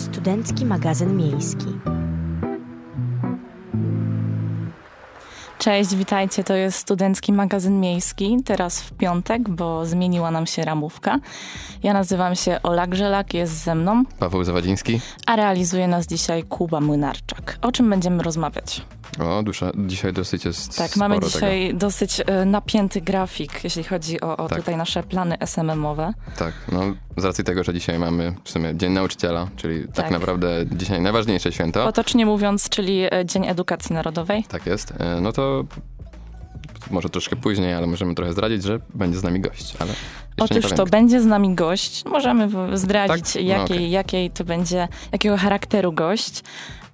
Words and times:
Studencki 0.00 0.64
magazyn 0.64 1.16
miejski. 1.16 1.66
Cześć, 5.58 5.94
witajcie. 5.94 6.44
To 6.44 6.54
jest 6.54 6.78
Studencki 6.78 7.32
Magazyn 7.32 7.80
Miejski. 7.80 8.36
Teraz 8.44 8.82
w 8.82 8.92
piątek, 8.92 9.48
bo 9.48 9.86
zmieniła 9.86 10.30
nam 10.30 10.46
się 10.46 10.62
ramówka. 10.62 11.18
Ja 11.82 11.92
nazywam 11.92 12.34
się 12.36 12.62
Ola 12.62 12.86
Grzelak, 12.86 13.34
jest 13.34 13.52
ze 13.52 13.74
mną. 13.74 14.04
Paweł 14.18 14.44
Zawadziński. 14.44 15.00
A 15.26 15.36
realizuje 15.36 15.88
nas 15.88 16.06
dzisiaj 16.06 16.42
Kuba 16.42 16.80
Młynarczak. 16.80 17.58
O 17.62 17.72
czym 17.72 17.90
będziemy 17.90 18.22
rozmawiać? 18.22 18.82
O, 19.18 19.42
dusza, 19.42 19.70
dzisiaj 19.76 20.12
dosyć 20.12 20.44
jest 20.44 20.78
Tak, 20.78 20.96
mamy 20.96 21.20
dzisiaj 21.20 21.66
tego. 21.66 21.78
dosyć 21.78 22.20
e, 22.26 22.44
napięty 22.44 23.00
grafik, 23.00 23.64
jeśli 23.64 23.84
chodzi 23.84 24.20
o, 24.20 24.36
o 24.36 24.48
Tak. 24.48 24.58
tutaj 24.58 24.76
nasze 24.76 25.02
plany 25.02 25.36
SMM-owe. 25.40 26.12
Tak, 26.38 26.52
no 26.72 26.80
z 27.16 27.24
racji 27.24 27.44
tego, 27.44 27.64
że 27.64 27.74
dzisiaj 27.74 27.98
mamy 27.98 28.34
w 28.44 28.50
sumie 28.50 28.76
Dzień 28.76 28.92
Nauczyciela, 28.92 29.48
czyli 29.56 29.84
tak, 29.86 29.94
Tak. 29.96 30.10
naprawdę 30.10 30.48
dzisiaj 30.72 31.00
najważniejsze 31.00 31.52
święto. 31.52 31.84
Potocznie 31.84 32.26
mówiąc, 32.26 32.68
czyli 32.68 33.02
e, 33.02 33.26
Dzień 33.26 33.46
Edukacji 33.46 33.94
Narodowej. 33.94 34.44
Tak 34.48 34.66
jest. 34.66 34.92
E, 34.98 35.20
No 35.20 35.32
to 35.32 35.64
może 36.90 37.08
troszkę 37.08 37.36
później, 37.36 37.74
ale 37.74 37.86
możemy 37.86 38.14
trochę 38.14 38.32
zdradzić, 38.32 38.62
że 38.62 38.80
będzie 38.94 39.18
z 39.18 39.22
nami 39.22 39.40
gość, 39.40 39.74
ale 39.78 39.92
Otóż 40.40 40.70
to 40.72 40.86
będzie 40.86 41.20
z 41.20 41.26
nami 41.26 41.54
gość. 41.54 42.04
Możemy 42.04 42.48
zdradzić, 42.78 43.32
Tak? 43.32 43.42
No 43.42 43.48
jakiej, 43.48 43.64
okej. 43.76 43.90
jakiej 43.90 44.30
to 44.30 44.44
będzie, 44.44 44.88
jakiego 45.12 45.36
charakteru 45.36 45.92
gość. 45.92 46.42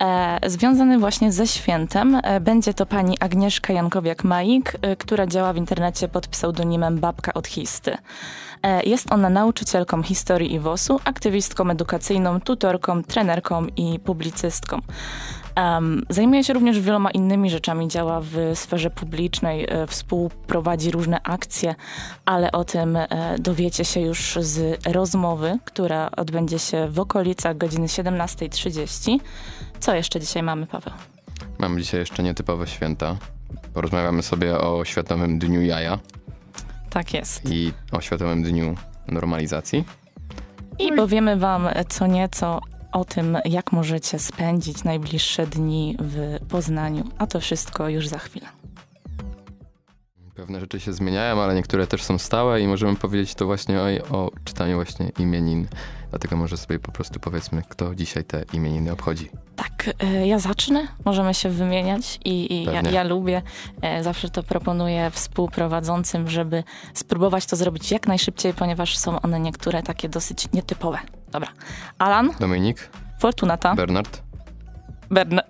E, 0.02 0.50
związany 0.50 0.98
właśnie 0.98 1.32
ze 1.32 1.46
świętem 1.46 2.20
e, 2.22 2.40
będzie 2.40 2.74
to 2.74 2.86
pani 2.86 3.16
Agnieszka 3.20 3.72
Jankowiak-Majik, 3.72 4.62
e, 4.82 4.96
która 4.96 5.26
działa 5.26 5.52
w 5.52 5.56
internecie 5.56 6.08
pod 6.08 6.26
pseudonimem 6.28 6.98
Babka 6.98 7.34
od 7.34 7.46
Histy. 7.46 7.98
Jest 8.84 9.12
ona 9.12 9.30
nauczycielką 9.30 10.02
historii 10.02 10.54
i 10.54 10.60
WOS-u, 10.60 11.00
aktywistką 11.04 11.70
edukacyjną, 11.70 12.40
tutorką, 12.40 13.02
trenerką 13.02 13.66
i 13.76 13.98
publicystką. 14.00 14.80
Em, 15.56 16.02
zajmuje 16.10 16.44
się 16.44 16.52
również 16.52 16.80
wieloma 16.80 17.10
innymi 17.10 17.50
rzeczami, 17.50 17.88
działa 17.88 18.20
w 18.20 18.36
sferze 18.54 18.90
publicznej, 18.90 19.66
e, 19.68 19.86
współprowadzi 19.86 20.90
różne 20.90 21.20
akcje, 21.22 21.74
ale 22.24 22.52
o 22.52 22.64
tym 22.64 22.96
e, 22.96 23.36
dowiecie 23.38 23.84
się 23.84 24.00
już 24.00 24.38
z 24.40 24.86
rozmowy, 24.86 25.58
która 25.64 26.10
odbędzie 26.16 26.58
się 26.58 26.88
w 26.88 27.00
okolicach 27.00 27.58
godziny 27.58 27.86
17.30. 27.86 29.18
Co 29.80 29.94
jeszcze 29.94 30.20
dzisiaj 30.20 30.42
mamy, 30.42 30.66
Paweł? 30.66 30.94
Mamy 31.58 31.80
dzisiaj 31.80 32.00
jeszcze 32.00 32.22
nietypowe 32.22 32.66
święta. 32.66 33.16
Porozmawiamy 33.74 34.22
sobie 34.22 34.58
o 34.58 34.84
Światowym 34.84 35.38
Dniu 35.38 35.62
Jaja 35.62 35.98
Tak 36.90 37.14
jest. 37.14 37.50
i 37.52 37.72
o 37.92 38.00
Światowym 38.00 38.42
Dniu 38.42 38.74
Normalizacji. 39.08 39.84
I 40.78 40.92
powiemy 40.92 41.36
wam 41.36 41.68
co 41.88 42.06
nieco 42.06 42.60
o 42.96 43.04
tym, 43.04 43.38
jak 43.44 43.72
możecie 43.72 44.18
spędzić 44.18 44.84
najbliższe 44.84 45.46
dni 45.46 45.96
w 46.00 46.46
Poznaniu, 46.48 47.04
a 47.18 47.26
to 47.26 47.40
wszystko 47.40 47.88
już 47.88 48.08
za 48.08 48.18
chwilę. 48.18 48.46
Pewne 50.34 50.60
rzeczy 50.60 50.80
się 50.80 50.92
zmieniają, 50.92 51.42
ale 51.42 51.54
niektóre 51.54 51.86
też 51.86 52.02
są 52.02 52.18
stałe 52.18 52.60
i 52.60 52.66
możemy 52.66 52.96
powiedzieć 52.96 53.34
to 53.34 53.46
właśnie 53.46 53.80
o, 53.80 53.86
o 54.10 54.30
czytaniu 54.44 54.74
właśnie 54.74 55.12
imienin. 55.18 55.68
Dlatego 56.10 56.36
może 56.36 56.56
sobie 56.56 56.78
po 56.78 56.92
prostu 56.92 57.20
powiedzmy, 57.20 57.62
kto 57.68 57.94
dzisiaj 57.94 58.24
te 58.24 58.44
imieniny 58.52 58.92
obchodzi. 58.92 59.30
Tak, 59.56 59.90
e, 59.98 60.26
ja 60.26 60.38
zacznę, 60.38 60.88
możemy 61.04 61.34
się 61.34 61.48
wymieniać 61.48 62.20
i, 62.24 62.52
i 62.52 62.64
ja, 62.64 62.80
ja 62.80 63.02
lubię, 63.02 63.42
e, 63.82 64.02
zawsze 64.02 64.30
to 64.30 64.42
proponuję 64.42 65.10
współprowadzącym, 65.10 66.28
żeby 66.28 66.64
spróbować 66.94 67.46
to 67.46 67.56
zrobić 67.56 67.90
jak 67.90 68.06
najszybciej, 68.06 68.54
ponieważ 68.54 68.98
są 68.98 69.20
one 69.20 69.40
niektóre 69.40 69.82
takie 69.82 70.08
dosyć 70.08 70.52
nietypowe. 70.52 70.98
Dobra, 71.32 71.48
Alan, 71.98 72.32
Dominik, 72.40 72.90
Fortunata, 73.20 73.74
Bernard, 73.74 74.22
Berna... 75.10 75.42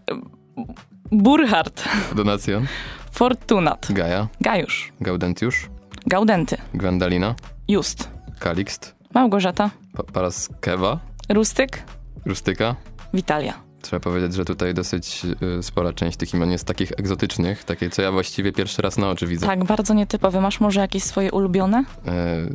Burhard, 1.13 1.83
Donacjon, 2.17 2.67
Fortunat, 3.13 3.87
Gaja, 3.93 4.29
Gajusz, 4.41 4.93
Gaudentiusz, 5.01 5.69
Gaudenty, 6.07 6.57
Gwendalina, 6.75 7.35
Just, 7.69 8.09
Kalixt, 8.39 8.95
Małgorzata, 9.15 9.71
pa 9.93 10.03
Paraskewa, 10.03 11.01
Rustyk, 11.29 11.83
Rustyka. 12.27 12.75
Witalia. 13.13 13.66
Trzeba 13.87 14.01
powiedzieć, 14.01 14.35
że 14.35 14.45
tutaj 14.45 14.75
dosyć 14.75 15.23
y, 15.59 15.63
spora 15.63 15.93
część 15.93 16.17
tych 16.17 16.35
imion 16.35 16.51
jest 16.51 16.65
takich 16.65 16.93
egzotycznych, 16.93 17.65
takie 17.65 17.91
co 17.91 18.03
ja 18.03 18.13
właściwie 18.13 18.53
pierwszy 18.53 18.83
raz 18.83 18.99
na 18.99 19.11
oczy 19.11 19.27
widzę. 19.27 19.47
Tak, 19.47 19.65
bardzo 19.65 19.95
nietypowe. 19.95 20.41
Masz 20.41 20.61
może 20.61 20.81
jakieś 20.81 21.03
swoje 21.03 21.33
ulubione? 21.33 21.85
E, 22.07 22.13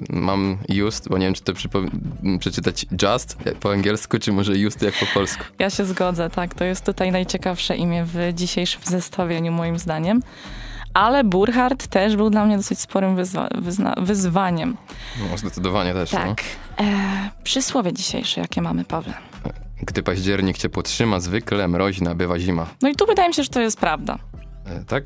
mam 0.09 0.57
Just, 0.69 1.09
bo 1.09 1.17
nie 1.17 1.25
wiem, 1.25 1.33
czy 1.33 1.41
to 1.41 1.53
przeczytać 2.39 2.85
Just 3.03 3.37
po 3.59 3.71
angielsku, 3.71 4.19
czy 4.19 4.31
może 4.31 4.57
Just 4.57 4.81
jak 4.81 4.93
po 4.99 5.05
polsku. 5.13 5.43
Ja 5.59 5.69
się 5.69 5.85
zgodzę, 5.85 6.29
tak. 6.29 6.53
To 6.53 6.63
jest 6.63 6.85
tutaj 6.85 7.11
najciekawsze 7.11 7.75
imię 7.75 8.05
w 8.13 8.33
dzisiejszym 8.33 8.81
zestawieniu, 8.85 9.51
moim 9.51 9.79
zdaniem. 9.79 10.21
Ale 10.93 11.23
Burhard 11.23 11.87
też 11.87 12.15
był 12.15 12.29
dla 12.29 12.45
mnie 12.45 12.57
dosyć 12.57 12.79
sporym 12.79 13.15
wyzwa- 13.15 14.03
wyzwaniem. 14.03 14.77
No, 15.31 15.37
zdecydowanie 15.37 15.93
też. 15.93 16.11
No. 16.11 16.19
Tak. 16.19 16.41
E, 16.79 16.83
przysłowie 17.43 17.93
dzisiejsze, 17.93 18.41
jakie 18.41 18.61
mamy, 18.61 18.85
Pawle? 18.85 19.13
Gdy 19.83 20.03
październik 20.03 20.57
cię 20.57 20.69
podtrzyma, 20.69 21.19
zwykle 21.19 21.67
mroźna 21.67 22.15
bywa 22.15 22.39
zima. 22.39 22.67
No 22.81 22.89
i 22.89 22.95
tu 22.95 23.05
wydaje 23.05 23.27
mi 23.27 23.33
się, 23.33 23.43
że 23.43 23.49
to 23.49 23.61
jest 23.61 23.79
prawda. 23.79 24.19
E, 24.65 24.83
tak? 24.83 25.03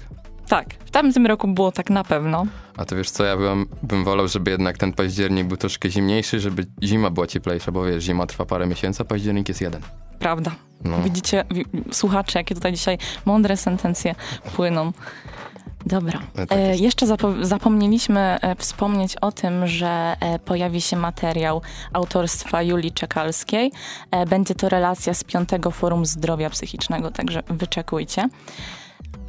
Tak, 0.48 0.74
w 0.86 0.92
tamtym 0.92 1.26
roku 1.26 1.48
było 1.48 1.72
tak 1.72 1.90
na 1.90 2.04
pewno. 2.04 2.46
A 2.78 2.86
to 2.86 2.96
wiesz 2.96 3.10
co, 3.10 3.24
ja 3.24 3.38
bym, 3.38 3.66
bym 3.84 4.04
wolał, 4.04 4.28
żeby 4.28 4.52
jednak 4.52 4.78
ten 4.78 4.94
październik 4.94 5.48
był 5.48 5.58
troszkę 5.58 5.90
zimniejszy, 5.90 6.40
żeby 6.40 6.66
zima 6.84 7.10
była 7.10 7.28
cieplejsza, 7.28 7.72
bo 7.72 7.84
wiesz, 7.84 8.04
zima 8.04 8.26
trwa 8.26 8.46
parę 8.46 8.68
miesięcy, 8.68 9.02
a 9.02 9.06
październik 9.06 9.50
jest 9.50 9.62
jeden. 9.62 9.82
Prawda. 10.20 10.52
No. 10.84 11.02
Widzicie, 11.02 11.44
wi- 11.52 11.66
słuchacze, 11.92 12.40
jakie 12.40 12.56
tutaj 12.56 12.72
dzisiaj 12.74 12.98
mądre 13.26 13.58
sentencje 13.58 14.16
płyną. 14.56 14.92
Dobra. 15.86 16.20
E, 16.36 16.46
tak 16.48 16.60
E, 16.60 16.76
jeszcze 16.76 17.06
zapo- 17.06 17.46
zapomnieliśmy 17.46 18.20
e, 18.42 18.56
wspomnieć 18.56 19.16
o 19.16 19.32
tym, 19.32 19.68
że 19.68 20.16
e, 20.20 20.40
pojawi 20.40 20.82
się 20.82 20.98
materiał 20.98 21.62
autorstwa 21.94 22.62
Julii 22.62 22.92
Czekalskiej. 22.92 23.72
E, 24.12 24.26
będzie 24.26 24.56
to 24.56 24.70
relacja 24.70 25.14
z 25.14 25.24
Piątego 25.24 25.72
Forum 25.72 26.06
Zdrowia 26.06 26.50
Psychicznego, 26.50 27.12
także 27.12 27.44
wyczekujcie. 27.48 28.30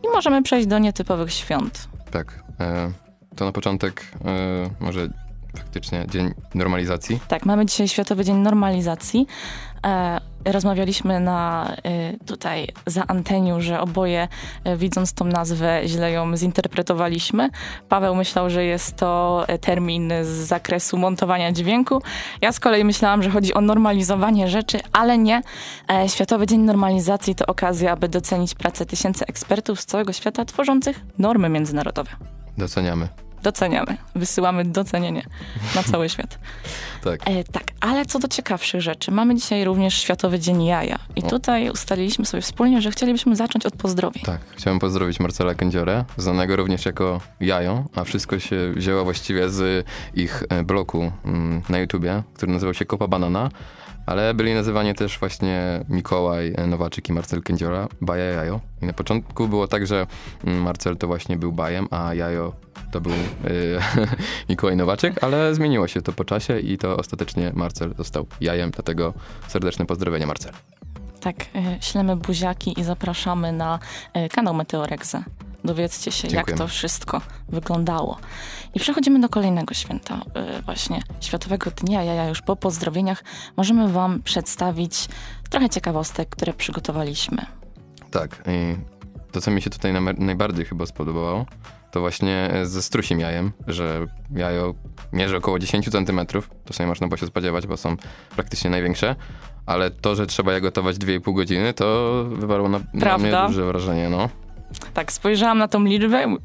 I 0.05 0.09
możemy 0.15 0.43
przejść 0.43 0.67
do 0.67 0.79
nietypowych 0.79 1.33
świąt. 1.33 1.89
Tak. 2.11 2.43
E, 2.61 2.91
to 3.37 3.45
na 3.45 3.53
początek 3.53 4.05
może 4.81 5.09
faktycznie 5.57 6.07
dzień 6.11 6.35
normalizacji. 6.55 7.21
Tak, 7.29 7.47
mamy 7.47 7.67
dzisiaj 7.67 7.89
Światowy 7.89 8.25
Dzień 8.25 8.37
Normalizacji. 8.37 9.27
E, 9.87 10.21
rozmawialiśmy 10.45 11.21
na 11.21 11.71
e, 11.85 12.17
tutaj 12.27 12.69
za 12.87 13.07
anteniu, 13.07 13.61
że 13.61 13.81
oboje 13.81 14.29
e, 14.65 14.77
widząc 14.77 15.13
tą 15.13 15.25
nazwę 15.25 15.81
źle 15.87 16.13
ją 16.13 16.37
zinterpretowaliśmy. 16.37 17.51
Paweł 17.89 18.15
myślał, 18.15 18.51
że 18.51 18.65
jest 18.65 18.97
to 18.97 19.47
termin 19.61 20.13
z 20.23 20.29
zakresu 20.29 20.99
montowania 20.99 21.53
dźwięku. 21.53 22.03
Ja 22.41 22.53
z 22.53 22.61
kolei 22.61 22.85
myślałam, 22.85 23.23
że 23.23 23.31
chodzi 23.31 23.55
o 23.55 23.61
normalizowanie 23.61 24.49
rzeczy, 24.49 24.81
ale 24.93 25.19
nie. 25.19 25.43
Światowy 26.07 26.47
Dzień 26.47 26.61
Normalizacji 26.61 27.35
to 27.35 27.47
okazja, 27.47 27.93
aby 27.93 28.09
docenić 28.09 28.55
pracę 28.55 28.87
tysięcy 28.87 29.27
ekspertów 29.27 29.81
z 29.81 29.87
całego 29.87 30.13
świata 30.13 30.45
tworzących 30.45 31.01
normy 31.19 31.49
międzynarodowe. 31.49 32.11
Doceniamy. 32.59 33.26
Doceniamy. 33.43 33.97
Wysyłamy 34.15 34.65
docenienie 34.65 35.23
na 35.75 35.83
cały 35.83 36.09
świat. 36.09 36.39
Tak. 37.05 37.21
E, 37.25 37.45
tak, 37.45 37.65
ale 37.81 38.07
co 38.07 38.19
do 38.19 38.29
ciekawszych 38.29 38.81
rzeczy, 38.81 39.11
mamy 39.11 39.35
dzisiaj 39.35 39.65
również 39.65 39.95
Światowy 39.95 40.39
Dzień 40.39 40.65
Jaja. 40.65 40.99
I 41.17 41.23
O. 41.23 41.27
tutaj 41.29 41.71
ustaliliśmy 41.71 42.27
sobie 42.27 42.41
wspólnie, 42.41 42.83
że 42.83 42.91
chcielibyśmy 42.91 43.37
zacząć 43.37 43.67
od 43.67 43.77
pozdrowień. 43.77 44.23
Tak, 44.25 44.41
chciałem 44.57 44.79
pozdrowić 44.79 45.21
Marcela 45.21 45.55
Kędziorę, 45.55 46.05
znanego 46.17 46.57
również 46.57 46.87
jako 46.87 47.21
Jajo, 47.41 47.85
a 47.95 48.05
wszystko 48.05 48.39
się 48.39 48.73
wzięło 48.73 49.05
właściwie 49.05 49.49
z 49.49 49.87
ich 50.15 50.43
e, 50.49 50.65
bloku 50.65 51.13
mm, 51.25 51.63
na 51.69 51.79
YouTubie, 51.79 52.23
który 52.35 52.53
nazywał 52.53 52.75
się 52.75 52.85
Kopa 52.85 53.09
Banana, 53.09 53.51
ale 54.07 54.35
byli 54.35 54.55
nazywani 54.55 54.95
też 54.95 55.19
właśnie 55.19 55.85
Mikołaj 55.89 56.55
e, 56.57 56.67
Nowaczyk 56.67 57.09
i 57.09 57.13
Marcel 57.13 57.43
Kędziora, 57.43 57.89
Baja 58.01 58.25
Jajo. 58.25 58.61
I 58.83 58.87
na 58.87 58.93
początku 58.93 59.49
było 59.49 59.69
tak, 59.69 59.87
że 59.87 60.07
mm, 60.45 60.63
Marcel 60.63 60.97
to 60.97 61.07
właśnie 61.07 61.37
był 61.37 61.53
Bajem, 61.53 61.89
a 61.91 62.15
Jajo 62.15 62.53
to 62.93 63.01
był 63.01 63.13
e, 63.13 63.17
Mikołaj 64.49 64.77
Nowaczyk, 64.77 65.25
ale 65.25 65.55
zmieniło 65.55 65.89
się 65.89 66.03
to 66.03 66.13
po 66.13 66.25
czasie 66.25 66.61
i 66.61 66.79
to 66.79 66.97
ostatecznie 66.97 67.53
Marcel 67.55 67.95
został 67.99 68.27
Jajem, 68.41 68.71
dlatego 68.71 69.15
serdeczne 69.49 69.87
pozdrowienia 69.87 70.27
Marcel. 70.27 70.53
Tak, 71.21 71.37
e, 71.55 71.79
ślemy 71.81 72.17
buziaki 72.17 72.81
i 72.81 72.85
zapraszamy 72.85 73.53
na 73.53 73.79
kanał 74.31 74.55
Meteorexę. 74.55 75.23
Dowiedzcie 75.67 76.13
się, 76.13 76.29
jak 76.29 76.47
to 76.59 76.69
wszystko 76.69 77.21
wyglądało. 77.49 78.19
I 78.75 78.81
przechodzimy 78.81 79.21
do 79.21 79.29
kolejnego 79.29 79.75
święta, 79.75 80.21
e, 80.35 80.63
właśnie 80.63 81.03
Światowego 81.21 81.71
Dnia 81.71 82.03
Jaja. 82.03 82.29
Już 82.29 82.43
po 82.43 82.57
pozdrowieniach 82.57 83.25
możemy 83.57 83.89
wam 83.93 84.23
przedstawić 84.23 85.09
trochę 85.51 85.69
ciekawostek, 85.69 86.29
które 86.29 86.53
przygotowaliśmy. 86.53 87.47
Tak. 88.11 88.43
I 88.49 88.77
to, 89.33 89.41
co 89.41 89.51
mi 89.51 89.63
się 89.63 89.71
tutaj 89.71 89.93
na- 89.93 90.13
najbardziej 90.13 90.65
chyba 90.65 90.87
spodobało, 90.87 91.47
to 91.91 92.01
właśnie 92.01 92.51
ze 92.65 92.83
strusiem 92.83 93.21
jajem, 93.21 93.53
że 93.67 94.07
jajo 94.35 94.75
mierzy 95.13 95.37
około 95.37 95.59
10 95.59 95.91
cm, 95.91 96.21
to 96.65 96.73
sobie 96.73 96.87
można 96.87 97.07
było 97.09 97.17
się 97.17 97.27
spodziewać, 97.27 97.67
bo 97.67 97.77
są 97.77 97.97
praktycznie 98.37 98.71
największe, 98.71 99.17
ale 99.67 99.91
to, 99.91 100.15
że 100.15 100.27
trzeba 100.27 100.53
je 100.53 100.61
gotować 100.61 100.97
2,5 100.97 101.35
godziny, 101.35 101.75
to 101.75 102.25
wywarło 102.29 102.69
na, 102.69 102.79
na 102.79 103.19
mnie 103.19 103.33
duże 103.47 103.65
wrażenie, 103.67 104.09
no. 104.09 104.29
Tak, 104.97 105.13
spojrzałam 105.13 105.59
na 105.59 105.69
tą 105.69 105.85
liczbę, 105.85 106.37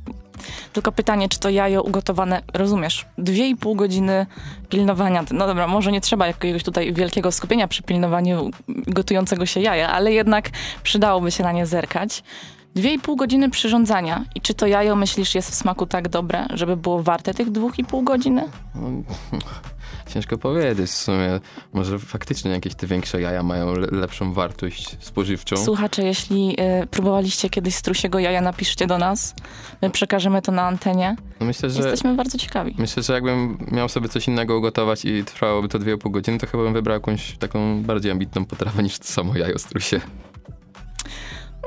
tylko 0.73 0.91
pytanie, 0.91 1.29
czy 1.29 1.39
to 1.39 1.49
jajo 1.49 1.83
ugotowane, 1.83 2.41
rozumiesz, 2.53 3.05
2,5 3.19 3.75
godziny 3.75 4.25
pilnowania. 4.69 5.23
No 5.31 5.47
dobra, 5.47 5.67
może 5.67 5.91
nie 5.91 6.01
trzeba 6.01 6.27
jakiegoś 6.27 6.63
tutaj 6.63 6.93
wielkiego 6.93 7.31
skupienia 7.31 7.67
przy 7.67 7.83
pilnowaniu 7.83 8.51
gotującego 8.67 9.45
się 9.45 9.59
jaja, 9.59 9.89
ale 9.89 10.13
jednak 10.13 10.49
przydałoby 10.83 11.31
się 11.31 11.43
na 11.43 11.51
nie 11.51 11.65
zerkać. 11.65 12.23
Dwie 12.75 12.93
i 12.93 12.99
pół 12.99 13.15
godziny 13.15 13.49
przyrządzania. 13.49 14.25
I 14.35 14.41
czy 14.41 14.53
to 14.53 14.67
jajo, 14.67 14.95
myślisz, 14.95 15.35
jest 15.35 15.51
w 15.51 15.55
smaku 15.55 15.85
tak 15.85 16.09
dobre, 16.09 16.47
żeby 16.53 16.77
było 16.77 17.03
warte 17.03 17.33
tych 17.33 17.51
dwóch 17.51 17.79
i 17.79 17.83
pół 17.83 18.03
godziny? 18.03 18.43
No, 20.11 20.13
ciężko 20.13 20.37
powiedzieć 20.37 20.89
w 20.89 20.95
sumie. 20.95 21.39
Może 21.73 21.99
faktycznie 21.99 22.51
jakieś 22.51 22.75
te 22.75 22.87
większe 22.87 23.21
jaja 23.21 23.43
mają 23.43 23.73
le 23.73 23.87
lepszą 23.91 24.33
wartość 24.33 24.97
spożywczą. 24.99 25.57
Słuchacze, 25.57 26.03
jeśli 26.03 26.55
y, 26.83 26.87
próbowaliście 26.87 27.49
kiedyś 27.49 27.75
strusiego 27.75 28.19
jaja, 28.19 28.41
napiszcie 28.41 28.87
do 28.87 28.97
nas. 28.97 29.35
My 29.81 29.89
przekażemy 29.89 30.41
to 30.41 30.51
na 30.51 30.63
antenie. 30.63 31.15
No 31.39 31.45
myślę, 31.45 31.69
że, 31.69 31.81
Jesteśmy 31.81 32.15
bardzo 32.15 32.37
ciekawi. 32.37 32.75
Myślę, 32.77 33.03
że 33.03 33.13
jakbym 33.13 33.57
miał 33.71 33.89
sobie 33.89 34.09
coś 34.09 34.27
innego 34.27 34.57
ugotować 34.57 35.05
i 35.05 35.23
trwałoby 35.23 35.67
to 35.67 35.79
dwie 35.79 35.93
i 35.93 35.97
pół 35.97 36.11
godziny, 36.11 36.37
to 36.37 36.47
chyba 36.47 36.63
bym 36.63 36.73
wybrał 36.73 36.93
jakąś 36.93 37.37
taką 37.37 37.83
bardziej 37.83 38.11
ambitną 38.11 38.45
potrawę 38.45 38.83
niż 38.83 38.99
to 38.99 39.05
samo 39.05 39.37
jajo 39.37 39.59
strusie. 39.59 40.01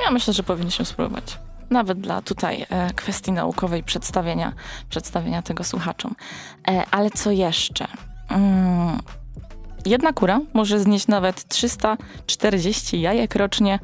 Ja 0.04 0.10
myślę, 0.10 0.34
że 0.34 0.42
powinniśmy 0.42 0.84
spróbować. 0.84 1.38
Nawet 1.70 2.00
dla 2.00 2.22
tutaj 2.22 2.66
e, 2.70 2.92
kwestii 2.92 3.32
naukowej 3.32 3.82
przedstawienia, 3.82 4.52
przedstawienia 4.88 5.42
tego 5.42 5.64
słuchaczom. 5.64 6.14
E, 6.68 6.84
ale 6.90 7.10
co 7.10 7.30
jeszcze? 7.30 7.86
Mm, 8.28 8.98
jedna 9.86 10.12
kura 10.12 10.40
może 10.54 10.80
znieść 10.80 11.06
nawet 11.06 11.48
340 11.48 13.00
jajek 13.00 13.34
rocznie. 13.34 13.78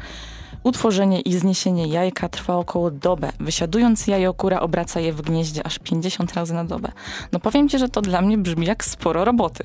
Utworzenie 0.62 1.20
i 1.20 1.38
zniesienie 1.38 1.86
jajka 1.86 2.28
trwa 2.28 2.56
około 2.56 2.90
dobę. 2.90 3.32
Wysiadując 3.40 4.06
jajo, 4.06 4.34
kura 4.34 4.60
obraca 4.60 5.00
je 5.00 5.12
w 5.12 5.22
gnieździe 5.22 5.66
aż 5.66 5.78
50 5.78 6.34
razy 6.34 6.54
na 6.54 6.64
dobę. 6.64 6.92
No 7.32 7.40
powiem 7.40 7.68
ci, 7.68 7.78
że 7.78 7.88
to 7.88 8.02
dla 8.02 8.22
mnie 8.22 8.38
brzmi 8.38 8.66
jak 8.66 8.84
sporo 8.84 9.24
roboty. 9.24 9.64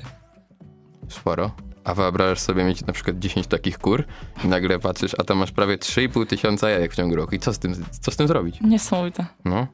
Sporo? 1.08 1.50
A 1.84 1.94
wyobrażasz 1.94 2.40
sobie 2.40 2.64
mieć 2.64 2.86
na 2.86 2.92
przykład 2.92 3.18
10 3.18 3.46
takich 3.46 3.78
kur 3.78 4.04
i 4.44 4.48
nagle 4.48 4.78
patrzysz, 4.78 5.12
a 5.18 5.24
tam 5.24 5.38
masz 5.38 5.52
prawie 5.52 5.78
3,5 5.78 6.26
tysiąca 6.26 6.70
jajek 6.70 6.92
w 6.92 6.96
ciągu 6.96 7.16
roku. 7.16 7.34
I 7.34 7.38
co 7.38 7.52
z 7.52 7.58
tym, 7.58 7.84
co 8.00 8.10
z 8.10 8.16
tym 8.16 8.28
zrobić? 8.28 8.60
Niesamowite. 8.60 9.26
No. 9.44 9.66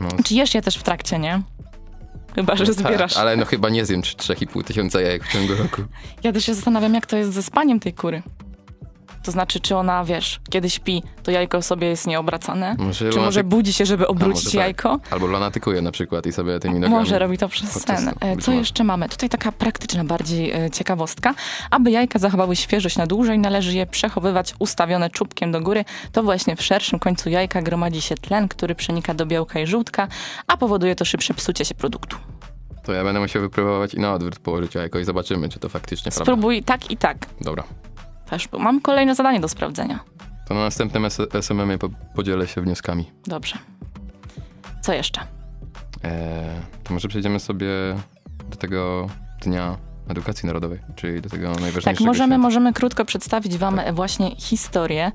no. 0.00 0.08
Czy 0.24 0.34
jesz 0.34 0.54
je 0.54 0.62
też 0.62 0.76
w 0.76 0.82
trakcie, 0.82 1.18
nie? 1.18 1.42
Chyba, 2.34 2.56
że 2.56 2.64
no 2.64 2.72
zbierasz. 2.72 3.14
Tak, 3.14 3.22
ale 3.22 3.36
no 3.36 3.44
chyba 3.44 3.68
nie 3.68 3.86
zjem 3.86 4.02
3,5 4.02 4.64
tysiąca 4.64 5.00
jajek 5.00 5.24
w 5.24 5.32
ciągu 5.32 5.54
roku. 5.54 5.82
Ja 6.22 6.32
też 6.32 6.44
się 6.44 6.54
zastanawiam, 6.54 6.94
jak 6.94 7.06
to 7.06 7.16
jest 7.16 7.32
ze 7.32 7.42
spaniem 7.42 7.80
tej 7.80 7.92
kury. 7.92 8.22
To 9.22 9.32
znaczy, 9.32 9.60
czy 9.60 9.76
ona, 9.76 10.04
wiesz, 10.04 10.40
kiedy 10.50 10.70
śpi, 10.70 11.02
to 11.22 11.30
jajko 11.30 11.62
sobie 11.62 11.86
jest 11.86 12.06
nieobracane? 12.06 12.74
Może 12.78 13.10
czy 13.10 13.18
może 13.18 13.44
budzi 13.44 13.72
się, 13.72 13.86
żeby 13.86 14.06
obrócić 14.06 14.44
tak. 14.44 14.54
jajko? 14.54 15.00
Albo 15.10 15.26
lunatykuje 15.26 15.82
na 15.82 15.92
przykład 15.92 16.26
i 16.26 16.32
sobie 16.32 16.58
tymi 16.58 16.74
nogami... 16.74 16.94
Może 16.94 17.18
robi 17.18 17.38
to 17.38 17.48
przez 17.48 17.70
sen. 17.70 18.12
E, 18.20 18.36
co 18.36 18.52
jeszcze 18.52 18.84
mamy? 18.84 19.08
Tutaj 19.08 19.28
taka 19.28 19.52
praktyczna 19.52 20.04
bardziej 20.04 20.52
e, 20.52 20.70
ciekawostka. 20.70 21.34
Aby 21.70 21.90
jajka 21.90 22.18
zachowały 22.18 22.56
świeżość 22.56 22.96
na 22.96 23.06
dłużej, 23.06 23.38
należy 23.38 23.76
je 23.76 23.86
przechowywać 23.86 24.54
ustawione 24.58 25.10
czubkiem 25.10 25.52
do 25.52 25.60
góry. 25.60 25.84
To 26.12 26.22
właśnie 26.22 26.56
w 26.56 26.62
szerszym 26.62 26.98
końcu 26.98 27.30
jajka 27.30 27.62
gromadzi 27.62 28.00
się 28.00 28.14
tlen, 28.14 28.48
który 28.48 28.74
przenika 28.74 29.14
do 29.14 29.26
białka 29.26 29.60
i 29.60 29.66
żółtka, 29.66 30.08
a 30.46 30.56
powoduje 30.56 30.96
to 30.96 31.04
szybsze 31.04 31.34
psucie 31.34 31.64
się 31.64 31.74
produktu. 31.74 32.16
To 32.82 32.92
ja 32.92 33.04
będę 33.04 33.20
musiał 33.20 33.42
wypróbować 33.42 33.94
i 33.94 34.00
na 34.00 34.14
odwrót 34.14 34.38
położyć 34.38 34.74
jajko 34.74 34.98
i 34.98 35.04
zobaczymy, 35.04 35.48
czy 35.48 35.58
to 35.58 35.68
faktycznie 35.68 36.12
Spróbuj 36.12 36.62
prawda. 36.62 36.84
tak 36.84 36.90
i 36.90 36.96
tak. 36.96 37.16
Dobra. 37.40 37.64
Mam 38.58 38.80
kolejne 38.80 39.14
zadanie 39.14 39.40
do 39.40 39.48
sprawdzenia. 39.48 40.00
To 40.48 40.54
na 40.54 40.60
następnym 40.60 41.04
SMM-ie 41.40 41.78
podzielę 42.14 42.46
się 42.46 42.60
wnioskami. 42.62 43.10
Dobrze. 43.26 43.56
Co 44.82 44.92
jeszcze? 44.92 45.20
Eee, 46.02 46.60
to 46.84 46.94
może 46.94 47.08
przejdziemy 47.08 47.40
sobie 47.40 47.66
do 48.50 48.56
tego 48.56 49.06
dnia 49.42 49.76
edukacji 50.10 50.46
narodowej, 50.46 50.78
czyli 50.96 51.20
do 51.20 51.30
tego 51.30 51.46
najważniejszego. 51.46 51.96
Tak, 51.96 52.00
możemy, 52.00 52.38
możemy 52.38 52.72
krótko 52.72 53.04
przedstawić 53.04 53.58
wam 53.58 53.76
tak. 53.76 53.94
właśnie 53.94 54.36
historię. 54.36 55.12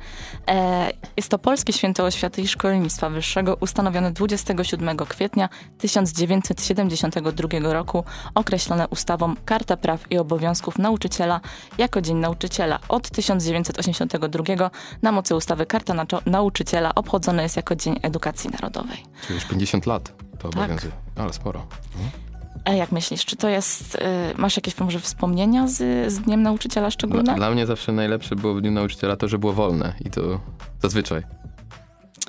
E, 0.47 0.91
jest 1.17 1.29
to 1.29 1.39
Polskie 1.39 1.73
Święto 1.73 2.03
Oświaty 2.05 2.41
i 2.41 2.47
Szkolnictwa 2.47 3.09
Wyższego 3.09 3.55
ustanowione 3.59 4.11
27 4.11 4.97
kwietnia 4.97 5.49
1972 5.77 7.73
roku, 7.73 8.03
określone 8.35 8.87
ustawą 8.87 9.35
Karta 9.45 9.77
Praw 9.77 10.11
i 10.11 10.17
Obowiązków 10.17 10.77
Nauczyciela 10.77 11.41
jako 11.77 12.01
Dzień 12.01 12.17
Nauczyciela. 12.17 12.79
Od 12.89 13.09
1982 13.09 14.69
na 15.01 15.11
mocy 15.11 15.35
ustawy 15.35 15.65
Karta 15.65 15.93
Nauczyciela 16.25 16.95
obchodzony 16.95 17.43
jest 17.43 17.55
jako 17.55 17.75
Dzień 17.75 17.99
Edukacji 18.01 18.49
Narodowej. 18.49 18.97
Czyli 19.21 19.35
już 19.35 19.45
50 19.45 19.85
lat 19.85 20.13
to 20.39 20.49
tak. 20.49 20.57
obowiązuje, 20.57 20.93
ale 21.15 21.33
sporo. 21.33 21.65
Mhm. 21.95 22.24
A 22.65 22.71
jak 22.71 22.91
myślisz, 22.91 23.25
czy 23.25 23.35
to 23.35 23.49
jest, 23.49 23.95
y, 23.95 23.99
masz 24.37 24.55
jakieś 24.55 24.79
może 24.79 24.99
wspomnienia 24.99 25.67
z, 25.67 26.13
z 26.13 26.19
Dniem 26.19 26.43
Nauczyciela 26.43 26.91
szczególne? 26.91 27.23
Dla, 27.23 27.35
dla, 27.35 27.51
mnie 27.51 27.65
zawsze 27.65 27.91
najlepsze 27.91 28.35
było 28.35 28.53
w 28.53 28.61
Dniu 28.61 28.71
Nauczyciela 28.71 29.15
to, 29.15 29.27
że 29.27 29.37
było 29.37 29.53
wolne 29.53 29.93
i 30.05 30.09
to 30.09 30.39
zazwyczaj. 30.81 31.23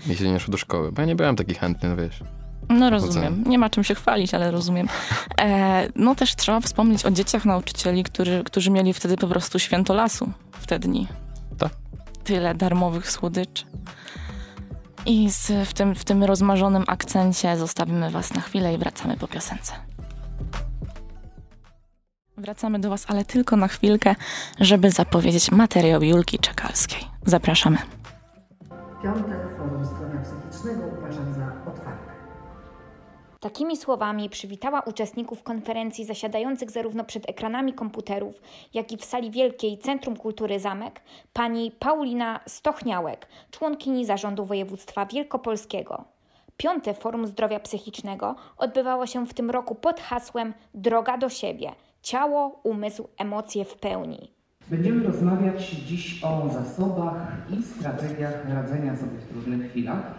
Jeśli 0.07 0.33
nie 0.33 0.41
szło 0.41 0.53
do 0.53 0.59
szkoły, 0.59 0.93
bo 0.93 1.03
ja 1.03 1.09
nie 1.09 1.17
byłem 1.17 1.37
taki 1.37 1.55
chętny, 1.55 1.89
no 1.89 1.97
wiesz. 1.97 2.21
No 2.69 2.91
rozumiem. 2.91 3.45
Nie 3.47 3.59
ma 3.59 3.71
czym 3.71 3.85
się 3.85 3.95
chwalić, 3.95 4.35
ale 4.35 4.51
rozumiem. 4.51 4.89
E, 5.41 5.89
no 5.95 6.15
też 6.15 6.37
trzeba 6.37 6.61
wspomnieć 6.61 7.07
o 7.07 7.11
dzieciach 7.11 7.45
nauczycieli, 7.45 8.05
którzy, 8.05 8.43
którzy 8.45 8.71
mieli 8.71 8.93
wtedy 8.93 9.17
po 9.17 9.27
prostu 9.27 9.59
święto 9.59 9.95
lasu 9.95 10.33
w 10.53 10.67
te 10.67 10.79
dni. 10.79 11.09
Tak. 11.59 11.73
Tyle 12.25 12.55
darmowych 12.55 13.11
słodyczy. 13.11 13.65
I 15.07 15.31
z, 15.31 15.69
w, 15.69 15.73
tym, 15.73 15.95
w 15.95 16.05
tym 16.05 16.25
rozmarzonym 16.25 16.85
akcencie 16.87 17.57
zostawimy 17.57 18.11
was 18.11 18.35
na 18.35 18.41
chwilę 18.41 18.75
i 18.75 18.79
wracamy 18.79 19.17
po 19.17 19.29
piosence. 19.29 19.73
Wracamy 22.39 22.79
do 22.79 22.91
Was, 22.91 23.05
ale 23.09 23.25
tylko 23.25 23.57
na 23.57 23.69
chwilkę, 23.69 24.15
żeby 24.61 24.91
zapowiedzieć 24.91 25.51
materiał 25.51 26.03
Julki 26.03 26.39
Czekalskiej. 26.39 27.01
Zapraszamy. 27.27 27.79
Piątek 29.03 29.57
Forum 29.59 29.85
Zdrowia 29.85 30.21
Psychicznego 30.23 30.83
uważam 30.99 31.35
za 31.35 31.71
otwarte. 31.71 32.13
Takimi 33.41 33.77
słowami 33.77 34.31
przywitała 34.31 34.81
uczestników 34.81 35.43
konferencji 35.43 36.05
zasiadających 36.05 36.71
zarówno 36.71 37.05
przed 37.05 37.31
ekranami 37.31 37.73
komputerów, 37.73 38.35
jak 38.75 38.93
i 38.93 38.97
w 38.97 39.05
sali 39.05 39.31
wielkiej 39.31 39.79
Centrum 39.79 40.17
Kultury 40.17 40.61
Zamek 40.61 41.01
pani 41.33 41.71
Paulina 41.71 42.41
Stochniałek, 42.47 43.27
członkini 43.51 44.07
zarządu 44.07 44.45
województwa 44.45 45.07
wielkopolskiego. 45.07 46.05
Piąte 46.57 46.95
Forum 46.95 47.27
Zdrowia 47.27 47.61
Psychicznego 47.61 48.35
odbywało 48.59 49.07
się 49.07 49.27
w 49.27 49.35
tym 49.35 49.51
roku 49.51 49.75
pod 49.75 50.01
hasłem 50.01 50.55
Droga 50.75 51.19
do 51.19 51.29
siebie– 51.29 51.73
ciało, 52.07 52.61
umysł, 52.63 53.09
emocje 53.19 53.65
w 53.65 53.75
pełni. 53.77 54.33
Będziemy 54.71 55.07
rozmawiać 55.07 55.71
dziś 55.71 56.25
o 56.25 56.49
zasobach 56.53 57.17
i 57.59 57.63
strategiach 57.63 58.55
radzenia 58.55 58.97
sobie 58.97 59.19
w 59.19 59.29
trudnych 59.29 59.71
chwilach. 59.71 60.15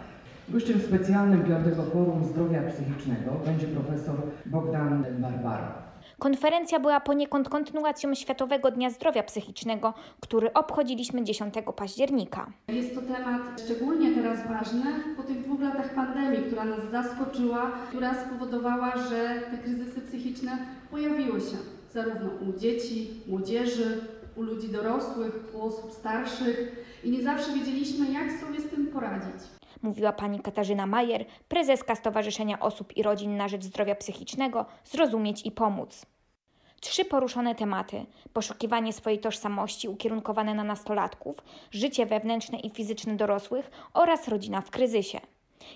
Gościem 0.48 0.80
specjalnym 0.80 1.44
Piątego 1.44 1.82
Forum 1.82 2.24
Zdrowia 2.24 2.62
Psychicznego 2.62 3.30
będzie 3.46 3.66
profesor 3.66 4.16
Bogdan 4.46 5.04
Barbara. 5.18 5.88
Konferencja 6.18 6.80
była 6.80 7.00
poniekąd 7.00 7.48
kontynuacją 7.48 8.14
Światowego 8.14 8.70
Dnia 8.70 8.90
Zdrowia 8.90 9.22
Psychicznego, 9.22 9.94
który 10.20 10.52
obchodziliśmy 10.52 11.24
10 11.24 11.54
października. 11.76 12.46
Jest 12.68 12.94
to 12.94 13.00
temat 13.00 13.42
szczególnie 13.64 14.14
teraz 14.14 14.48
ważny 14.48 14.84
po 15.16 15.22
tych 15.22 15.42
dwóch 15.42 15.60
latach 15.60 15.94
pandemii, 15.94 16.42
która 16.42 16.64
nas 16.64 16.90
zaskoczyła, 16.90 17.70
która 17.88 18.14
spowodowała, 18.14 18.92
że 18.96 19.40
te 19.50 19.58
kryzysy 19.58 20.00
psychiczne 20.00 20.58
pojawiły 20.90 21.40
się 21.40 21.77
zarówno 21.92 22.30
u 22.48 22.58
dzieci, 22.58 23.10
młodzieży, 23.26 24.00
u 24.36 24.42
ludzi 24.42 24.68
dorosłych, 24.68 25.54
u 25.54 25.62
osób 25.62 25.92
starszych 25.92 26.86
i 27.04 27.10
nie 27.10 27.22
zawsze 27.22 27.52
wiedzieliśmy, 27.52 28.12
jak 28.12 28.32
sobie 28.40 28.60
z 28.60 28.70
tym 28.70 28.86
poradzić. 28.86 29.42
Mówiła 29.82 30.12
pani 30.12 30.40
Katarzyna 30.40 30.86
Majer, 30.86 31.24
prezeska 31.48 31.94
Stowarzyszenia 31.94 32.60
Osób 32.60 32.96
i 32.96 33.02
Rodzin 33.02 33.36
na 33.36 33.48
Rzecz 33.48 33.64
Zdrowia 33.64 33.94
Psychicznego, 33.94 34.66
zrozumieć 34.84 35.46
i 35.46 35.50
pomóc. 35.50 36.06
Trzy 36.80 37.04
poruszone 37.04 37.54
tematy: 37.54 38.06
poszukiwanie 38.32 38.92
swojej 38.92 39.18
tożsamości 39.18 39.88
ukierunkowane 39.88 40.54
na 40.54 40.64
nastolatków, 40.64 41.36
życie 41.70 42.06
wewnętrzne 42.06 42.58
i 42.58 42.70
fizyczne 42.70 43.16
dorosłych 43.16 43.70
oraz 43.94 44.28
rodzina 44.28 44.60
w 44.60 44.70
kryzysie. 44.70 45.20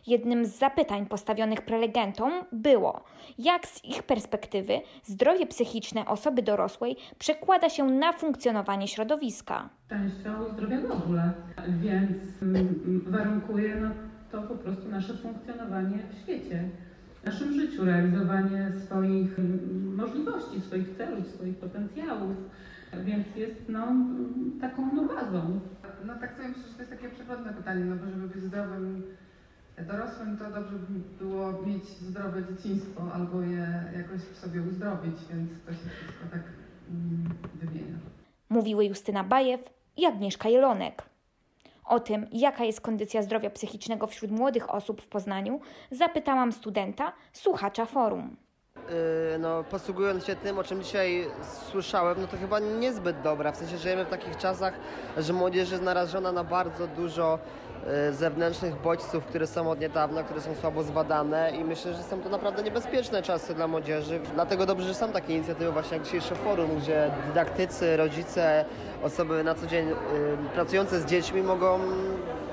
Jednym 0.06 0.44
z 0.44 0.58
zapytań 0.58 1.06
postawionych 1.06 1.62
prelegentom 1.62 2.32
było, 2.52 3.04
jak 3.38 3.66
z 3.66 3.84
ich 3.84 4.02
perspektywy 4.02 4.80
zdrowie 5.04 5.46
psychiczne 5.46 6.06
osoby 6.06 6.42
dorosłej 6.42 6.96
przekłada 7.18 7.68
się 7.68 7.84
na 7.84 8.12
funkcjonowanie 8.12 8.88
środowiska. 8.88 9.68
Częścią 9.88 10.48
zdrowia 10.52 10.80
w 10.80 10.90
ogóle, 10.90 11.32
więc 11.68 12.42
mm, 12.42 13.04
warunkuje 13.06 13.76
no, 13.76 13.88
to 14.32 14.42
po 14.42 14.54
prostu 14.54 14.88
nasze 14.88 15.14
funkcjonowanie 15.14 15.98
w 16.10 16.22
świecie, 16.22 16.68
w 17.22 17.26
naszym 17.26 17.52
życiu, 17.52 17.84
realizowanie 17.84 18.72
swoich 18.86 19.38
mm, 19.38 19.94
możliwości, 19.94 20.60
swoich 20.60 20.96
celów, 20.96 21.26
swoich 21.26 21.56
potencjałów. 21.56 22.36
Więc 23.04 23.36
jest 23.36 23.68
no, 23.68 23.86
taką 24.60 24.90
no 24.94 25.04
bazą. 25.04 25.60
No 26.06 26.14
tak 26.20 26.36
sobie 26.36 26.48
myślę, 26.48 26.62
że 26.68 26.74
to 26.74 26.82
jest 26.82 26.90
takie 26.90 27.08
przewodne 27.08 27.52
pytanie, 27.52 27.84
no 27.84 27.96
bo 27.96 28.06
żeby 28.10 28.28
być 28.28 28.42
zdrowym 28.42 29.02
dorosłym, 29.78 30.38
to 30.38 30.50
dobrze 30.50 30.76
by 30.76 31.24
było 31.24 31.52
mieć 31.52 31.84
zdrowe 31.84 32.42
dzieciństwo 32.44 33.02
albo 33.14 33.42
je 33.42 33.84
jakoś 33.96 34.20
w 34.20 34.38
sobie 34.38 34.62
uzdrowić, 34.62 35.14
więc 35.30 35.50
to 35.66 35.72
się 35.72 35.78
wszystko 35.78 36.24
tak 36.30 36.42
mm, 36.90 37.34
wymienia. 37.54 37.98
Mówiły 38.48 38.84
Justyna 38.84 39.24
Bajew 39.24 39.60
i 39.96 40.06
Agnieszka 40.06 40.48
Jelonek. 40.48 41.02
O 41.84 42.00
tym, 42.00 42.26
jaka 42.32 42.64
jest 42.64 42.80
kondycja 42.80 43.22
zdrowia 43.22 43.50
psychicznego 43.50 44.06
wśród 44.06 44.30
młodych 44.30 44.70
osób 44.70 45.02
w 45.02 45.06
Poznaniu, 45.06 45.60
zapytałam 45.90 46.52
studenta, 46.52 47.12
słuchacza 47.32 47.86
forum. 47.86 48.36
Yy, 48.88 49.38
no, 49.38 49.64
posługując 49.64 50.24
się 50.24 50.36
tym, 50.36 50.58
o 50.58 50.64
czym 50.64 50.82
dzisiaj 50.82 51.26
słyszałem, 51.70 52.20
no 52.20 52.26
to 52.26 52.36
chyba 52.36 52.58
niezbyt 52.58 53.20
dobra. 53.20 53.52
W 53.52 53.56
sensie 53.56 53.78
żyjemy 53.78 54.04
w 54.04 54.08
takich 54.08 54.36
czasach, 54.36 54.74
że 55.16 55.32
młodzież 55.32 55.70
jest 55.70 55.82
narażona 55.82 56.32
na 56.32 56.44
bardzo 56.44 56.86
dużo 56.86 57.38
yy, 57.86 58.12
zewnętrznych 58.12 58.80
bodźców, 58.82 59.24
które 59.24 59.46
są 59.46 59.70
od 59.70 59.80
niedawna, 59.80 60.22
które 60.22 60.40
są 60.40 60.54
słabo 60.54 60.82
zbadane 60.82 61.50
i 61.50 61.64
myślę, 61.64 61.94
że 61.94 62.02
są 62.02 62.20
to 62.20 62.28
naprawdę 62.28 62.62
niebezpieczne 62.62 63.22
czasy 63.22 63.54
dla 63.54 63.68
młodzieży. 63.68 64.20
Dlatego 64.34 64.66
dobrze, 64.66 64.88
że 64.88 64.94
są 64.94 65.12
takie 65.12 65.34
inicjatywy 65.34 65.72
właśnie 65.72 65.96
jak 65.96 66.06
dzisiejsze 66.06 66.34
forum, 66.34 66.70
gdzie 66.76 67.10
dydaktycy, 67.26 67.96
rodzice, 67.96 68.64
osoby 69.02 69.44
na 69.44 69.54
co 69.54 69.66
dzień 69.66 69.88
yy, 69.88 69.94
pracujące 70.54 71.00
z 71.00 71.06
dziećmi 71.06 71.42
mogą 71.42 71.80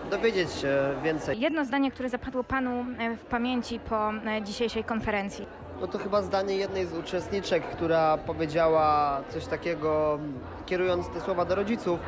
dowiedzieć 0.10 0.52
się 0.52 0.78
więcej. 1.04 1.40
Jedno 1.40 1.66
zdanie, 1.66 1.92
które 1.92 2.10
zapadło 2.10 2.44
Panu 2.44 2.86
e, 3.00 3.16
w 3.16 3.26
pamięci 3.26 3.80
po 3.80 4.10
e, 4.10 4.42
dzisiejszej 4.44 4.84
konferencji. 4.84 5.46
No 5.82 5.88
to 5.88 5.98
chyba 5.98 6.22
zdanie 6.22 6.56
jednej 6.56 6.86
z 6.86 6.94
uczestniczek, 6.94 7.64
która 7.64 8.18
powiedziała 8.18 9.22
coś 9.30 9.46
takiego, 9.46 10.20
kierując 10.66 11.10
te 11.10 11.22
słowa 11.22 11.46
do 11.46 11.56
rodziców, 11.56 12.00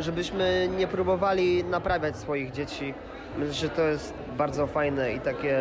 żebyśmy 0.00 0.68
nie 0.76 0.86
próbowali 0.86 1.64
naprawiać 1.64 2.16
swoich 2.16 2.52
dzieci. 2.52 2.94
Myślę, 3.38 3.54
że 3.54 3.68
to 3.68 3.82
jest 3.82 4.14
bardzo 4.38 4.66
fajne 4.66 5.12
i 5.12 5.20
takie 5.20 5.60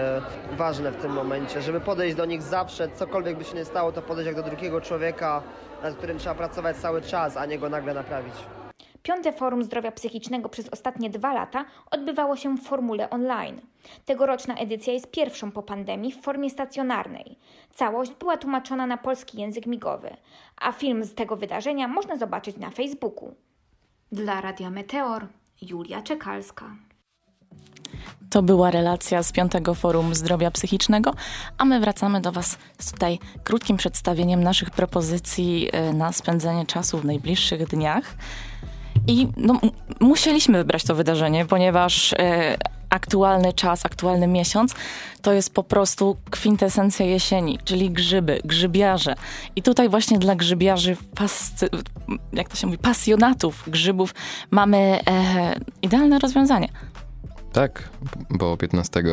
ważne 0.57 0.91
w 0.91 1.01
tym 1.01 1.11
momencie, 1.11 1.61
żeby 1.61 1.79
podejść 1.79 2.15
do 2.15 2.25
nich 2.25 2.41
zawsze, 2.41 2.89
cokolwiek 2.89 3.37
by 3.37 3.43
się 3.43 3.55
nie 3.55 3.65
stało, 3.65 3.91
to 3.91 4.01
podejść 4.01 4.27
jak 4.27 4.35
do 4.35 4.43
drugiego 4.43 4.81
człowieka, 4.81 5.41
nad 5.83 5.95
którym 5.95 6.17
trzeba 6.17 6.35
pracować 6.35 6.77
cały 6.77 7.01
czas, 7.01 7.37
a 7.37 7.45
nie 7.45 7.59
go 7.59 7.69
nagle 7.69 7.93
naprawić. 7.93 8.33
Piąte 9.03 9.33
Forum 9.33 9.63
Zdrowia 9.63 9.91
Psychicznego 9.91 10.49
przez 10.49 10.69
ostatnie 10.69 11.09
dwa 11.09 11.33
lata 11.33 11.65
odbywało 11.91 12.35
się 12.35 12.57
w 12.57 12.61
formule 12.61 13.09
online. 13.09 13.61
Tegoroczna 14.05 14.55
edycja 14.55 14.93
jest 14.93 15.11
pierwszą 15.11 15.51
po 15.51 15.63
pandemii 15.63 16.11
w 16.11 16.21
formie 16.21 16.49
stacjonarnej. 16.49 17.37
Całość 17.73 18.11
była 18.11 18.37
tłumaczona 18.37 18.87
na 18.87 18.97
polski 18.97 19.37
język 19.41 19.65
migowy, 19.65 20.09
a 20.57 20.71
film 20.71 21.03
z 21.03 21.13
tego 21.13 21.35
wydarzenia 21.35 21.87
można 21.87 22.17
zobaczyć 22.17 22.57
na 22.57 22.69
Facebooku. 22.69 23.35
Dla 24.11 24.41
Radia 24.41 24.69
Meteor 24.69 25.27
Julia 25.61 26.01
Czekalska. 26.01 26.65
To 28.29 28.41
była 28.41 28.71
relacja 28.71 29.23
z 29.23 29.31
Piątego 29.31 29.73
Forum 29.75 30.15
Zdrowia 30.15 30.51
Psychicznego, 30.51 31.13
a 31.57 31.65
my 31.65 31.79
wracamy 31.79 32.21
do 32.21 32.31
Was 32.31 32.57
z 32.79 32.91
tutaj 32.91 33.19
krótkim 33.43 33.77
przedstawieniem 33.77 34.43
naszych 34.43 34.69
propozycji 34.69 35.69
y, 35.89 35.93
na 35.93 36.11
spędzenie 36.11 36.65
czasu 36.65 36.97
w 36.97 37.05
najbliższych 37.05 37.67
dniach. 37.67 38.15
I 39.07 39.27
no, 39.37 39.59
musieliśmy 39.99 40.57
wybrać 40.57 40.83
to 40.83 40.95
wydarzenie, 40.95 41.45
ponieważ 41.45 42.13
e, 42.13 42.57
aktualny 42.89 43.53
czas, 43.53 43.85
aktualny 43.85 44.27
miesiąc 44.27 44.75
to 45.21 45.33
jest 45.33 45.53
po 45.53 45.63
prostu 45.63 46.17
kwintesencja 46.29 47.05
jesieni, 47.05 47.59
czyli 47.63 47.91
grzyby, 47.91 48.41
grzybiarze. 48.45 49.15
I 49.55 49.61
tutaj 49.61 49.89
właśnie 49.89 50.19
dla 50.19 50.35
grzybiarzy, 50.35 50.97
pascy, 51.15 51.69
jak 52.33 52.49
to 52.49 52.55
się 52.55 52.67
mówi, 52.67 52.77
pasjonatów 52.77 53.63
grzybów 53.67 54.13
mamy 54.51 54.99
e, 55.07 55.55
idealne 55.81 56.19
rozwiązanie. 56.19 56.67
Tak, 57.53 57.89
bo 58.29 58.57
15 58.57 59.03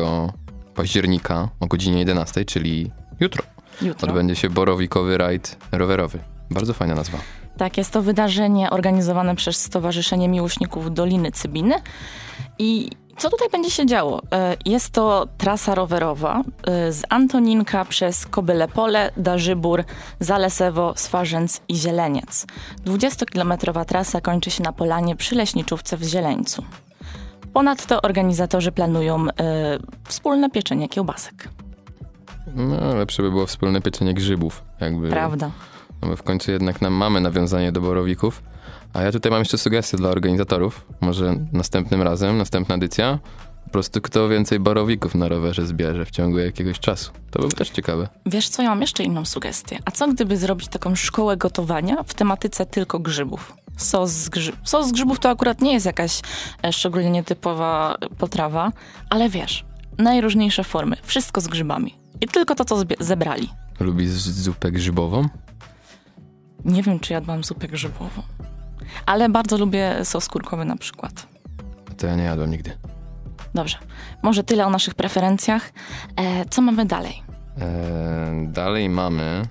października 0.75 1.49
o 1.59 1.67
godzinie 1.67 1.99
11, 1.99 2.45
czyli 2.45 2.91
jutro, 3.19 3.43
jutro. 3.81 4.09
odbędzie 4.09 4.35
się 4.35 4.49
borowikowy 4.49 5.17
rajd 5.17 5.57
rowerowy. 5.71 6.19
Bardzo 6.51 6.73
fajna 6.73 6.95
nazwa. 6.95 7.17
Tak, 7.59 7.77
jest 7.77 7.91
to 7.91 8.01
wydarzenie 8.01 8.69
organizowane 8.69 9.35
przez 9.35 9.61
Stowarzyszenie 9.61 10.29
Miłośników 10.29 10.93
Doliny 10.93 11.31
Cybiny. 11.31 11.75
I 12.59 12.89
co 13.17 13.29
tutaj 13.29 13.49
będzie 13.49 13.69
się 13.69 13.85
działo? 13.85 14.21
E, 14.31 14.57
jest 14.65 14.89
to 14.89 15.27
trasa 15.37 15.75
rowerowa 15.75 16.43
e, 16.67 16.91
z 16.91 17.03
Antoninka 17.09 17.85
przez 17.85 18.25
Kobyle 18.25 18.67
Pole, 18.67 19.11
Darzybór, 19.17 19.83
Zalesewo, 20.19 20.93
Swarzęc 20.95 21.61
i 21.67 21.75
Zieleniec. 21.75 22.45
20-kilometrowa 22.85 23.85
trasa 23.85 24.21
kończy 24.21 24.51
się 24.51 24.63
na 24.63 24.73
polanie 24.73 25.15
przy 25.15 25.35
Leśniczówce 25.35 25.97
w 25.97 26.03
Zieleńcu. 26.03 26.63
Ponadto 27.53 28.01
organizatorzy 28.01 28.71
planują 28.71 29.27
y, 29.27 29.31
wspólne 30.07 30.49
pieczenie 30.49 30.89
kiełbasek. 30.89 31.49
No, 32.55 32.95
lepsze 32.95 33.23
by 33.23 33.29
było 33.29 33.45
wspólne 33.45 33.81
pieczenie 33.81 34.13
grzybów. 34.13 34.63
Jakby 34.81 35.09
Prawda. 35.09 35.51
No 36.01 36.07
bo 36.07 36.15
w 36.15 36.23
końcu 36.23 36.51
jednak 36.51 36.81
nam 36.81 36.93
mamy 36.93 37.21
nawiązanie 37.21 37.71
do 37.71 37.81
borowików. 37.81 38.43
A 38.93 39.01
ja 39.01 39.11
tutaj 39.11 39.31
mam 39.31 39.39
jeszcze 39.39 39.57
sugestię 39.57 39.97
dla 39.97 40.09
organizatorów. 40.09 40.85
Może 41.01 41.35
następnym 41.53 42.01
razem, 42.01 42.37
następna 42.37 42.75
edycja, 42.75 43.19
po 43.63 43.69
prostu 43.69 44.01
kto 44.01 44.29
więcej 44.29 44.59
borowików 44.59 45.15
na 45.15 45.27
rowerze 45.27 45.65
zbierze 45.65 46.05
w 46.05 46.11
ciągu 46.11 46.37
jakiegoś 46.39 46.79
czasu. 46.79 47.11
To 47.31 47.39
byłoby 47.39 47.55
też 47.55 47.69
ciekawe. 47.69 48.07
Wiesz 48.25 48.49
co, 48.49 48.61
ja 48.63 48.69
mam 48.69 48.81
jeszcze 48.81 49.03
inną 49.03 49.25
sugestię. 49.25 49.79
A 49.85 49.91
co 49.91 50.07
gdyby 50.07 50.37
zrobić 50.37 50.67
taką 50.67 50.95
szkołę 50.95 51.37
gotowania 51.37 52.03
w 52.03 52.13
tematyce 52.13 52.65
tylko 52.65 52.99
grzybów? 52.99 53.53
Sos 53.77 54.11
z, 54.11 54.29
grzyb. 54.29 54.55
Sos 54.63 54.87
z 54.87 54.91
grzybów 54.91 55.19
to 55.19 55.29
akurat 55.29 55.61
nie 55.61 55.73
jest 55.73 55.85
jakaś 55.85 56.21
e, 56.63 56.73
szczególnie 56.73 57.09
nietypowa 57.09 57.95
potrawa, 58.17 58.71
ale 59.09 59.29
wiesz, 59.29 59.65
najróżniejsze 59.97 60.63
formy, 60.63 60.95
wszystko 61.03 61.41
z 61.41 61.47
grzybami. 61.47 61.98
I 62.21 62.27
tylko 62.27 62.55
to, 62.55 62.65
co 62.65 62.83
zebrali. 62.99 63.49
Lubisz 63.79 64.09
zupę 64.11 64.71
grzybową? 64.71 65.27
Nie 66.65 66.83
wiem, 66.83 66.99
czy 66.99 67.13
jadłam 67.13 67.43
zupę 67.43 67.67
grzybową. 67.67 68.21
Ale 69.05 69.29
bardzo 69.29 69.57
lubię 69.57 70.05
sos 70.05 70.27
kurkowy 70.27 70.65
na 70.65 70.77
przykład. 70.77 71.27
To 71.97 72.07
ja 72.07 72.15
nie 72.15 72.23
jadłem 72.23 72.51
nigdy. 72.51 72.77
Dobrze. 73.55 73.77
Może 74.21 74.43
tyle 74.43 74.65
o 74.65 74.69
naszych 74.69 74.95
preferencjach. 74.95 75.71
E, 76.15 76.45
co 76.45 76.61
mamy 76.61 76.85
dalej? 76.85 77.23
E, 77.61 78.45
dalej 78.47 78.89
mamy 78.89 79.41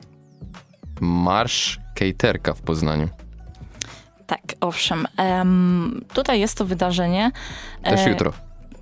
Marsz 1.01 1.81
Caterka 1.95 2.55
w 2.55 2.63
Poznaniu. 2.63 3.09
Tak, 4.27 4.41
owszem. 4.61 5.07
Um, 5.19 6.05
tutaj 6.15 6.41
jest 6.41 6.59
to 6.59 6.65
wydarzenie. 6.65 7.31
Też 7.83 8.01
e, 8.01 8.11
jutro 8.11 8.33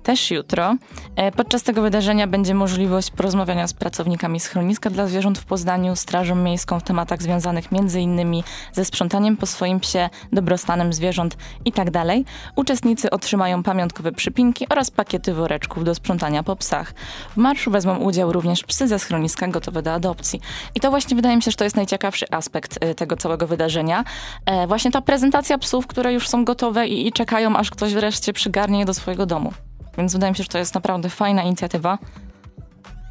też 0.07 0.31
jutro. 0.31 0.75
E, 1.15 1.31
podczas 1.31 1.63
tego 1.63 1.81
wydarzenia 1.81 2.27
będzie 2.27 2.53
możliwość 2.53 3.11
porozmawiania 3.11 3.67
z 3.67 3.73
pracownikami 3.73 4.39
schroniska 4.39 4.89
dla 4.89 5.07
zwierząt 5.07 5.39
w 5.39 5.45
Poznaniu, 5.45 5.95
Strażą 5.95 6.35
Miejską 6.35 6.79
w 6.79 6.83
tematach 6.83 7.21
związanych 7.21 7.65
m.in. 7.71 8.43
ze 8.73 8.85
sprzątaniem 8.85 9.37
po 9.37 9.45
swoim 9.45 9.79
psie, 9.79 10.09
dobrostanem 10.31 10.93
zwierząt 10.93 11.37
itd. 11.65 11.91
Tak 11.91 12.07
Uczestnicy 12.55 13.09
otrzymają 13.09 13.63
pamiątkowe 13.63 14.11
przypinki 14.11 14.69
oraz 14.69 14.91
pakiety 14.91 15.33
woreczków 15.33 15.83
do 15.83 15.95
sprzątania 15.95 16.43
po 16.43 16.55
psach. 16.55 16.93
W 17.33 17.37
marszu 17.37 17.71
wezmą 17.71 17.97
udział 17.97 18.33
również 18.33 18.63
psy 18.63 18.87
ze 18.87 18.99
schroniska 18.99 19.47
gotowe 19.47 19.81
do 19.81 19.93
adopcji. 19.93 20.41
I 20.75 20.79
to 20.79 20.89
właśnie 20.89 21.15
wydaje 21.15 21.35
mi 21.35 21.41
się, 21.41 21.51
że 21.51 21.57
to 21.57 21.63
jest 21.63 21.75
najciekawszy 21.75 22.25
aspekt 22.31 22.77
e, 22.81 22.95
tego 22.95 23.17
całego 23.17 23.47
wydarzenia. 23.47 24.03
E, 24.45 24.67
właśnie 24.67 24.91
ta 24.91 25.01
prezentacja 25.01 25.57
psów, 25.57 25.87
które 25.87 26.13
już 26.13 26.27
są 26.27 26.45
gotowe 26.45 26.87
i, 26.87 27.07
i 27.07 27.11
czekają, 27.11 27.57
aż 27.57 27.71
ktoś 27.71 27.93
wreszcie 27.93 28.33
przygarnie 28.33 28.79
je 28.79 28.85
do 28.85 28.93
swojego 28.93 29.25
domu. 29.25 29.53
Więc 29.97 30.13
wydaje 30.13 30.31
mi 30.31 30.37
się, 30.37 30.43
że 30.43 30.49
to 30.49 30.57
jest 30.57 30.75
naprawdę 30.75 31.09
fajna 31.09 31.43
inicjatywa. 31.43 31.97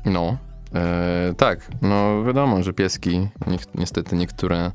No, 0.04 0.36
e, 0.74 1.34
tak. 1.36 1.68
No 1.82 2.24
wiadomo, 2.24 2.62
że 2.62 2.72
pieski, 2.72 3.18
ni 3.46 3.58
niestety 3.74 4.16
niektóre, 4.16 4.70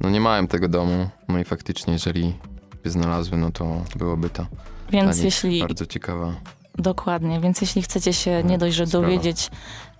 no 0.00 0.10
nie 0.10 0.20
mają 0.20 0.46
tego 0.46 0.68
domu. 0.68 1.08
No 1.28 1.38
i 1.38 1.44
faktycznie, 1.44 1.92
jeżeli 1.92 2.38
by 2.84 2.90
znalazły, 2.90 3.38
no 3.38 3.50
to 3.50 3.82
byłoby 3.96 4.30
to 4.30 4.46
Więc 4.90 5.22
jeśli 5.22 5.60
bardzo 5.60 5.86
ciekawa 5.86 6.34
Dokładnie, 6.78 7.40
więc 7.40 7.60
jeśli 7.60 7.82
chcecie 7.82 8.12
się 8.12 8.42
nie 8.44 8.58
dość, 8.58 8.76
że 8.76 8.86
dowiedzieć 8.86 9.50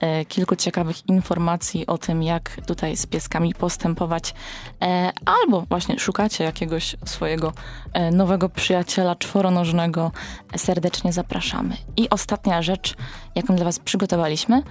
e, 0.01 0.25
kilku 0.25 0.57
ciekawych 0.57 1.09
informacji 1.09 1.87
o 1.87 1.99
tym, 1.99 2.23
jak 2.23 2.57
tutaj 2.67 2.97
z 2.97 3.07
pieskami 3.07 3.55
postępować, 3.55 4.35
e, 4.83 5.13
albo 5.25 5.61
właśnie 5.61 5.99
szukacie 5.99 6.45
jakiegoś 6.45 6.97
swojego 7.05 7.53
e, 7.93 8.11
nowego 8.11 8.49
przyjaciela 8.49 9.17
czworonożnego, 9.17 10.13
serdecznie 10.57 11.13
zapraszamy. 11.13 11.77
I 11.97 12.11
ostatnia 12.11 12.63
rzecz, 12.63 12.95
jaką 13.35 13.57
dla 13.57 13.65
Was 13.65 13.79
przygotowaliśmy, 13.79 14.63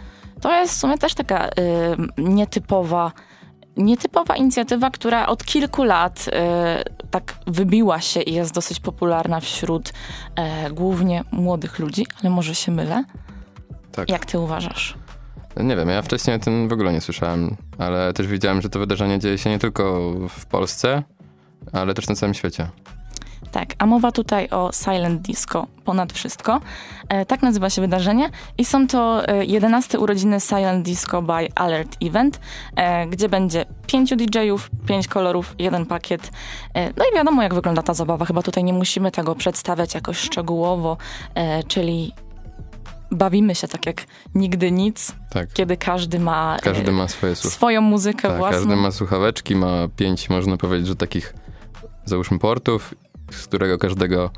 to 0.42 0.60
jest 0.60 0.74
w 0.74 0.78
sumie 0.78 0.98
też 0.98 1.14
taka 1.14 1.46
e, 1.46 1.52
nietypowa 2.18 3.12
nietypowa 3.78 4.36
inicjatywa, 4.36 4.90
która 4.90 5.28
od 5.28 5.46
kilku 5.46 5.84
lat 5.84 6.26
e, 6.34 6.84
tak 7.12 7.36
wybiła 7.48 8.02
się 8.02 8.22
i 8.22 8.34
jest 8.34 8.54
dosyć 8.54 8.80
popularna 8.80 9.40
wśród 9.40 9.94
e, 10.36 10.72
głównie 10.72 11.24
młodych 11.32 11.80
ludzi, 11.80 12.06
ale 12.22 12.30
może 12.30 12.56
się 12.56 12.72
mylę? 12.72 13.04
Tak. 13.92 14.10
Jak 14.10 14.26
ty 14.26 14.40
uważasz? 14.40 14.98
Nie 15.58 15.76
wiem, 15.76 15.90
ja 15.90 16.02
wcześniej 16.02 16.36
o 16.36 16.40
tym 16.40 16.68
w 16.68 16.74
ogóle 16.74 16.94
nie 16.94 17.02
słyszałem, 17.02 17.56
ale 17.78 18.14
też 18.14 18.28
widziałem, 18.28 18.62
że 18.62 18.70
to 18.70 18.80
wydarzenie 18.80 19.20
dzieje 19.20 19.38
się 19.38 19.50
nie 19.50 19.60
tylko 19.60 20.14
w 20.30 20.46
Polsce, 20.46 21.04
ale 21.74 21.94
też 21.94 22.08
na 22.08 22.16
całym 22.16 22.34
świecie. 22.34 22.70
Tak, 23.52 23.74
a 23.78 23.86
mowa 23.86 24.12
tutaj 24.12 24.50
o 24.50 24.70
Silent 24.74 25.22
Disco 25.22 25.68
ponad 25.86 26.14
wszystko. 26.14 26.60
E, 27.10 27.26
tak 27.26 27.42
nazywa 27.42 27.70
się 27.70 27.82
wydarzenie 27.82 28.30
i 28.58 28.66
są 28.66 28.88
to 28.88 29.28
e, 29.28 29.46
11 29.46 30.00
urodziny 30.00 30.40
Silent 30.40 30.86
Disco 30.86 31.22
by 31.22 31.48
Alert 31.56 31.98
Event, 32.02 32.40
e, 32.76 33.08
gdzie 33.08 33.30
będzie 33.30 33.66
pięciu 33.88 34.16
DJ-ów, 34.16 34.70
pięć 34.88 35.08
kolorów, 35.08 35.56
jeden 35.60 35.86
pakiet. 35.86 36.32
E, 36.74 36.86
no 36.98 37.06
i 37.12 37.16
wiadomo, 37.16 37.44
jak 37.44 37.54
wygląda 37.54 37.82
ta 37.82 37.94
zabawa. 37.94 38.26
Chyba 38.26 38.42
tutaj 38.42 38.64
nie 38.64 38.74
musimy 38.74 39.12
tego 39.12 39.36
przedstawiać 39.36 39.96
jakoś 39.96 40.18
szczegółowo, 40.18 40.98
e, 41.36 41.64
czyli 41.64 42.12
bawimy 43.12 43.56
się 43.56 43.68
tak 43.68 43.86
jak 43.86 44.04
nigdy 44.36 44.72
nic, 44.72 45.12
Tak. 45.30 45.54
kiedy 45.54 45.78
każdy 45.78 46.20
ma, 46.20 46.56
e, 46.58 46.60
Każdy 46.60 46.92
ma 46.92 47.08
swoje 47.08 47.36
słuch- 47.36 47.54
swoją 47.54 47.82
muzykę 47.82 48.28
Tak, 48.28 48.38
własną. 48.38 48.58
każdy 48.60 48.76
ma 48.76 48.92
słuchaweczki, 48.92 49.56
ma 49.56 49.88
pięć, 49.96 50.30
można 50.30 50.58
powiedzieć, 50.58 50.88
że 50.88 50.96
takich, 50.96 51.34
załóżmy, 52.06 52.40
portów, 52.40 52.94
z 53.32 53.48
którego 53.48 53.78
każdego 53.78 54.30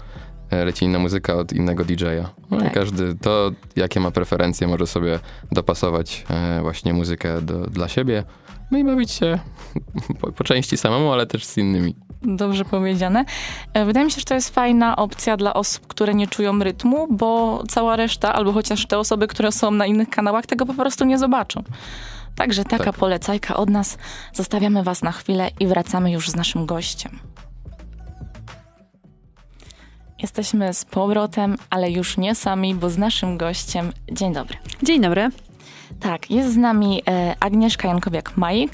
e, 0.50 0.65
leci 0.65 0.86
inna 0.86 1.00
muzyka 1.00 1.34
od 1.36 1.53
innego 1.53 1.86
DJ-a. 1.86 2.29
No 2.51 2.60
Tak. 2.62 2.74
każdy 2.74 3.15
to, 3.15 3.51
jakie 3.75 4.00
ma 4.00 4.12
preferencje, 4.12 4.67
może 4.67 4.88
sobie 4.88 5.20
dopasować 5.51 6.25
e, 6.29 6.62
właśnie 6.62 6.94
muzykę 6.94 7.41
do, 7.41 7.60
dla 7.60 7.88
siebie. 7.88 8.24
No 8.72 8.77
i 8.77 8.84
bawić 8.84 9.12
się 9.12 9.39
po, 10.22 10.32
po 10.32 10.44
części 10.44 10.77
samemu, 10.77 11.12
ale 11.13 11.25
też 11.25 11.46
z 11.46 11.58
innymi. 11.58 11.96
Dobrze 12.24 12.65
powiedziane. 12.65 13.25
E, 13.74 13.86
Wydaje 13.86 14.06
mi 14.06 14.12
się, 14.12 14.20
że 14.20 14.25
to 14.25 14.34
jest 14.34 14.56
fajna 14.56 14.96
opcja 14.96 15.38
dla 15.38 15.53
osób, 15.53 15.88
które 15.88 16.13
nie 16.15 16.27
czują 16.27 16.60
rytmu, 16.60 17.08
bo 17.12 17.63
cała 17.70 17.96
reszta, 17.96 18.34
albo 18.34 18.53
chociaż 18.53 18.86
te 18.86 18.98
osoby, 19.00 19.27
które 19.27 19.51
są 19.51 19.72
na 19.72 19.86
innych 19.86 20.10
kanałach, 20.10 20.46
tego 20.46 20.65
po 20.65 20.74
prostu 20.74 21.06
nie 21.06 21.17
zobaczą. 21.17 21.63
Także 22.36 22.63
taka 22.63 22.84
Tak. 22.84 22.96
polecajka 22.96 23.56
od 23.56 23.70
nas. 23.70 23.98
Zostawiamy 24.34 24.84
Was 24.84 25.01
na 25.01 25.12
chwilę 25.12 25.50
i 25.60 25.67
wracamy 25.67 26.12
już 26.12 26.29
z 26.29 26.36
naszym 26.36 26.65
gościem. 26.65 27.20
Jesteśmy 30.22 30.74
z 30.74 30.86
powrotem, 30.86 31.58
ale 31.70 31.92
już 31.92 32.18
nie 32.18 32.36
sami, 32.36 32.76
bo 32.76 32.90
z 32.90 32.98
naszym 32.98 33.38
gościem. 33.38 33.94
Dzień 34.12 34.34
dobry. 34.34 34.58
Dzień 34.84 35.02
dobry. 35.02 35.30
Tak, 36.00 36.32
jest 36.32 36.54
z 36.54 36.58
nami 36.58 37.02
e, 37.08 37.36
Agnieszka 37.40 37.88
Jankowiak-Majik, 37.88 38.70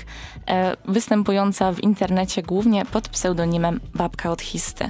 e, 0.47 0.75
występująca 0.85 1.71
w 1.71 1.83
internecie 1.83 2.43
głównie 2.43 2.85
pod 2.85 3.09
pseudonimem 3.09 3.79
Babka 3.95 4.31
od 4.31 4.41
Histy. 4.41 4.89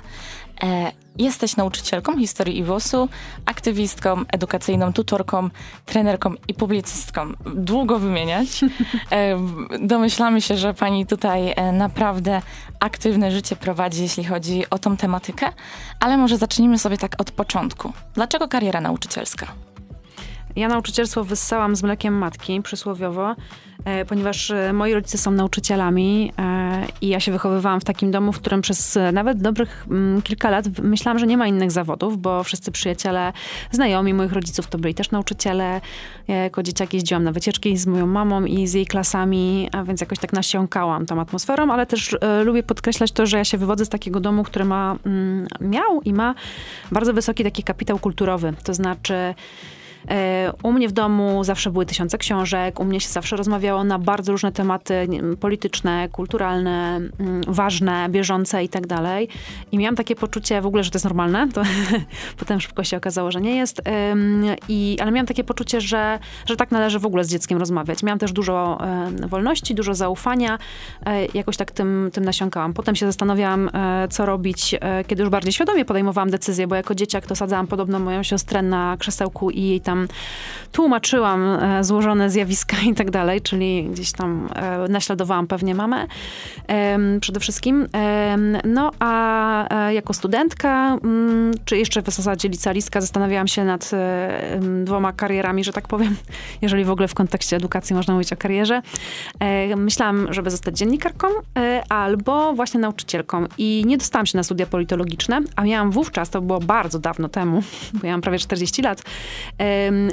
E, 0.63 0.91
jesteś 1.17 1.55
nauczycielką 1.55 2.17
historii 2.17 2.57
i 2.57 2.63
WOS-u, 2.63 3.09
aktywistką 3.45 4.21
edukacyjną, 4.31 4.93
tutorką, 4.93 5.49
trenerką 5.85 6.33
i 6.47 6.53
publicystką. 6.53 7.31
Długo 7.55 7.99
wymieniać. 7.99 8.47
E, 9.11 9.39
domyślamy 9.79 10.41
się, 10.41 10.57
że 10.57 10.73
pani 10.73 11.05
tutaj 11.05 11.53
e, 11.55 11.71
naprawdę 11.71 12.41
aktywne 12.79 13.31
życie 13.31 13.55
prowadzi, 13.55 14.01
jeśli 14.01 14.23
chodzi 14.23 14.69
o 14.69 14.79
tą 14.79 14.97
tematykę, 14.97 15.49
ale 15.99 16.17
może 16.17 16.37
zacznijmy 16.37 16.79
sobie 16.79 16.97
tak 16.97 17.15
od 17.21 17.31
początku. 17.31 17.93
Dlaczego 18.13 18.47
kariera 18.47 18.81
nauczycielska? 18.81 19.47
Ja 20.55 20.67
nauczycielstwo 20.67 21.23
wyssałam 21.23 21.75
z 21.75 21.83
mlekiem 21.83 22.13
matki, 22.13 22.61
przysłowiowo, 22.61 23.35
e, 23.85 24.05
ponieważ 24.05 24.51
e, 24.51 24.73
moi 24.73 24.93
rodzice 24.93 25.17
są 25.17 25.31
nauczycielami 25.31 26.31
e, 26.39 26.85
i 27.01 27.07
ja 27.07 27.19
się 27.19 27.31
wychowywałam 27.31 27.81
w 27.81 27.83
takim 27.83 28.11
domu, 28.11 28.31
w 28.31 28.39
którym 28.39 28.61
przez 28.61 28.99
nawet 29.13 29.41
dobrych 29.41 29.85
mm, 29.91 30.21
kilka 30.21 30.49
lat 30.49 30.65
myślałam, 30.83 31.19
że 31.19 31.27
nie 31.27 31.37
ma 31.37 31.47
innych 31.47 31.71
zawodów, 31.71 32.17
bo 32.21 32.43
wszyscy 32.43 32.71
przyjaciele, 32.71 33.33
znajomi 33.71 34.13
moich 34.13 34.33
rodziców 34.33 34.67
to 34.67 34.77
byli 34.77 34.93
też 34.93 35.11
nauczyciele. 35.11 35.81
Ja 36.27 36.35
jako 36.35 36.63
dzieciak 36.63 36.93
jeździłam 36.93 37.23
na 37.23 37.31
wycieczki 37.31 37.77
z 37.77 37.87
moją 37.87 38.07
mamą 38.07 38.45
i 38.45 38.67
z 38.67 38.73
jej 38.73 38.85
klasami, 38.85 39.69
a 39.71 39.83
więc 39.83 40.01
jakoś 40.01 40.19
tak 40.19 40.33
nasiąkałam 40.33 41.05
tą 41.05 41.21
atmosferą, 41.21 41.71
ale 41.71 41.85
też 41.85 42.15
lubię 42.43 42.63
podkreślać 42.63 43.11
to, 43.11 43.25
że 43.25 43.37
ja 43.37 43.45
się 43.45 43.57
wywodzę 43.57 43.85
z 43.85 43.89
takiego 43.89 44.19
domu, 44.19 44.43
który 44.43 44.65
ma, 44.65 44.95
mm, 45.05 45.47
miał 45.61 46.01
i 46.01 46.13
ma 46.13 46.35
bardzo 46.91 47.13
wysoki 47.13 47.43
taki 47.43 47.63
kapitał 47.63 47.99
kulturowy, 47.99 48.53
to 48.63 48.73
znaczy 48.73 49.35
U 50.63 50.71
mnie 50.71 50.87
w 50.87 50.91
domu 50.91 51.43
zawsze 51.43 51.71
były 51.71 51.85
tysiące 51.85 52.17
książek, 52.17 52.79
u 52.79 52.85
mnie 52.85 52.99
się 52.99 53.09
zawsze 53.09 53.35
rozmawiało 53.35 53.83
na 53.83 53.99
bardzo 53.99 54.31
różne 54.31 54.51
tematy 54.51 55.07
polityczne, 55.39 56.09
kulturalne, 56.11 56.95
mm, 56.95 57.41
ważne, 57.47 58.09
bieżące 58.09 58.63
i 58.63 58.69
tak 58.69 58.87
dalej. 58.87 59.27
I 59.71 59.77
miałam 59.77 59.95
takie 59.95 60.15
poczucie 60.15 60.61
w 60.61 60.65
ogóle, 60.65 60.83
że 60.83 60.91
to 60.91 60.95
jest 60.95 61.05
normalne. 61.05 61.49
To 61.53 61.61
potem 62.39 62.61
szybko 62.61 62.83
się 62.83 62.97
okazało, 62.97 63.31
że 63.31 63.41
nie 63.41 63.55
jest. 63.55 63.81
I, 64.69 64.97
ale 65.01 65.11
miałam 65.11 65.27
takie 65.27 65.43
poczucie, 65.43 65.81
że, 65.81 66.19
że 66.45 66.55
tak 66.55 66.71
należy 66.71 66.99
w 66.99 67.05
ogóle 67.05 67.23
z 67.23 67.29
dzieckiem 67.29 67.57
rozmawiać. 67.57 68.03
Miałam 68.03 68.19
też 68.19 68.31
dużo 68.31 68.77
em, 68.81 69.27
wolności, 69.27 69.75
dużo 69.75 69.95
zaufania. 69.95 70.57
E, 71.05 71.25
Jakoś 71.33 71.57
tak 71.57 71.71
tym, 71.71 72.09
tym 72.13 72.25
nasiąkałam. 72.25 72.73
Potem 72.73 72.95
się 72.95 73.05
zastanawiałam, 73.05 73.69
e, 73.73 74.07
co 74.07 74.25
robić, 74.25 74.75
e, 74.81 75.03
kiedy 75.03 75.23
już 75.23 75.29
bardziej 75.29 75.53
świadomie 75.53 75.85
podejmowałam 75.85 76.29
decyzje, 76.29 76.67
bo 76.67 76.75
jako 76.75 76.95
dzieciak 76.95 77.27
to 77.27 77.35
sadzałam 77.35 77.67
podobno 77.67 77.99
moją 77.99 78.23
siostrę 78.23 78.61
na 78.61 78.97
krzesełku 78.99 79.51
i 79.51 79.61
jej 79.61 79.81
tam 79.81 79.92
tłumaczyłam 80.73 81.41
e, 81.43 81.83
złożone 81.83 82.29
zjawiska 82.29 82.77
i 82.91 82.93
tak 82.93 83.11
dalej, 83.11 83.41
czyli 83.41 83.83
gdzieś 83.91 84.11
tam 84.11 84.49
e, 84.55 84.87
naśladowałam 84.87 85.47
pewnie 85.47 85.75
mamę 85.75 86.07
przede 87.21 87.39
wszystkim. 87.39 87.87
No 88.63 88.91
a 88.99 89.87
e, 89.87 89.93
jako 89.93 90.13
studentka, 90.13 90.97
mm, 91.03 91.51
czy 91.65 91.77
jeszcze 91.77 92.01
w 92.01 92.05
zasadzie 92.05 92.49
licealistka, 92.49 93.01
zastanawiałam 93.01 93.47
się 93.47 93.63
nad 93.65 93.91
dwoma 94.83 95.13
karierami, 95.13 95.63
że 95.63 95.73
tak 95.73 95.87
powiem, 95.87 96.15
jeżeli 96.61 96.85
w 96.85 96.89
ogóle 96.89 97.07
w 97.07 97.13
kontekście 97.13 97.55
edukacji 97.55 97.95
można 97.95 98.13
mówić 98.13 98.33
o 98.33 98.37
karierze. 98.37 98.81
Myślałam, 99.77 100.33
żeby 100.33 100.51
zostać 100.51 100.77
dziennikarką 100.77 101.27
albo 101.89 102.53
właśnie 102.53 102.79
nauczycielką 102.79 103.45
i 103.57 103.83
nie 103.85 103.97
dostałam 103.97 104.25
się 104.25 104.37
na 104.37 104.43
studia 104.43 104.65
politologiczne, 104.65 105.41
a 105.55 105.63
miałam 105.63 105.91
wówczas, 105.91 106.29
to 106.29 106.41
było 106.41 106.59
bardzo 106.59 106.99
dawno 106.99 107.29
temu, 107.29 107.63
bo 108.01 108.07
ja 108.07 108.13
mam 108.13 108.21
prawie 108.21 108.39
40 108.39 108.81
lat, 108.81 109.03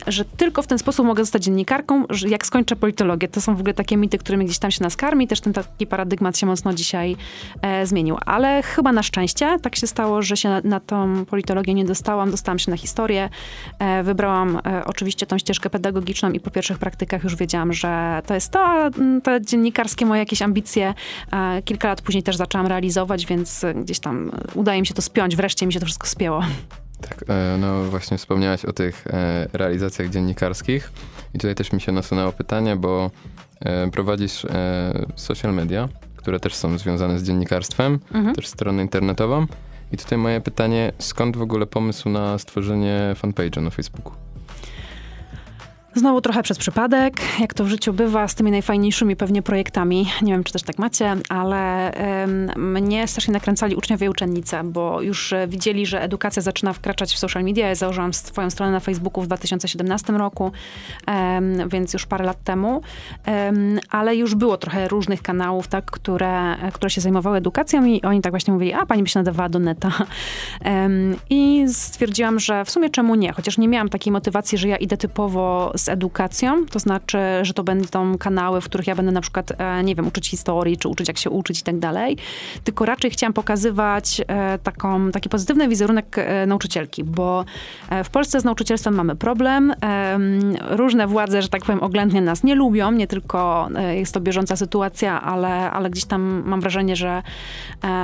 że 0.07 0.25
tylko 0.25 0.63
w 0.63 0.67
ten 0.67 0.79
sposób 0.79 1.07
mogę 1.07 1.23
zostać 1.23 1.45
dziennikarką, 1.45 2.05
jak 2.29 2.47
skończę 2.47 2.77
politologię. 2.77 3.29
To 3.29 3.41
są 3.41 3.57
w 3.57 3.61
ogóle 3.61 3.75
takie 3.75 3.97
mity, 3.97 4.19
którymi 4.19 4.45
gdzieś 4.45 4.59
tam 4.59 4.71
się 4.71 4.83
nas 4.83 4.97
karmi. 4.97 5.29
Też 5.29 5.41
ten 5.41 5.53
taki 5.53 5.87
paradygmat 5.87 6.39
się 6.39 6.47
mocno 6.47 6.75
dzisiaj 6.75 7.17
e, 7.63 7.87
zmienił. 7.87 8.17
Ale 8.27 8.63
chyba 8.63 8.93
na 8.93 9.03
szczęście 9.03 9.57
tak 9.63 9.77
się 9.77 9.87
stało, 9.87 10.23
że 10.23 10.37
się 10.37 10.49
na, 10.49 10.61
na 10.65 10.81
tą 10.81 11.25
politologię 11.25 11.75
nie 11.75 11.85
dostałam. 11.85 12.31
Dostałam 12.31 12.59
się 12.59 12.71
na 12.71 12.77
historię. 12.77 13.29
E, 13.79 14.03
wybrałam 14.03 14.61
e, 14.67 14.85
oczywiście 14.85 15.27
tą 15.27 15.39
ścieżkę 15.39 15.71
pedagogiczną 15.71 16.33
i 16.33 16.41
po 16.41 16.51
pierwszych 16.51 16.79
praktykach 16.79 17.25
już 17.25 17.37
wiedziałam, 17.37 17.73
że 17.73 18.23
to 18.27 18.35
jest 18.35 18.51
to, 18.51 18.87
mm, 18.87 19.21
te 19.21 19.41
dziennikarskie 19.41 20.07
moje 20.07 20.19
jakieś 20.19 20.43
ambicje 20.43 20.95
e, 21.33 21.63
kilka 21.63 21.89
lat 21.89 22.03
później 22.03 22.23
też 22.23 22.37
zaczęłam 22.37 22.67
realizować, 22.67 23.27
więc 23.27 23.65
gdzieś 23.75 23.99
tam 23.99 24.31
udaje 24.55 24.81
mi 24.81 24.87
się 24.87 24.95
to 24.95 25.03
spiąć. 25.03 25.37
Wreszcie 25.37 25.67
mi 25.67 25.73
się 25.73 25.81
to 25.81 25.87
wszystko 25.87 26.07
spięło. 26.07 26.43
Tak, 27.01 27.25
e, 27.29 27.57
no 27.61 27.85
właśnie 27.85 28.19
wspomniałaś 28.19 28.65
o 28.65 28.73
tych 28.73 29.07
e, 29.07 29.49
realizacjach 29.53 30.09
dziennikarskich 30.09 30.93
i 31.35 31.39
tutaj 31.39 31.55
też 31.55 31.73
mi 31.73 31.81
się 31.81 31.93
nasunęło 31.93 32.33
pytanie, 32.33 32.77
bo 32.77 33.11
e, 33.61 33.91
prowadzisz 33.91 34.47
social 35.17 35.55
media, 35.55 35.89
które 36.17 36.41
też 36.41 36.55
są 36.55 36.79
związane 36.79 37.19
z 37.19 37.23
dziennikarstwem, 37.23 37.99
Mhm. 38.15 38.35
też 38.35 38.47
stronę 38.47 38.83
internetową 38.83 39.47
i 39.93 39.97
tutaj 39.97 40.19
moje 40.19 40.41
pytanie, 40.41 40.93
skąd 40.99 41.37
w 41.37 41.43
ogóle 41.43 41.67
pomysł 41.67 42.09
na 42.09 42.39
stworzenie 42.39 43.15
fanpage'a 43.23 43.63
na 43.63 43.71
Facebooku? 43.71 44.13
Znowu 45.95 46.21
trochę 46.21 46.43
przez 46.43 46.59
przypadek, 46.59 47.21
jak 47.41 47.55
to 47.55 47.65
w 47.65 47.69
życiu 47.69 47.93
bywa, 47.93 48.29
z 48.29 48.35
tymi 48.35 48.51
najfajniejszymi 48.51 49.17
pewnie 49.17 49.43
projektami. 49.43 50.07
Nie 50.23 50.33
wiem, 50.33 50.45
czy 50.45 50.53
też 50.53 50.63
tak 50.63 50.79
macie, 50.79 51.17
ale 51.29 51.93
em, 51.93 52.51
mnie 52.57 53.09
strasznie 53.09 53.35
nakręcali 53.35 53.77
uczniowie 53.77 54.07
i 54.07 54.11
uczennice, 54.11 54.65
bo 54.65 55.03
już 55.03 55.33
e, 55.33 55.49
widzieli, 55.49 55.87
że 55.87 56.03
edukacja 56.03 56.43
zaczyna 56.43 56.73
wkraczać 56.73 57.13
w 57.13 57.19
social 57.19 57.45
media. 57.45 57.69
Ja 57.69 57.75
założyłam 57.75 58.15
swoją 58.15 58.51
stronę 58.51 58.73
na 58.73 58.81
Facebooku 58.81 59.23
w 59.23 59.27
2017 59.27 60.13
roku, 60.13 60.53
em, 61.07 61.69
więc 61.69 61.93
już 61.93 62.07
parę 62.07 62.25
lat 62.25 62.45
temu, 62.45 62.83
Em, 63.25 63.81
ale 63.91 64.17
już 64.17 64.35
było 64.35 64.57
trochę 64.57 64.89
różnych 64.89 65.23
kanałów, 65.23 65.69
tak, 65.69 65.85
które, 65.91 66.57
które 66.73 66.91
się 66.91 67.01
zajmowały 67.01 67.37
edukacją 67.37 67.85
i 67.85 68.03
oni 68.03 68.21
tak 68.21 68.33
właśnie 68.33 68.53
mówili, 68.53 68.73
a 68.73 68.87
pani 68.87 69.03
by 69.03 69.09
się 69.09 69.19
nadawała 69.19 69.49
do 69.49 69.59
neta. 69.59 69.91
I 71.31 71.65
stwierdziłam, 71.69 72.39
że 72.39 72.65
w 72.65 72.71
sumie 72.71 72.91
czemu 72.91 73.15
nie, 73.15 73.33
chociaż 73.33 73.59
nie 73.59 73.69
miałam 73.69 73.89
takiej 73.89 74.13
motywacji, 74.13 74.59
że 74.59 74.69
ja 74.69 74.77
idę 74.77 74.97
typowo 74.97 75.73
z 75.81 75.89
edukacją, 75.89 76.67
to 76.67 76.79
znaczy, 76.79 77.19
że 77.43 77.55
to 77.55 77.65
będą 77.65 78.19
kanały, 78.19 78.61
w 78.61 78.65
których 78.65 78.87
ja 78.87 78.95
będę 78.95 79.13
na 79.13 79.21
przykład, 79.21 79.53
e, 79.59 79.85
nie 79.85 79.95
wiem, 79.95 80.07
uczyć 80.07 80.29
historii, 80.29 80.77
czy 80.77 80.89
uczyć 80.89 81.09
jak 81.09 81.19
się 81.19 81.31
uczyć 81.31 81.61
i 81.61 81.63
tak 81.63 81.79
dalej, 81.79 82.17
tylko 82.65 82.85
raczej 82.85 83.11
chciałam 83.11 83.33
pokazywać 83.33 84.21
e, 84.29 84.59
taką, 84.59 85.11
taki 85.11 85.29
pozytywny 85.29 85.69
wizerunek 85.69 86.17
nauczycielki, 86.47 87.05
bo 87.05 87.45
w 88.05 88.11
Polsce 88.11 88.41
z 88.41 88.45
nauczycielstwem 88.45 88.95
mamy 88.95 89.17
problem. 89.17 89.75
Różne 90.61 91.07
władze, 91.07 91.43
że 91.43 91.49
tak 91.49 91.65
powiem, 91.65 91.83
oględnie 91.83 92.21
nas 92.21 92.45
nie 92.45 92.55
lubią, 92.55 92.93
nie 92.93 93.07
tylko 93.07 93.69
jest 93.95 94.15
to 94.15 94.21
bieżąca 94.21 94.57
sytuacja, 94.57 95.23
ale, 95.23 95.71
ale 95.71 95.91
gdzieś 95.91 96.05
tam 96.05 96.43
mam 96.47 96.61
wrażenie, 96.61 96.97
że, 96.97 97.23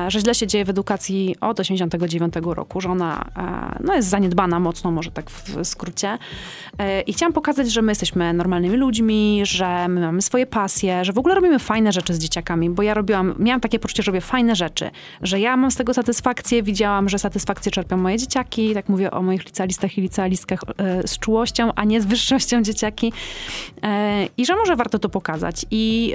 że 0.08 0.20
źle 0.20 0.34
się 0.34 0.46
dzieje 0.46 0.64
w 0.64 0.70
edukacji 0.70 1.36
od 1.40 1.60
89 1.60 2.34
roku, 2.42 2.80
że 2.80 2.90
ona 2.90 3.24
no, 3.80 3.94
jest 3.94 4.08
zaniedbana 4.08 4.60
mocno, 4.60 4.90
może 4.90 5.10
tak 5.10 5.30
w 5.30 5.64
skrócie. 5.64 6.18
E, 6.78 7.00
I 7.00 7.12
chciałam 7.12 7.32
pokazać, 7.32 7.65
że 7.72 7.83
my 7.83 7.90
jesteśmy 7.90 8.33
normalnymi 8.33 8.76
ludźmi, 8.76 9.40
że 9.44 9.88
my 9.88 10.00
mamy 10.00 10.22
swoje 10.22 10.46
pasje, 10.46 11.05
że 11.05 11.12
w 11.12 11.18
ogóle 11.18 11.35
robimy 11.35 11.59
fajne 11.59 11.92
rzeczy 11.92 12.14
z 12.14 12.18
dzieciakami, 12.18 12.70
bo 12.70 12.83
ja 12.83 12.94
robiłam, 12.94 13.35
miałam 13.38 13.61
takie 13.61 13.79
poczucie, 13.79 14.02
że 14.02 14.12
robię 14.12 14.20
fajne 14.20 14.57
rzeczy, 14.57 14.90
że 15.22 15.40
ja 15.40 15.57
mam 15.57 15.70
z 15.70 15.76
tego 15.76 15.94
satysfakcję, 15.94 16.62
widziałam, 16.62 17.09
że 17.09 17.18
satysfakcję 17.18 17.72
czerpią 17.72 17.96
moje 17.96 18.18
dzieciaki, 18.18 18.74
tak 18.74 18.88
mówię 18.88 19.11
o 19.11 19.22
moich 19.22 19.44
licealistach 19.44 19.98
i 19.98 20.00
licealistkach 20.00 20.61
e, 20.79 21.09
z 21.09 21.18
czułością, 21.18 21.72
a 21.74 21.85
nie 21.85 22.00
z 22.00 22.07
wyższością 22.07 22.62
dzieciaki 22.62 23.12
e, 23.83 24.26
i 24.37 24.46
że 24.46 24.57
może 24.57 24.76
warto 24.76 24.98
to 24.98 25.09
pokazać. 25.09 25.66
I 25.70 26.14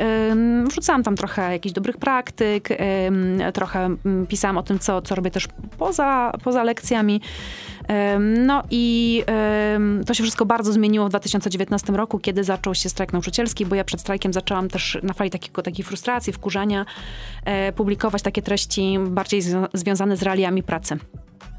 wrzucałam 0.70 1.04
tam 1.04 1.16
trochę 1.16 1.52
jakichś 1.52 1.74
dobrych 1.74 1.98
praktyk, 1.98 2.70
trochę 3.54 3.96
pisałam 4.28 4.58
o 4.58 4.64
tym, 4.64 4.80
co, 4.80 5.02
co 5.02 5.16
robię 5.16 5.32
też 5.32 5.48
poza, 5.78 6.32
poza 6.44 6.64
lekcjami. 6.64 7.22
No 8.20 8.64
i 8.72 9.24
to 10.06 10.14
się 10.14 10.24
wszystko 10.24 10.46
bardzo 10.46 10.74
zmieniło 10.74 11.06
w 11.06 11.10
2019 11.10 11.94
roku, 11.94 12.20
kiedy 12.20 12.44
zaczął 12.44 12.76
się 12.76 12.90
strajk 12.90 13.14
nauczycielski, 13.14 13.66
bo 13.66 13.76
ja 13.76 13.84
przed 13.84 14.02
strajkiem 14.02 14.34
zaczęłam 14.34 14.70
też 14.70 14.98
na 15.04 15.14
fali 15.14 15.30
takiego, 15.30 15.62
takiej 15.62 15.86
frustracji, 15.86 16.34
wkurzania 16.34 16.86
e, 17.46 17.74
publikować 17.74 18.22
takie 18.22 18.42
treści 18.42 19.00
bardziej 19.08 19.42
związane 19.74 20.18
z 20.18 20.24
realiami 20.24 20.64
pracy. 20.64 20.98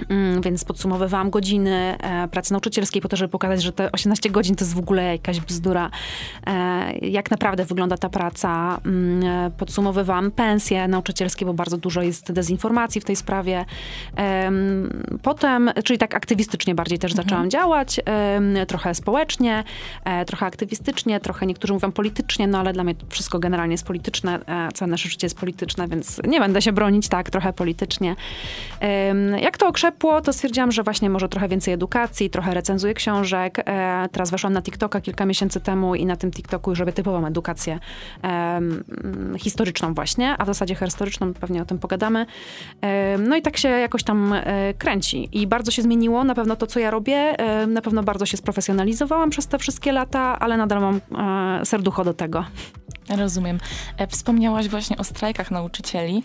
Mm, 0.08 0.40
więc 0.40 0.64
podsumowywałam 0.64 1.30
godziny 1.30 1.96
e, 2.00 2.28
pracy 2.28 2.52
nauczycielskiej 2.52 3.02
po 3.02 3.08
to, 3.08 3.16
żeby 3.16 3.30
pokazać, 3.30 3.62
że 3.62 3.72
te 3.72 3.92
18 3.92 4.30
godzin 4.30 4.54
to 4.56 4.64
jest 4.64 4.74
w 4.74 4.78
ogóle 4.78 5.04
jakaś 5.04 5.40
bzdura. 5.40 5.90
E, 6.46 6.92
jak 6.98 7.30
naprawdę 7.30 7.64
wygląda 7.64 7.96
ta 7.96 8.08
praca. 8.08 8.80
Mm, 8.86 9.24
e, 9.46 9.50
podsumowywałam 9.50 10.30
pensje 10.30 10.88
nauczycielskie, 10.88 11.46
bo 11.46 11.54
bardzo 11.54 11.76
dużo 11.76 12.02
jest 12.02 12.32
dezinformacji 12.32 13.00
w 13.00 13.04
tej 13.04 13.16
sprawie. 13.16 13.64
Potem, 15.22 15.70
czyli 15.84 15.98
tak 15.98 16.14
aktywistycznie 16.14 16.74
bardziej 16.74 16.98
też 16.98 17.12
mhm. 17.12 17.26
zaczęłam 17.26 17.50
działać, 17.50 18.00
trochę 18.68 18.94
społecznie, 18.94 19.64
trochę 20.26 20.46
aktywistycznie, 20.46 21.20
trochę 21.20 21.46
niektórzy 21.46 21.72
mówią 21.72 21.92
politycznie, 21.92 22.46
no 22.46 22.58
ale 22.58 22.72
dla 22.72 22.84
mnie 22.84 22.94
wszystko 23.08 23.38
generalnie 23.38 23.74
jest 23.74 23.86
polityczne, 23.86 24.38
całe 24.74 24.90
nasze 24.90 25.08
życie 25.08 25.26
jest 25.26 25.38
polityczne, 25.38 25.88
więc 25.88 26.20
nie 26.28 26.40
będę 26.40 26.62
się 26.62 26.72
bronić, 26.72 27.08
tak, 27.08 27.30
trochę 27.30 27.52
politycznie. 27.52 28.16
Jak 29.40 29.58
to 29.58 29.68
okrzep 29.72 30.02
ciepło, 30.02 30.20
to 30.20 30.32
stwierdziłam, 30.32 30.72
że 30.72 30.82
właśnie 30.82 31.10
może 31.10 31.28
trochę 31.28 31.48
więcej 31.48 31.74
edukacji, 31.74 32.30
trochę 32.30 32.54
recenzuję 32.54 32.94
książek. 32.94 33.58
E, 33.58 34.08
teraz 34.12 34.30
weszłam 34.30 34.52
na 34.52 34.62
TikToka 34.62 35.00
kilka 35.00 35.26
miesięcy 35.26 35.60
temu 35.60 35.94
i 35.94 36.06
na 36.06 36.16
tym 36.16 36.30
TikToku 36.30 36.70
już 36.70 36.78
robię 36.78 36.92
typową 36.92 37.26
edukację 37.26 37.78
e, 38.24 38.60
historyczną 39.38 39.94
właśnie, 39.94 40.34
a 40.38 40.44
w 40.44 40.46
zasadzie 40.46 40.74
historyczną, 40.74 41.34
pewnie 41.34 41.62
o 41.62 41.64
tym 41.64 41.78
pogadamy. 41.78 42.26
E, 42.80 43.18
no 43.18 43.36
i 43.36 43.42
tak 43.42 43.56
się 43.56 43.68
jakoś 43.68 44.02
tam 44.02 44.32
e, 44.32 44.74
kręci. 44.74 45.28
I 45.32 45.46
bardzo 45.46 45.70
się 45.70 45.82
zmieniło 45.82 46.24
na 46.24 46.34
pewno 46.34 46.56
to, 46.56 46.66
co 46.66 46.80
ja 46.80 46.90
robię. 46.90 47.16
E, 47.16 47.66
na 47.66 47.82
pewno 47.82 48.02
bardzo 48.02 48.26
się 48.26 48.36
sprofesjonalizowałam 48.36 49.30
przez 49.30 49.46
te 49.46 49.58
wszystkie 49.58 49.92
lata, 49.92 50.38
ale 50.38 50.56
nadal 50.56 50.80
mam 50.80 51.00
e, 51.60 51.66
serducho 51.66 52.04
do 52.04 52.14
tego. 52.14 52.44
Rozumiem. 53.18 53.58
Wspomniałaś 54.08 54.68
właśnie 54.68 54.96
o 54.96 55.04
strajkach 55.04 55.50
nauczycieli. 55.50 56.22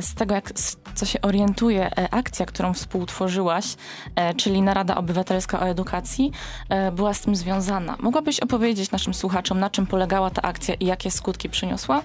Z 0.00 0.14
tego, 0.14 0.34
jak, 0.34 0.52
co 0.94 1.06
się 1.06 1.20
orientuje, 1.20 2.10
akcja, 2.10 2.46
którą 2.46 2.72
współ 2.72 2.87
współtworzyłaś, 2.88 3.76
e, 4.16 4.34
czyli 4.34 4.62
Narada 4.62 4.96
Obywatelska 4.96 5.60
o 5.60 5.68
Edukacji, 5.68 6.32
e, 6.68 6.92
była 6.92 7.14
z 7.14 7.20
tym 7.20 7.36
związana. 7.36 7.96
Mogłabyś 8.00 8.40
opowiedzieć 8.40 8.90
naszym 8.90 9.14
słuchaczom, 9.14 9.60
na 9.60 9.70
czym 9.70 9.86
polegała 9.86 10.30
ta 10.30 10.42
akcja 10.42 10.74
i 10.74 10.86
jakie 10.86 11.10
skutki 11.10 11.48
przyniosła? 11.48 12.02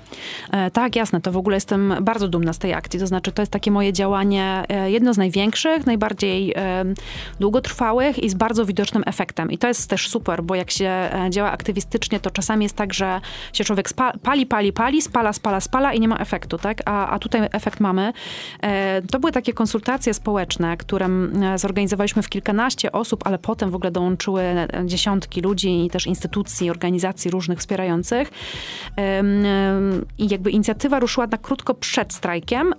E, 0.51 0.71
tak, 0.71 0.95
jasne. 0.95 1.21
To 1.21 1.31
w 1.31 1.37
ogóle 1.37 1.55
jestem 1.55 1.95
bardzo 2.01 2.27
dumna 2.27 2.53
z 2.53 2.57
tej 2.57 2.73
akcji. 2.73 2.99
To 2.99 3.07
znaczy, 3.07 3.31
to 3.31 3.41
jest 3.41 3.51
takie 3.51 3.71
moje 3.71 3.93
działanie, 3.93 4.63
jedno 4.85 5.13
z 5.13 5.17
największych, 5.17 5.85
najbardziej 5.85 6.53
długotrwałych 7.39 8.23
i 8.23 8.29
z 8.29 8.33
bardzo 8.33 8.65
widocznym 8.65 9.03
efektem. 9.05 9.51
I 9.51 9.57
to 9.57 9.67
jest 9.67 9.89
też 9.89 10.09
super, 10.09 10.43
bo 10.43 10.55
jak 10.55 10.71
się 10.71 11.09
działa 11.29 11.51
aktywistycznie, 11.51 12.19
to 12.19 12.31
czasami 12.31 12.65
jest 12.65 12.75
tak, 12.75 12.93
że 12.93 13.21
się 13.53 13.63
człowiek 13.63 13.89
pali, 14.23 14.45
pali, 14.45 14.73
pali, 14.73 15.01
spala, 15.01 15.33
spala, 15.33 15.59
spala 15.59 15.93
i 15.93 15.99
nie 15.99 16.07
ma 16.07 16.17
efektu, 16.17 16.57
tak? 16.57 16.77
A, 16.85 17.09
a 17.09 17.19
tutaj 17.19 17.49
efekt 17.51 17.79
mamy. 17.79 18.13
To 19.11 19.19
były 19.19 19.31
takie 19.31 19.53
konsultacje 19.53 20.13
społeczne, 20.13 20.72
które 20.77 21.09
zorganizowaliśmy 21.55 22.21
w 22.23 22.29
kilkanaście 22.29 22.91
osób, 22.91 23.27
ale 23.27 23.39
potem 23.39 23.71
w 23.71 23.75
ogóle 23.75 23.91
dołączyły 23.91 24.43
dziesiątki 24.85 25.41
ludzi 25.41 25.85
i 25.85 25.89
też 25.89 26.07
instytucji, 26.07 26.69
organizacji 26.69 27.31
różnych 27.31 27.59
wspierających. 27.59 28.31
I 30.17 30.29
jakby 30.29 30.51
inicjatywa 30.51 30.99
ruszyła 30.99 31.27
na 31.27 31.37
krótko 31.37 31.73
przed 31.73 32.13
strajkiem, 32.13 32.73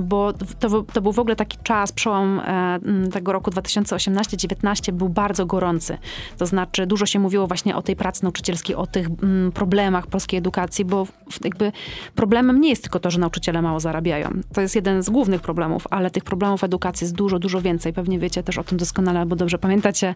bo 0.00 0.32
to, 0.32 0.82
to 0.82 1.00
był 1.00 1.12
w 1.12 1.18
ogóle 1.18 1.36
taki 1.36 1.58
czas, 1.62 1.92
przełom 1.92 2.40
e, 2.40 2.78
tego 3.12 3.32
roku 3.32 3.50
2018-19 3.50 4.92
był 4.92 5.08
bardzo 5.08 5.46
gorący. 5.46 5.98
To 6.38 6.46
znaczy 6.46 6.86
dużo 6.86 7.06
się 7.06 7.18
mówiło 7.18 7.46
właśnie 7.46 7.76
o 7.76 7.82
tej 7.82 7.96
pracy 7.96 8.22
nauczycielskiej, 8.22 8.76
o 8.76 8.86
tych 8.86 9.08
problemach 9.54 10.06
polskiej 10.06 10.38
edukacji, 10.38 10.84
bo 10.84 11.06
jakby 11.44 11.72
problemem 12.14 12.60
nie 12.60 12.68
jest 12.68 12.82
tylko 12.82 13.00
to, 13.00 13.10
że 13.10 13.18
nauczyciele 13.18 13.62
mało 13.62 13.80
zarabiają. 13.80 14.30
To 14.52 14.60
jest 14.60 14.76
jeden 14.76 15.02
z 15.02 15.10
głównych 15.10 15.40
problemów, 15.40 15.86
ale 15.90 16.10
tych 16.10 16.24
problemów 16.24 16.64
edukacji 16.64 17.04
jest 17.04 17.15
dużo, 17.16 17.38
dużo 17.38 17.60
więcej. 17.60 17.92
Pewnie 17.92 18.18
wiecie 18.18 18.42
też 18.42 18.58
o 18.58 18.64
tym 18.64 18.78
doskonale, 18.78 19.20
albo 19.20 19.36
dobrze 19.36 19.58
pamiętacie 19.58 20.14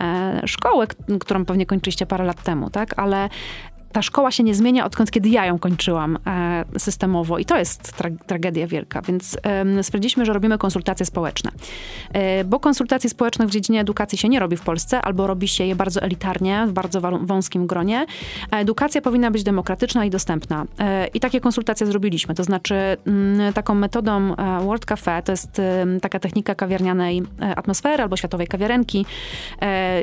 e, 0.00 0.42
szkołę, 0.46 0.86
którą 1.20 1.44
pewnie 1.44 1.66
kończyliście 1.66 2.06
parę 2.06 2.24
lat 2.24 2.42
temu, 2.42 2.70
tak? 2.70 2.98
Ale 2.98 3.28
ta 3.92 4.02
szkoła 4.02 4.30
się 4.30 4.42
nie 4.42 4.54
zmienia, 4.54 4.84
odkąd 4.84 5.10
kiedy 5.10 5.28
ja 5.28 5.46
ją 5.46 5.58
kończyłam 5.58 6.18
e, 6.26 6.64
systemowo 6.78 7.38
i 7.38 7.44
to 7.44 7.58
jest 7.58 7.92
tra 7.92 8.10
tragedia 8.26 8.66
wielka, 8.66 9.02
więc 9.02 9.38
stwierdziliśmy, 9.82 10.26
że 10.26 10.32
robimy 10.32 10.58
konsultacje 10.58 11.06
społeczne. 11.06 11.50
E, 12.12 12.44
bo 12.44 12.60
konsultacji 12.60 13.10
społecznych 13.10 13.48
w 13.48 13.50
dziedzinie 13.50 13.80
edukacji 13.80 14.18
się 14.18 14.28
nie 14.28 14.40
robi 14.40 14.56
w 14.56 14.60
Polsce, 14.60 15.02
albo 15.02 15.26
robi 15.26 15.48
się 15.48 15.64
je 15.64 15.76
bardzo 15.76 16.02
elitarnie, 16.02 16.64
w 16.68 16.72
bardzo 16.72 17.00
wąskim 17.00 17.66
gronie. 17.66 18.06
Edukacja 18.50 19.00
powinna 19.00 19.30
być 19.30 19.42
demokratyczna 19.42 20.04
i 20.04 20.10
dostępna. 20.10 20.64
E, 20.78 21.06
I 21.06 21.20
takie 21.20 21.40
konsultacje 21.40 21.86
zrobiliśmy, 21.86 22.34
to 22.34 22.44
znaczy 22.44 22.74
mm, 23.06 23.52
taką 23.52 23.74
metodą 23.74 24.34
World 24.64 24.84
Cafe, 24.84 25.22
to 25.22 25.32
jest 25.32 25.60
taka 26.02 26.18
technika 26.18 26.54
kawiarnianej 26.54 27.22
atmosfery 27.56 28.02
albo 28.02 28.16
światowej 28.16 28.46
kawiarenki. 28.46 29.06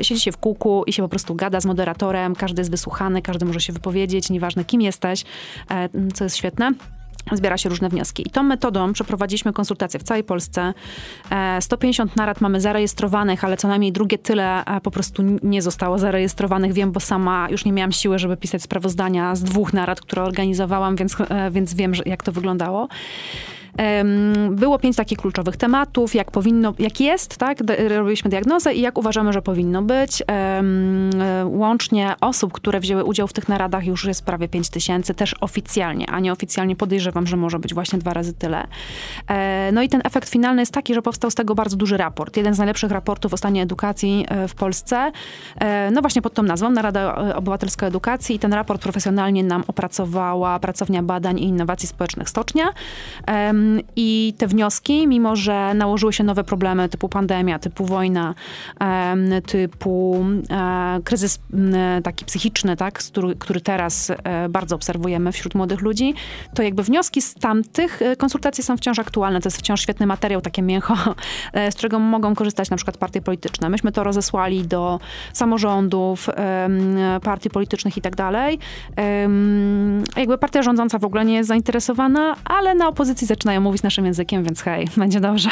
siedzi 0.02 0.20
się 0.20 0.32
w 0.32 0.36
kółku 0.36 0.84
i 0.86 0.92
się 0.92 1.02
po 1.02 1.08
prostu 1.08 1.34
gada 1.34 1.60
z 1.60 1.66
moderatorem, 1.66 2.34
każdy 2.34 2.60
jest 2.60 2.70
wysłuchany, 2.70 3.22
każdy 3.22 3.46
może 3.46 3.60
się 3.60 3.72
wypowiedzieć, 3.80 4.30
nieważne 4.30 4.64
kim 4.64 4.80
jesteś, 4.80 5.24
e, 5.70 5.88
co 6.14 6.24
jest 6.24 6.36
świetne 6.36 6.72
zbiera 7.32 7.58
się 7.58 7.68
różne 7.68 7.88
wnioski. 7.88 8.28
I 8.28 8.30
tą 8.30 8.42
metodą 8.42 8.92
przeprowadziliśmy 8.92 9.52
konsultacje 9.52 10.00
w 10.00 10.02
całej 10.02 10.24
Polsce. 10.24 10.74
150 11.60 12.10
e, 12.10 12.14
narad 12.16 12.40
mamy 12.40 12.60
zarejestrowanych, 12.60 13.44
ale 13.44 13.56
co 13.56 13.68
najmniej 13.68 13.92
drugie 13.92 14.18
tyle 14.18 14.64
e, 14.64 14.80
po 14.80 14.90
prostu 14.90 15.22
nie 15.42 15.62
zostało 15.62 15.98
zarejestrowanych. 15.98 16.72
Wiem, 16.72 16.92
bo 16.92 17.00
sama 17.00 17.48
już 17.50 17.64
nie 17.64 17.72
miałam 17.72 17.92
siły, 17.92 18.18
żeby 18.18 18.36
pisać 18.36 18.62
sprawozdania 18.62 19.34
z 19.34 19.42
dwóch 19.42 19.72
narad, 19.72 20.00
które 20.00 20.22
organizowałam, 20.22 20.96
więc, 20.96 21.16
więc 21.50 21.74
wiem, 21.74 21.92
jak 22.06 22.22
to 22.22 22.32
wyglądało. 22.32 22.88
Było 24.50 24.78
pięć 24.78 24.96
takich 24.96 25.18
kluczowych 25.18 25.56
tematów, 25.56 26.14
jak 26.14 26.30
powinno, 26.30 26.74
jak 26.78 27.00
jest, 27.00 27.36
tak? 27.36 27.58
Robiliśmy 27.88 28.30
diagnozę 28.30 28.74
i 28.74 28.80
jak 28.80 28.98
uważamy, 28.98 29.32
że 29.32 29.42
powinno 29.42 29.82
być. 29.82 30.22
Łącznie 31.44 32.14
osób, 32.20 32.52
które 32.52 32.80
wzięły 32.80 33.04
udział 33.04 33.26
w 33.26 33.32
tych 33.32 33.48
naradach 33.48 33.86
już 33.86 34.04
jest 34.04 34.24
prawie 34.24 34.48
pięć 34.48 34.70
tysięcy, 34.70 35.14
też 35.14 35.34
oficjalnie, 35.40 36.10
a 36.10 36.20
nieoficjalnie 36.20 36.76
podejrzewam, 36.76 37.26
że 37.26 37.36
może 37.36 37.58
być 37.58 37.74
właśnie 37.74 37.98
dwa 37.98 38.12
razy 38.14 38.34
tyle. 38.34 38.66
E, 39.28 39.70
no 39.72 39.82
i 39.82 39.88
ten 39.88 40.00
efekt 40.04 40.28
finalny 40.28 40.62
jest 40.62 40.72
taki, 40.72 40.94
że 40.94 41.02
powstał 41.02 41.30
z 41.30 41.34
tego 41.34 41.54
bardzo 41.54 41.76
duży 41.76 41.96
raport. 41.96 42.36
Jeden 42.36 42.54
z 42.54 42.58
najlepszych 42.58 42.90
raportów 42.90 43.34
o 43.34 43.36
stanie 43.36 43.62
edukacji 43.62 44.26
e, 44.28 44.48
w 44.48 44.54
Polsce. 44.54 45.12
E, 45.56 45.90
no 45.90 46.00
właśnie 46.00 46.22
pod 46.22 46.34
tą 46.34 46.42
nazwą, 46.42 46.70
Narada 46.70 47.14
Obywatelska 47.34 47.86
Edukacji 47.86 48.36
i 48.36 48.38
ten 48.38 48.52
raport 48.52 48.82
profesjonalnie 48.82 49.44
nam 49.44 49.64
opracowała 49.66 50.58
Pracownia 50.58 51.02
Badań 51.02 51.38
i 51.38 51.44
Innowacji 51.44 51.88
Społecznych 51.88 52.28
Stocznia. 52.28 52.72
I 53.96 54.34
te 54.38 54.46
wnioski, 54.46 55.06
mimo 55.06 55.36
że 55.36 55.74
nałożyły 55.74 56.12
się 56.12 56.24
nowe 56.24 56.44
problemy 56.44 56.88
typu 56.88 57.08
pandemia, 57.08 57.58
typu 57.58 57.84
wojna, 57.84 58.34
typu 59.46 60.26
e, 60.50 61.00
kryzys 61.04 61.38
taki 62.04 62.24
psychiczny, 62.24 62.76
tak, 62.76 63.00
który, 63.38 63.60
teraz 63.60 64.10
e, 64.10 64.48
bardzo 64.48 64.76
obserwujemy 64.76 65.32
wśród 65.32 65.54
młodych 65.54 65.80
ludzi, 65.80 66.14
to 66.54 66.62
jakby 66.62 66.82
wnioski 66.82 67.22
z 67.22 67.34
tamtych 67.34 68.02
e, 68.02 68.16
konsultacji 68.16 68.64
są 68.64 68.76
wciąż 68.76 68.98
aktualne. 68.98 69.40
To 69.40 69.46
jest 69.46 69.58
wciąż 69.58 69.80
świetny 69.80 70.06
materiał, 70.06 70.40
takie 70.40 70.62
mięcho, 70.62 70.94
z 71.70 71.74
którego 71.74 71.98
mogą 71.98 72.34
korzystać 72.34 72.70
na 72.70 72.76
przykład 72.76 72.96
partie 72.96 73.22
polityczne. 73.22 73.68
Myśmy 73.68 73.92
to 73.92 74.04
rozesłali 74.04 74.66
do 74.66 75.00
samorządów, 75.32 76.28
partii 77.22 77.50
politycznych 77.50 77.96
i 77.96 78.00
tak 78.00 78.16
dalej. 78.16 78.58
Jakby 80.16 80.38
partia 80.38 80.62
rządząca 80.62 80.98
w 80.98 81.04
ogóle 81.04 81.24
nie 81.24 81.34
jest 81.34 81.48
zainteresowana, 81.48 82.36
ale 82.44 82.74
na 82.74 82.88
opozycji 82.88 83.26
zaczynają 83.50 83.60
mówić 83.60 83.82
naszym 83.82 84.06
językiem, 84.06 84.44
więc 84.44 84.62
hej, 84.62 84.88
będzie 84.96 85.20
dobrze. 85.20 85.50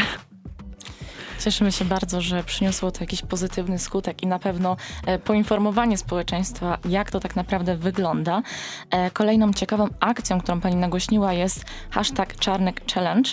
Cieszymy 1.40 1.72
się 1.72 1.84
bardzo, 1.84 2.20
że 2.20 2.44
przyniosło 2.44 2.90
to 2.90 3.00
jakiś 3.00 3.22
pozytywny 3.22 3.78
skutek 3.78 4.22
i 4.22 4.26
na 4.26 4.38
pewno 4.38 4.76
e, 5.06 5.18
poinformowanie 5.18 5.98
społeczeństwa, 5.98 6.78
jak 6.88 7.11
to 7.11 7.20
tak 7.20 7.37
naprawdę 7.37 7.76
wygląda. 7.76 8.42
E, 8.90 9.11
kolejną 9.11 9.52
ciekawą 9.52 9.88
akcją, 10.00 10.40
którą 10.40 10.61
pani 10.61 10.76
nagłośniła 10.76 11.32
jest 11.32 11.64
hashtag 11.90 12.37
Czarnek 12.37 12.92
Challenge. 12.92 13.30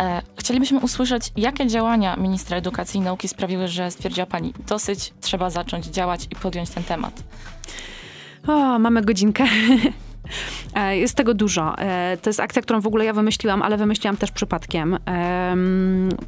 E, 0.00 0.22
chcielibyśmy 0.38 0.80
usłyszeć, 0.80 1.32
jakie 1.36 1.66
działania 1.66 2.16
ministra 2.16 2.56
edukacji 2.56 2.98
i 2.98 3.02
nauki 3.02 3.28
sprawiły, 3.28 3.68
że 3.68 3.90
stwierdziła 3.90 4.26
pani 4.26 4.54
dosyć, 4.66 5.12
trzeba 5.20 5.50
zacząć 5.50 5.86
działać 5.86 6.24
i 6.30 6.36
podjąć 6.36 6.70
ten 6.70 6.84
temat. 6.84 7.22
O, 8.46 8.78
mamy 8.78 9.02
godzinkę. 9.02 9.44
E, 10.74 10.96
jest 10.96 11.14
tego 11.14 11.34
dużo. 11.34 11.78
E, 11.78 12.16
to 12.22 12.30
jest 12.30 12.40
akcja, 12.40 12.62
którą 12.62 12.80
w 12.80 12.86
ogóle 12.86 13.04
ja 13.04 13.12
wymyśliłam, 13.12 13.62
ale 13.62 13.76
wymyśliłam 13.76 14.16
też 14.16 14.30
przypadkiem, 14.30 14.98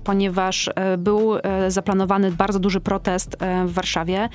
ponieważ 0.05 0.71
e, 0.75 0.99
był 0.99 1.33
zaplanowany 1.69 2.31
bardzo 2.31 2.59
duży 2.59 2.81
protest 2.81 3.37
w 3.67 3.73
Warszawie. 3.73 4.29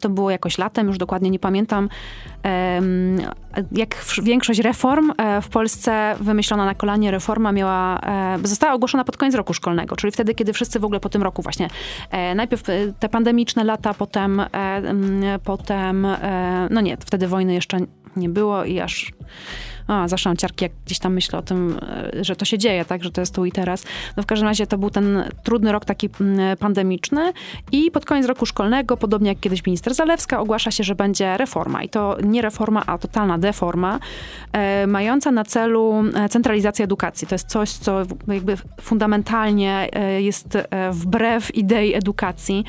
To 0.00 0.08
było 0.08 0.30
jakoś 0.30 0.58
latem, 0.58 0.86
już 0.86 0.98
dokładnie 0.98 1.30
nie 1.30 1.38
pamiętam. 1.38 1.88
Jak 3.72 4.04
większość 4.22 4.60
reform 4.60 5.12
w 5.42 5.48
Polsce 5.48 6.16
wymyślona 6.20 6.64
na 6.64 6.74
kolanie 6.74 7.10
reforma 7.10 7.52
miała, 7.52 8.00
została 8.44 8.72
ogłoszona 8.72 9.04
pod 9.04 9.16
koniec 9.16 9.34
roku 9.34 9.54
szkolnego, 9.54 9.96
czyli 9.96 10.10
wtedy, 10.10 10.34
kiedy 10.34 10.52
wszyscy 10.52 10.80
w 10.80 10.84
ogóle 10.84 11.00
po 11.00 11.08
tym 11.08 11.22
roku 11.22 11.42
właśnie, 11.42 11.68
najpierw 12.34 12.62
te 12.98 13.08
pandemiczne 13.08 13.64
lata, 13.64 13.94
potem, 13.94 14.42
potem 15.44 16.06
no 16.70 16.80
nie, 16.80 16.96
wtedy 16.96 17.28
wojny 17.28 17.54
jeszcze 17.54 17.78
nie 18.16 18.28
było 18.28 18.64
i 18.64 18.80
aż 18.80 19.12
a, 19.86 20.08
zawsze 20.08 20.36
ciarki, 20.36 20.64
jak 20.64 20.72
gdzieś 20.84 20.98
tam 20.98 21.14
myślę 21.14 21.38
o 21.38 21.42
tym, 21.42 21.78
e, 21.82 22.24
że 22.24 22.36
to 22.36 22.44
się 22.44 22.58
dzieje, 22.58 22.84
tak, 22.84 23.04
że 23.04 23.10
to 23.10 23.20
jest 23.20 23.34
tu 23.34 23.44
i 23.44 23.52
teraz. 23.52 23.84
No 24.16 24.22
w 24.22 24.26
każdym 24.26 24.48
razie 24.48 24.66
to 24.66 24.78
był 24.78 24.90
ten 24.90 25.24
trudny 25.42 25.72
rok 25.72 25.84
taki 25.84 26.08
mm, 26.20 26.56
pandemiczny 26.56 27.32
i 27.72 27.90
pod 27.90 28.04
koniec 28.04 28.26
roku 28.26 28.46
szkolnego, 28.46 28.96
podobnie 28.96 29.28
jak 29.28 29.40
kiedyś 29.40 29.66
minister 29.66 29.94
Zalewska, 29.94 30.40
ogłasza 30.40 30.70
się, 30.70 30.84
że 30.84 30.94
będzie 30.94 31.36
reforma 31.36 31.82
i 31.82 31.88
to 31.88 32.16
nie 32.24 32.42
reforma, 32.42 32.82
a 32.86 32.98
totalna 32.98 33.38
deforma, 33.38 33.98
e, 34.52 34.86
mająca 34.86 35.30
na 35.30 35.44
celu 35.44 36.04
e, 36.14 36.28
centralizację 36.28 36.84
edukacji. 36.84 37.28
To 37.28 37.34
jest 37.34 37.48
coś, 37.48 37.70
co 37.70 38.02
jakby 38.28 38.56
fundamentalnie 38.80 39.88
e, 39.92 40.22
jest 40.22 40.58
wbrew 40.90 41.54
idei 41.54 41.94
edukacji 41.94 42.64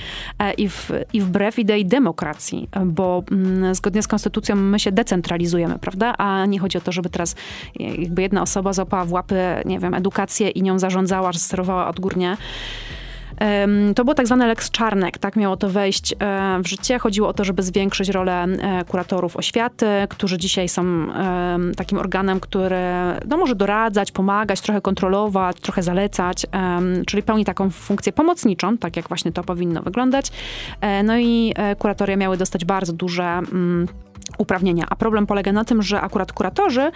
i, 0.58 0.70
w, 0.70 0.92
i 1.14 1.22
wbrew 1.22 1.60
idei 1.60 1.86
demokracji, 1.86 2.70
bo 2.86 3.24
mm, 3.32 3.76
zgodnie 3.76 4.04
z 4.04 4.08
konstytucją 4.08 4.56
my 4.56 4.80
się 4.80 4.92
decentralizujemy, 4.92 5.80
prawda? 5.80 6.18
A 6.18 6.46
nie 6.46 6.60
chodzi 6.60 6.78
o 6.78 6.82
to, 6.82 6.92
żeby 6.92 7.05
żeby 7.06 7.10
teraz 7.14 7.36
jakby 7.76 8.22
jedna 8.22 8.42
osoba 8.42 8.74
złapała 8.74 9.06
w 9.06 9.12
łapy, 9.12 9.40
nie 9.66 9.80
wiem, 9.80 9.94
edukację 9.94 10.50
i 10.50 10.62
nią 10.62 10.80
zarządzała, 10.80 11.34
sterowała 11.34 11.88
odgórnie. 11.88 12.38
To 13.96 14.04
było 14.04 14.16
tak 14.16 14.28
zwane 14.28 14.48
Lex 14.48 14.72
Czarnek, 14.72 15.18
tak 15.18 15.36
miało 15.36 15.58
to 15.58 15.70
wejść 15.70 16.14
e, 16.14 16.16
w 16.64 16.68
życie. 16.68 17.00
Chodziło 17.00 17.28
o 17.28 17.34
to, 17.34 17.44
żeby 17.44 17.64
zwiększyć 17.64 18.10
rolę 18.10 18.44
e, 18.44 18.86
kuratorów 18.86 19.38
oświaty, 19.38 19.86
którzy 20.10 20.38
dzisiaj 20.38 20.70
są 20.70 21.08
takim 21.78 21.98
organem, 21.98 22.40
który 22.40 22.80
no, 23.28 23.38
może 23.38 23.56
doradzać, 23.56 24.12
pomagać, 24.12 24.62
trochę 24.62 24.82
kontrolować, 24.82 25.60
trochę 25.60 25.84
zalecać, 25.84 26.46
czyli 27.08 27.24
pełni 27.24 27.46
taką 27.46 27.70
funkcję 27.70 28.12
pomocniczą, 28.14 28.78
tak 28.78 28.98
jak 28.98 29.08
właśnie 29.08 29.32
to 29.32 29.44
powinno 29.44 29.82
wyglądać. 29.82 30.32
E, 30.82 31.04
no 31.04 31.18
i 31.18 31.54
kuratoria 31.80 32.18
miały 32.18 32.38
dostać 32.38 32.66
bardzo 32.66 32.94
duże 32.94 33.24
mm, 33.24 33.88
uprawnienia. 34.38 34.86
A 34.90 34.96
problem 34.96 35.28
polega 35.28 35.52
na 35.52 35.66
tym, 35.66 35.82
że 35.82 36.02
akurat 36.02 36.34
kuratorzy 36.34 36.92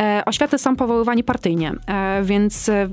e, 0.00 0.22
oświaty 0.26 0.58
są 0.58 0.76
powoływani 0.76 1.24
partyjnie, 1.24 1.72
e, 1.86 2.22
więc 2.22 2.68
e, 2.68 2.88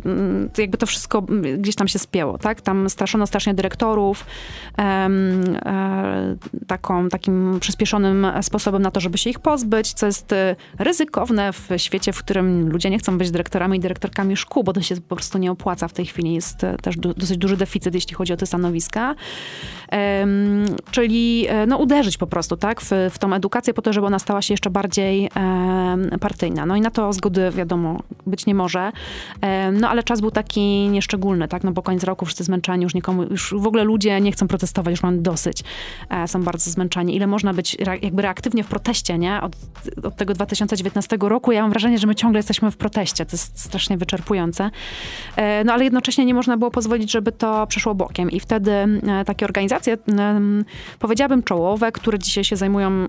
jakby 0.58 0.78
to 0.78 0.86
wszystko 0.86 1.22
gdzieś 1.58 1.76
tam 1.76 1.88
się 1.88 2.00
spięło, 2.00 2.38
tak? 2.38 2.62
Tam 2.62 2.90
straszono 2.90 3.28
strasznie 3.28 3.54
dyrektorów 3.54 4.26
e, 4.78 4.82
e, 4.82 6.36
taką, 6.68 7.10
takim 7.10 7.58
przyspieszonym 7.60 8.28
sposobem 8.42 8.82
na 8.82 8.92
to, 8.92 9.00
żeby 9.00 9.18
się 9.18 9.30
ich 9.30 9.40
pozbyć, 9.40 9.94
co 9.94 10.06
jest 10.06 10.34
e, 10.34 10.56
ryzykowne 10.80 11.54
w 11.54 11.70
świecie, 11.78 12.14
w 12.14 12.20
którym 12.20 12.70
ludzie 12.70 12.90
nie 12.90 13.00
chcą 13.00 13.18
być 13.18 13.32
dyrektorami 13.32 13.78
i 13.78 13.82
dyrektorkami 13.82 14.38
szkół, 14.38 14.64
bo 14.64 14.74
to 14.74 14.82
się 14.82 14.96
po 14.96 15.16
prostu 15.16 15.38
nie 15.38 15.52
opłaca. 15.52 15.88
W 15.88 15.94
tej 15.94 16.06
chwili 16.06 16.34
jest 16.34 16.66
też 16.82 16.98
dosyć 16.98 17.38
duży 17.38 17.58
deficyt, 17.58 17.96
jeśli 17.96 18.16
chodzi 18.16 18.34
o 18.34 18.38
te 18.38 18.46
stanowiska. 18.46 19.16
czyli 20.92 21.48
no, 21.68 21.78
uderzyć 21.78 22.18
po 22.18 22.28
prostu, 22.28 22.58
tak? 22.58 22.82
W, 22.82 22.92
w 23.12 23.20
tą 23.20 23.34
edukację 23.34 23.74
po 23.74 23.82
to, 23.82 23.89
żeby 23.94 24.08
ona 24.08 24.20
stała 24.20 24.42
się 24.42 24.54
jeszcze 24.54 24.70
bardziej 24.70 25.30
partyjna. 26.20 26.66
No 26.66 26.76
i 26.76 26.82
na 26.82 26.92
to 26.92 27.14
zgody, 27.14 27.52
wiadomo, 27.52 28.00
być 28.28 28.46
nie 28.46 28.56
może. 28.56 28.92
No 29.72 29.90
ale 29.90 30.04
czas 30.04 30.22
był 30.22 30.32
taki 30.32 30.90
nieszczególny, 30.90 31.48
tak? 31.48 31.64
No 31.64 31.72
bo 31.72 31.82
koniec 31.82 32.04
roku 32.04 32.26
wszyscy 32.26 32.44
zmęczeni, 32.44 32.84
już 32.84 32.94
nikomu, 32.94 33.24
już 33.24 33.54
w 33.58 33.68
ogóle 33.68 33.84
ludzie 33.84 34.22
nie 34.22 34.32
chcą 34.32 34.48
protestować, 34.48 34.92
już 34.92 35.04
mam 35.04 35.22
dosyć. 35.22 35.64
E, 36.10 36.28
są 36.28 36.44
bardzo 36.44 36.72
zmęczeni. 36.72 37.16
Ile 37.16 37.28
można 37.28 37.54
być 37.54 37.78
jakby 38.02 38.22
reaktywnie 38.22 38.64
w 38.64 38.68
proteście, 38.68 39.18
nie? 39.18 39.42
Od, 39.42 39.56
od 40.04 40.16
tego 40.16 40.34
2019 40.34 41.18
roku 41.22 41.52
ja 41.52 41.62
mam 41.62 41.70
wrażenie, 41.70 41.98
że 41.98 42.08
my 42.08 42.16
ciągle 42.16 42.40
jesteśmy 42.40 42.72
w 42.72 42.78
proteście. 42.78 43.26
To 43.26 43.32
jest 43.32 43.60
strasznie 43.60 43.98
wyczerpujące. 43.98 44.70
E, 45.36 45.64
no 45.64 45.74
ale 45.74 45.84
jednocześnie 45.84 46.26
nie 46.26 46.34
można 46.34 46.58
było 46.58 46.72
pozwolić, 46.72 47.12
żeby 47.12 47.32
to 47.32 47.68
przeszło 47.68 47.96
bokiem. 47.96 48.32
I 48.32 48.40
wtedy 48.40 48.72
e, 48.72 49.26
takie 49.26 49.46
organizacje, 49.46 49.98
powiedziałabym 51.00 51.44
czołowe, 51.44 51.92
które 51.92 52.20
dzisiaj 52.20 52.44
się 52.44 52.56
zajmują 52.56 53.08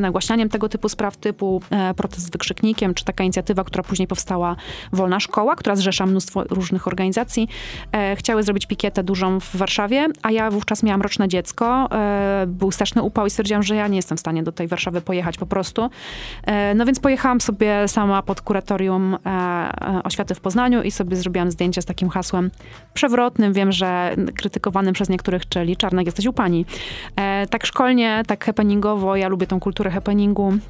nagłaśnianiem 0.00 0.48
tego 0.48 0.68
typu 0.68 0.88
spraw, 0.88 1.16
typu 1.16 1.62
e, 1.70 1.94
protest 1.94 2.26
z 2.26 2.30
wykrzyknikiem, 2.30 2.94
czy 2.94 3.04
taka 3.04 3.24
inicjatywa, 3.24 3.64
która 3.64 3.84
później 3.84 4.08
powstała 4.08 4.56
Wolna 4.92 5.20
Szkoła, 5.20 5.56
która 5.56 5.76
zrzesza 5.76 6.06
mnóstwo 6.06 6.44
różnych 6.44 6.86
organizacji, 6.86 7.48
e, 7.92 8.16
chciały 8.16 8.42
zrobić 8.42 8.66
pikietę 8.66 9.02
dużą 9.02 9.40
w 9.40 9.56
Warszawie, 9.56 10.06
a 10.22 10.30
ja 10.30 10.50
wówczas 10.50 10.82
miałam 10.82 11.02
roczne 11.02 11.28
dziecko, 11.28 11.88
e, 11.92 12.44
był 12.46 12.70
straszny 12.70 13.02
upał 13.02 13.26
i 13.26 13.30
stwierdziłam, 13.30 13.62
że 13.62 13.76
ja 13.76 13.88
nie 13.88 13.96
jestem 13.96 14.16
w 14.16 14.20
stanie 14.20 14.42
do 14.42 14.52
tej 14.52 14.68
Warszawy 14.68 15.00
pojechać 15.00 15.38
po 15.38 15.46
prostu. 15.46 15.90
No 16.74 16.86
więc 16.86 17.00
pojechałam 17.00 17.40
sobie 17.40 17.88
sama 17.88 18.22
pod 18.22 18.40
kuratorium 18.40 19.16
oświaty 20.04 20.34
w 20.34 20.40
Poznaniu 20.40 20.82
i 20.82 20.90
sobie 20.90 21.16
zrobiłam 21.16 21.50
zdjęcie 21.50 21.82
z 21.82 21.84
takim 21.84 22.08
hasłem 22.08 22.50
przewrotnym, 22.94 23.52
wiem, 23.52 23.72
że 23.72 24.16
krytykowanym 24.36 24.94
przez 24.94 25.08
niektórych, 25.08 25.48
czyli 25.48 25.76
Czarnek 25.76 26.06
jesteś 26.06 26.26
u 26.26 26.32
pani. 26.32 26.66
Tak 27.50 27.66
szkolnie, 27.66 28.22
tak 28.26 28.44
happeningowo, 28.44 29.16
ja 29.16 29.28
lubię 29.28 29.46
tą 29.46 29.60
kulturę 29.60 29.89
happeningu. 29.90 30.60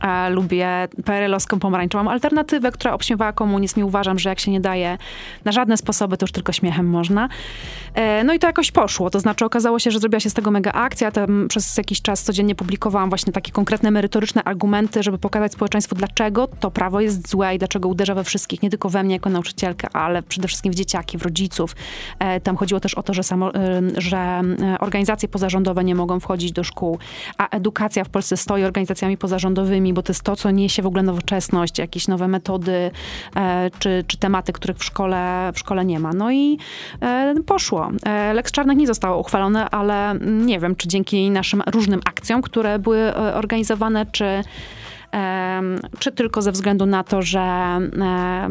E, 0.00 0.30
lubię 0.30 0.88
PRL-owską 1.04 1.58
pomarańczową 1.58 2.10
alternatywę, 2.10 2.72
która 2.72 2.92
obśmiewała 2.92 3.32
komunizm 3.32 3.80
i 3.80 3.82
uważam, 3.82 4.18
że 4.18 4.28
jak 4.28 4.40
się 4.40 4.50
nie 4.50 4.60
daje 4.60 4.98
na 5.44 5.52
żadne 5.52 5.76
sposoby, 5.76 6.16
to 6.16 6.24
już 6.24 6.32
tylko 6.32 6.52
śmiechem 6.52 6.86
można. 6.86 7.28
E, 7.94 8.24
no 8.24 8.34
i 8.34 8.38
to 8.38 8.46
jakoś 8.46 8.70
poszło. 8.70 9.10
To 9.10 9.20
znaczy 9.20 9.44
okazało 9.44 9.78
się, 9.78 9.90
że 9.90 9.98
zrobiła 9.98 10.20
się 10.20 10.30
z 10.30 10.34
tego 10.34 10.50
mega 10.50 10.72
akcja. 10.72 11.10
Tam 11.10 11.46
przez 11.48 11.76
jakiś 11.76 12.02
czas 12.02 12.22
codziennie 12.22 12.54
publikowałam 12.54 13.08
właśnie 13.08 13.32
takie 13.32 13.52
konkretne, 13.52 13.90
merytoryczne 13.90 14.44
argumenty, 14.44 15.02
żeby 15.02 15.18
pokazać 15.18 15.52
społeczeństwu, 15.52 15.94
dlaczego 15.94 16.48
to 16.60 16.70
prawo 16.70 17.00
jest 17.00 17.28
złe 17.28 17.54
i 17.54 17.58
dlaczego 17.58 17.88
uderza 17.88 18.14
we 18.14 18.24
wszystkich, 18.24 18.62
nie 18.62 18.70
tylko 18.70 18.88
we 18.88 19.02
mnie 19.02 19.14
jako 19.14 19.30
nauczycielkę, 19.30 19.88
ale 19.92 20.22
przede 20.22 20.48
wszystkim 20.48 20.72
w 20.72 20.76
dzieciaki, 20.76 21.18
w 21.18 21.22
rodziców. 21.22 21.76
E, 22.18 22.40
tam 22.40 22.56
chodziło 22.56 22.80
też 22.80 22.94
o 22.94 23.02
to, 23.02 23.14
że, 23.14 23.22
samo, 23.22 23.50
że 23.96 24.42
organizacje 24.80 25.28
pozarządowe 25.28 25.84
nie 25.84 25.94
mogą 25.94 26.20
wchodzić 26.20 26.52
do 26.52 26.64
szkół, 26.64 26.98
a 27.38 27.48
edukacja 27.48 28.04
w 28.04 28.08
Polsce 28.08 28.36
stoi 28.36 28.64
organizacjami 28.64 29.16
pozarządowymi, 29.16 29.77
bo 29.94 30.02
to 30.02 30.12
jest 30.12 30.22
to, 30.22 30.36
co 30.36 30.50
niesie 30.50 30.82
w 30.82 30.86
ogóle 30.86 31.02
nowoczesność, 31.02 31.78
jakieś 31.78 32.08
nowe 32.08 32.28
metody 32.28 32.90
e, 33.36 33.70
czy, 33.78 34.04
czy 34.06 34.18
tematy, 34.18 34.52
których 34.52 34.76
w 34.76 34.84
szkole, 34.84 35.50
w 35.54 35.58
szkole 35.58 35.84
nie 35.84 35.98
ma. 35.98 36.12
No 36.12 36.32
i 36.32 36.58
e, 37.00 37.34
poszło. 37.46 37.90
E, 38.06 38.34
Lex 38.34 38.52
Czarnek 38.52 38.78
nie 38.78 38.86
zostało 38.86 39.20
uchwalone, 39.20 39.70
ale 39.70 40.14
nie 40.20 40.60
wiem, 40.60 40.76
czy 40.76 40.88
dzięki 40.88 41.30
naszym 41.30 41.62
różnym 41.66 42.00
akcjom, 42.04 42.42
które 42.42 42.78
były 42.78 43.14
organizowane, 43.14 44.06
czy 44.12 44.42
czy 45.98 46.12
tylko 46.12 46.42
ze 46.42 46.52
względu 46.52 46.86
na 46.86 47.04
to, 47.04 47.22
że 47.22 47.78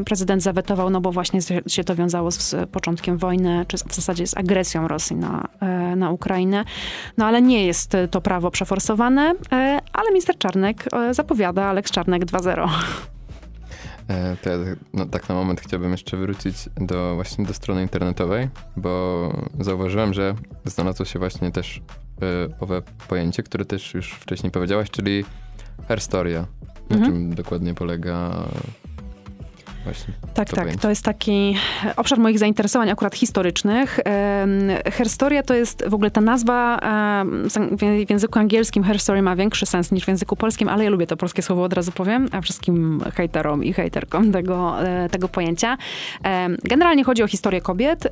prezydent 0.05 0.43
zawetował, 0.43 0.89
no 0.89 1.01
bo 1.01 1.11
właśnie 1.11 1.39
się 1.67 1.83
to 1.83 1.95
wiązało 1.95 2.31
z 2.31 2.55
początkiem 2.71 3.17
wojny, 3.17 3.65
czy 3.67 3.77
w 3.77 3.95
zasadzie 3.95 4.27
z 4.27 4.37
agresją 4.37 4.87
Rosji 4.87 5.15
na, 5.15 5.47
e, 5.59 5.95
na 5.95 6.11
Ukrainę. 6.11 6.63
No 7.17 7.25
ale 7.25 7.41
nie 7.41 7.65
jest 7.65 7.97
to 8.11 8.21
prawo 8.21 8.51
przeforsowane, 8.51 9.33
e, 9.51 9.79
ale 9.93 10.09
minister 10.09 10.37
Czarnek 10.37 10.85
e, 10.93 11.13
zapowiada 11.13 11.65
Alex 11.65 11.91
Czarnek 11.91 12.25
2.0. 12.25 12.69
E, 14.07 14.37
to 14.41 14.49
ja 14.49 14.57
no, 14.93 15.05
tak 15.05 15.29
na 15.29 15.35
moment 15.35 15.61
chciałbym 15.61 15.91
jeszcze 15.91 16.17
wrócić 16.17 16.55
do 16.75 17.15
właśnie 17.15 17.45
do 17.45 17.53
strony 17.53 17.81
internetowej, 17.81 18.49
bo 18.77 19.31
zauważyłem, 19.59 20.13
że 20.13 20.35
znalazło 20.65 21.05
się 21.05 21.19
właśnie 21.19 21.51
też 21.51 21.77
y, 21.77 21.81
owe 22.59 22.81
pojęcie, 23.07 23.43
które 23.43 23.65
też 23.65 23.93
już 23.93 24.11
wcześniej 24.11 24.51
powiedziałaś, 24.51 24.89
czyli 24.89 25.25
herstoria. 25.87 26.45
Na 26.89 26.95
Mhm. 26.95 27.11
czym 27.11 27.35
dokładnie 27.35 27.73
polega 27.73 28.43
właśnie 29.87 30.13
Tak, 30.33 30.49
to 30.49 30.55
tak. 30.55 30.63
pojęcie? 30.65 30.81
To 30.81 30.89
jest 30.89 31.05
taki 31.05 31.55
obszar 31.95 32.19
moich 32.19 32.39
zainteresowań 32.39 32.89
akurat 32.89 33.15
historycznych. 33.15 33.99
Herstoria 34.93 35.43
to 35.43 35.53
jest 35.53 35.83
w 35.87 35.93
ogóle 35.93 36.11
ta 36.11 36.21
nazwa 36.21 36.79
w- 37.71 38.09
języku 38.09 38.39
angielskim 38.39 38.83
herstory 38.83 39.21
ma 39.21 39.35
większy 39.35 39.65
sens 39.65 39.91
niż 39.91 40.05
w 40.05 40.07
języku 40.07 40.35
polskim, 40.35 40.69
ale 40.69 40.83
ja 40.83 40.89
lubię 40.89 41.07
to 41.07 41.17
polskie 41.17 41.41
słowo, 41.41 41.63
od 41.63 41.73
razu 41.73 41.91
powiem, 41.91 42.27
a 42.31 42.41
wszystkim 42.41 43.01
hejterom 43.15 43.63
i 43.63 43.73
hejterkom 43.73 44.31
tego, 44.31 44.87
e, 44.87 45.09
tego 45.09 45.27
pojęcia. 45.27 45.77
Generalnie 46.63 47.03
chodzi 47.03 47.23
o 47.23 47.27
historię 47.27 47.61
kobiet, 47.61 48.07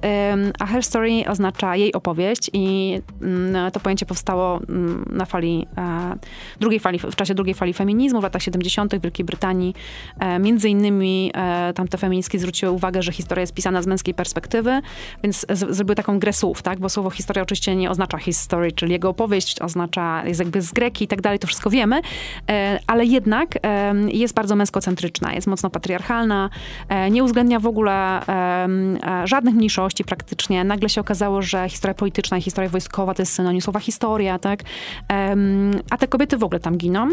a 0.59 0.65
herstory 0.65 1.11
oznacza 1.27 1.75
jej 1.75 1.93
opowieść 1.93 2.49
i 2.53 2.95
mm, 3.21 3.71
to 3.71 3.79
pojęcie 3.79 4.05
powstało 4.05 4.59
mm, 4.69 5.05
na 5.11 5.25
fali 5.25 5.67
e, 5.77 6.15
drugiej 6.59 6.79
fali, 6.79 6.99
w 6.99 7.15
czasie 7.15 7.33
drugiej 7.35 7.53
fali 7.55 7.73
feminizmu 7.73 8.19
w 8.19 8.23
latach 8.23 8.41
70. 8.41 8.95
w 8.95 9.01
Wielkiej 9.01 9.25
Brytanii. 9.25 9.75
E, 10.19 10.39
Między 10.39 10.69
innymi 10.69 11.31
tamte 11.73 11.97
feministki 11.97 12.39
zwróciły 12.39 12.71
uwagę, 12.71 13.01
że 13.01 13.12
historia 13.12 13.41
jest 13.41 13.54
pisana 13.54 13.82
z 13.82 13.88
męskiej 13.88 14.13
perspektywy, 14.13 14.82
więc 15.23 15.45
z- 15.49 15.75
zrobiły 15.75 15.95
taką 15.95 16.19
grę 16.19 16.34
słów, 16.34 16.62
tak? 16.62 16.80
Bo 16.80 16.89
słowo 16.89 17.10
historia 17.10 17.43
oczywiście 17.43 17.75
nie 17.75 17.89
oznacza 17.91 18.17
history, 18.17 18.71
czyli 18.71 18.91
jego 18.91 19.10
opowieść 19.10 19.62
oznacza, 19.62 20.23
jest 20.25 20.39
jakby 20.39 20.62
z 20.62 20.71
greki 20.71 21.06
i 21.06 21.08
tak 21.08 21.21
dalej, 21.21 21.39
to 21.39 21.47
wszystko 21.47 21.69
wiemy, 21.69 22.01
e, 22.49 22.80
ale 22.88 23.06
jednak 23.06 23.49
e, 23.63 23.93
jest 24.08 24.34
bardzo 24.34 24.56
męskocentryczna, 24.56 25.34
jest 25.34 25.47
mocno 25.47 25.69
patriarchalna, 25.69 26.49
e, 26.89 27.10
nie 27.10 27.23
uwzględnia 27.23 27.60
w 27.60 27.67
ogóle 27.67 28.21
żadnych 29.25 29.56
mniejszości 29.56 30.04
praktycznie. 30.04 30.63
Nagle 30.63 30.89
się 30.89 31.01
okazało, 31.01 31.41
że 31.41 31.69
historia 31.69 31.93
polityczna 31.93 32.38
i 32.38 32.41
historia 32.41 32.69
wojskowa 32.69 33.13
to 33.13 33.21
jest 33.21 33.34
synonim 33.34 33.62
słowa 33.62 33.80
historia, 33.80 34.39
tak? 34.39 34.60
A 35.89 35.97
te 35.97 36.08
kobiety 36.08 36.38
w 36.38 36.43
ogóle 36.43 36.60
tam 36.60 36.78
giną, 36.78 37.08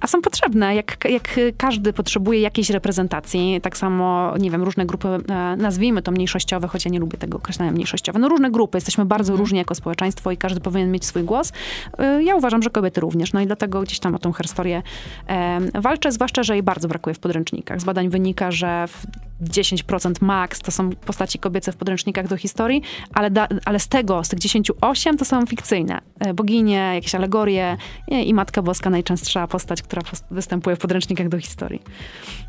a 0.00 0.06
są 0.06 0.22
potrzebne, 0.22 0.74
jak, 0.74 1.04
jak 1.10 1.40
każdy 1.56 1.92
potrzebuje 1.92 2.40
jakiejś 2.40 2.70
reprezentacji. 2.70 3.37
Tak 3.62 3.76
samo, 3.76 4.34
nie 4.38 4.50
wiem, 4.50 4.62
różne 4.62 4.86
grupy, 4.86 5.08
e, 5.08 5.56
nazwijmy 5.56 6.02
to 6.02 6.10
mniejszościowe, 6.12 6.68
choć 6.68 6.84
ja 6.84 6.90
nie 6.90 6.98
lubię 6.98 7.18
tego 7.18 7.38
określenia 7.38 7.72
mniejszościowe. 7.72 8.18
No 8.18 8.28
różne 8.28 8.50
grupy, 8.50 8.76
jesteśmy 8.78 9.04
bardzo 9.04 9.36
różni 9.36 9.58
jako 9.58 9.74
społeczeństwo 9.74 10.30
i 10.30 10.36
każdy 10.36 10.60
powinien 10.60 10.92
mieć 10.92 11.04
swój 11.04 11.22
głos. 11.22 11.52
E, 11.98 12.22
Ja 12.22 12.36
uważam, 12.36 12.62
że 12.62 12.70
kobiety 12.70 13.00
również, 13.00 13.32
no 13.32 13.40
i 13.40 13.46
dlatego 13.46 13.82
gdzieś 13.82 13.98
tam 13.98 14.14
o 14.14 14.18
tą 14.18 14.32
historię 14.32 14.82
em, 15.26 15.70
walczę, 15.74 16.12
zwłaszcza, 16.12 16.42
że 16.42 16.54
jej 16.54 16.62
bardzo 16.62 16.88
brakuje 16.88 17.14
w 17.14 17.18
podręcznikach. 17.18 17.80
Z 17.80 17.84
badań 17.84 18.08
wynika, 18.08 18.50
że 18.50 18.84
w 18.88 19.06
10% 19.44 20.12
max 20.20 20.58
to 20.60 20.70
są 20.70 20.90
postaci 20.90 21.38
kobiece 21.38 21.72
w 21.72 21.76
podręcznikach 21.76 22.28
do 22.28 22.36
historii, 22.36 22.82
ale, 23.14 23.30
da, 23.30 23.48
ale 23.64 23.78
z 23.78 23.88
tego, 23.88 24.24
z 24.24 24.28
tych 24.28 24.38
10, 24.38 24.70
8 24.80 25.16
to 25.16 25.24
są 25.24 25.46
fikcyjne. 25.46 26.00
E, 26.20 26.34
Boginie, 26.34 26.90
jakieś 26.94 27.14
alegorie 27.14 27.76
i, 28.08 28.28
i 28.28 28.34
Matka 28.34 28.62
Boska 28.62 28.90
najczęstsza 28.90 29.46
postać, 29.46 29.82
która 29.82 30.02
pos- 30.02 30.24
występuje 30.30 30.76
w 30.76 30.78
podręcznikach 30.78 31.28
do 31.28 31.38
historii. 31.38 31.82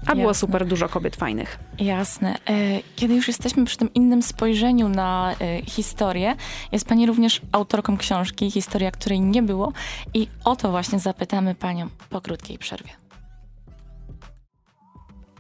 A 0.06 0.16
było 0.16 0.28
Jasne. 0.28 0.40
super 0.40 0.66
dużo 0.66 0.90
kobiet 0.90 1.16
fajnych. 1.16 1.60
Jasne. 1.80 2.36
E, 2.50 2.80
Kiedy 2.96 3.16
już 3.16 3.28
jesteśmy 3.28 3.66
przy 3.66 3.78
tym 3.78 3.94
innym 3.94 4.22
spojrzeniu 4.24 4.90
na 4.90 5.36
e, 5.42 5.62
historię, 5.66 6.36
jest 6.72 6.88
Pani 6.88 7.06
również 7.06 7.42
autorką 7.52 7.98
książki 7.98 8.52
Historia, 8.52 8.92
której 8.92 9.20
nie 9.22 9.44
było 9.44 9.74
i 10.14 10.28
o 10.44 10.56
to 10.56 10.72
właśnie 10.72 11.00
zapytamy 11.00 11.56
Panią 11.56 11.88
po 12.10 12.22
krótkiej 12.22 12.58
przerwie. 12.58 12.90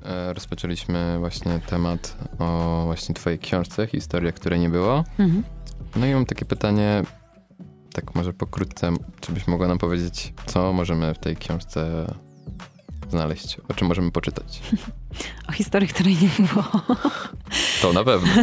E, 0.05 0.33
Rozpoczęliśmy 0.33 1.19
właśnie 1.19 1.59
temat 1.59 2.17
o 2.39 2.81
właśnie 2.85 3.15
twojej 3.15 3.39
książce, 3.39 3.87
historia, 3.87 4.31
której 4.31 4.59
nie 4.59 4.69
było. 4.69 5.03
Mhm. 5.19 5.43
No 5.95 6.05
i 6.05 6.13
mam 6.13 6.25
takie 6.25 6.45
pytanie, 6.45 7.03
tak 7.93 8.15
może 8.15 8.33
pokrótce, 8.33 8.91
czy 9.19 9.31
byś 9.31 9.47
mogła 9.47 9.67
nam 9.67 9.77
powiedzieć, 9.77 10.33
co 10.45 10.73
możemy 10.73 11.13
w 11.13 11.19
tej 11.19 11.35
książce 11.35 12.05
znaleźć, 13.09 13.57
o 13.69 13.73
czym 13.73 13.87
możemy 13.87 14.11
poczytać? 14.11 14.61
O 15.49 15.51
historii, 15.51 15.87
której 15.87 16.17
nie 16.21 16.29
było. 16.47 16.63
To 17.81 17.93
na 17.93 18.03
pewno. 18.03 18.27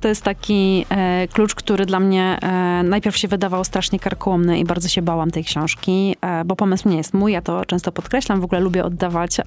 To 0.00 0.08
jest 0.08 0.22
taki 0.22 0.86
e, 0.90 1.28
klucz, 1.28 1.54
który 1.54 1.86
dla 1.86 2.00
mnie 2.00 2.38
e, 2.42 2.82
najpierw 2.82 3.16
się 3.16 3.28
wydawał 3.28 3.64
strasznie 3.64 3.98
karkołomny 3.98 4.58
i 4.58 4.64
bardzo 4.64 4.88
się 4.88 5.02
bałam 5.02 5.30
tej 5.30 5.44
książki, 5.44 6.16
e, 6.20 6.44
bo 6.44 6.56
pomysł 6.56 6.88
nie 6.88 6.96
jest 6.96 7.14
mój, 7.14 7.32
ja 7.32 7.42
to 7.42 7.64
często 7.64 7.92
podkreślam, 7.92 8.40
w 8.40 8.44
ogóle 8.44 8.60
lubię 8.60 8.84
oddawać 8.84 9.40
e, 9.40 9.42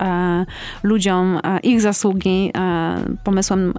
ludziom 0.84 1.39
e, 1.43 1.60
ich 1.60 1.82
zasługi. 1.82 2.52
E, 2.58 2.98
pomysłem, 3.24 3.74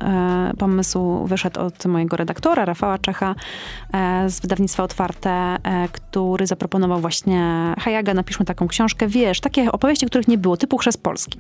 pomysł 0.59 1.25
wyszedł 1.27 1.61
od 1.61 1.87
mojego 1.87 2.17
redaktora, 2.17 2.64
Rafała 2.64 2.99
Czecha 2.99 3.35
z 4.27 4.41
wydawnictwa 4.41 4.83
Otwarte, 4.83 5.57
który 5.93 6.47
zaproponował 6.47 7.01
właśnie 7.01 7.75
Hajaga, 7.79 8.14
napiszmy 8.14 8.47
taką 8.47 8.69
książkę, 8.69 9.09
wiesz, 9.09 9.41
takie 9.41 9.73
opowieści, 9.73 10.07
których 10.07 10.29
nie 10.29 10.38
było, 10.38 10.57
typu 10.57 10.79
Chrzest 10.79 11.03
Polski. 11.03 11.38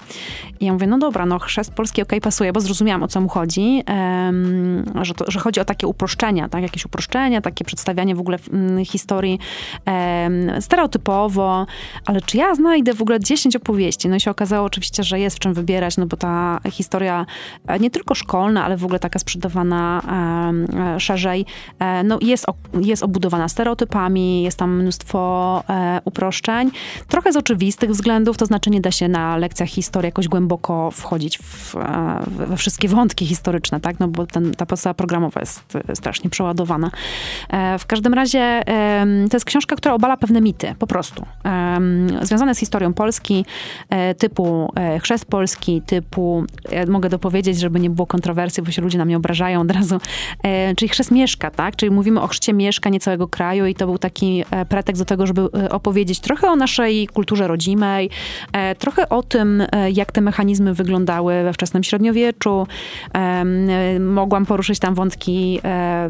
I 0.60 0.66
ja 0.66 0.72
mówię, 0.72 0.86
no 0.86 0.98
dobra, 0.98 1.26
no 1.28 1.38
chrzest 1.38 1.70
polski, 1.70 2.02
okej, 2.02 2.20
pasuje, 2.20 2.52
bo 2.52 2.60
zrozumiałam, 2.60 3.02
o 3.02 3.08
co 3.08 3.20
mu 3.20 3.28
chodzi, 3.28 3.82
em, 3.86 4.84
że, 5.02 5.14
to, 5.14 5.30
że 5.30 5.38
chodzi 5.40 5.60
o 5.60 5.64
takie 5.64 5.86
uproszczenia, 5.86 6.48
tak, 6.48 6.62
jakieś 6.62 6.86
uproszczenia, 6.86 7.40
takie 7.40 7.64
przedstawianie 7.64 8.14
w 8.14 8.20
ogóle 8.20 8.38
mm, 8.52 8.84
historii 8.84 9.38
em, 9.84 10.50
stereotypowo, 10.60 11.66
ale 12.06 12.20
czy 12.20 12.36
ja 12.36 12.54
znajdę 12.54 12.94
w 12.94 13.02
ogóle 13.02 13.20
10 13.20 13.56
opowieści? 13.56 14.08
No 14.08 14.16
i 14.16 14.20
się 14.20 14.30
okazało 14.30 14.66
oczywiście, 14.66 15.02
że 15.02 15.20
jest 15.20 15.36
w 15.36 15.38
czym 15.38 15.54
wybierać, 15.54 15.96
no 15.96 16.06
bo 16.06 16.16
ta 16.16 16.60
historia 16.70 17.26
e, 17.66 17.78
nie 17.78 17.90
tylko 17.90 18.14
szkolna, 18.14 18.64
ale 18.64 18.76
w 18.76 18.84
ogóle 18.84 18.98
taka 18.98 19.18
sprzedawana 19.18 20.02
e, 20.96 21.00
szerzej, 21.00 21.46
e, 21.78 22.02
no 22.02 22.18
jest, 22.20 22.46
jest 22.80 23.02
obudowana 23.02 23.48
stereotypami, 23.48 24.42
jest 24.42 24.58
tam 24.58 24.80
mnóstwo 24.80 25.18
uproszczeń, 26.04 26.70
trochę 27.08 27.32
z 27.32 27.36
oczywistych 27.36 27.90
względów, 27.90 28.36
to 28.36 28.46
znaczy 28.46 28.70
nie 28.70 28.80
da 28.80 28.90
się 28.90 29.08
na 29.08 29.36
lekcjach 29.36 29.68
historii 29.68 30.08
jakoś 30.08 30.28
głęboko 30.28 30.90
wchodzić 30.90 31.17
w, 31.42 31.76
e, 31.76 32.22
we 32.28 32.56
wszystkie 32.56 32.88
wątki 32.88 33.26
historyczne, 33.26 33.80
tak? 33.80 34.00
No 34.00 34.08
bo 34.08 34.26
ten, 34.26 34.54
ta 34.54 34.66
podstawa 34.66 34.94
programowa 34.94 35.40
jest 35.40 35.76
e, 35.88 35.96
strasznie 35.96 36.30
przeładowana. 36.30 36.90
E, 37.50 37.78
W 37.78 37.86
każdym 37.86 38.14
razie 38.14 38.62
to 39.30 39.36
jest 39.36 39.44
książka, 39.44 39.76
która 39.76 39.94
obala 39.94 40.16
pewne 40.16 40.40
mity, 40.40 40.74
po 40.78 40.86
prostu. 40.86 41.26
Związane 42.22 42.54
z 42.54 42.58
historią 42.58 42.94
Polski, 42.94 43.44
typu 44.18 44.72
chrzest 45.00 45.24
Polski, 45.24 45.82
typu, 45.82 46.44
ja 46.72 46.86
mogę 46.86 47.08
dopowiedzieć, 47.08 47.58
żeby 47.58 47.80
nie 47.80 47.90
było 47.90 48.06
kontrowersji, 48.06 48.62
bo 48.62 48.70
się 48.70 48.82
ludzie 48.82 48.98
na 48.98 49.04
mnie 49.04 49.16
obrażają 49.16 49.60
od 49.60 49.70
razu, 49.70 50.00
czyli 50.76 50.88
chrzest 50.88 51.10
Mieszka, 51.10 51.50
tak? 51.50 51.76
Czyli 51.76 51.90
mówimy 51.90 52.20
o 52.20 52.26
chrzcie 52.26 52.52
Mieszka, 52.52 52.90
nie 52.90 53.00
całego 53.00 53.28
kraju 53.28 53.66
i 53.66 53.74
to 53.74 53.86
był 53.86 53.98
taki 53.98 54.44
pretekst 54.68 55.02
do 55.02 55.06
tego, 55.06 55.26
żeby 55.26 55.68
opowiedzieć 55.70 56.20
trochę 56.20 56.50
o 56.50 56.56
naszej 56.56 57.06
kulturze 57.06 57.48
rodzimej, 57.48 58.10
trochę 58.78 59.08
o 59.08 59.22
tym, 59.22 59.62
jak 59.92 60.12
te 60.12 60.20
mechanizmy 60.20 60.74
wyglądały 61.08 61.42
we 61.42 61.52
wczesnym 61.52 61.82
średniowieczu. 61.82 62.66
E, 63.14 63.44
Mogłam 64.00 64.46
poruszyć 64.46 64.78
tam 64.78 64.94
wątki 64.94 65.60
e, 65.64 66.08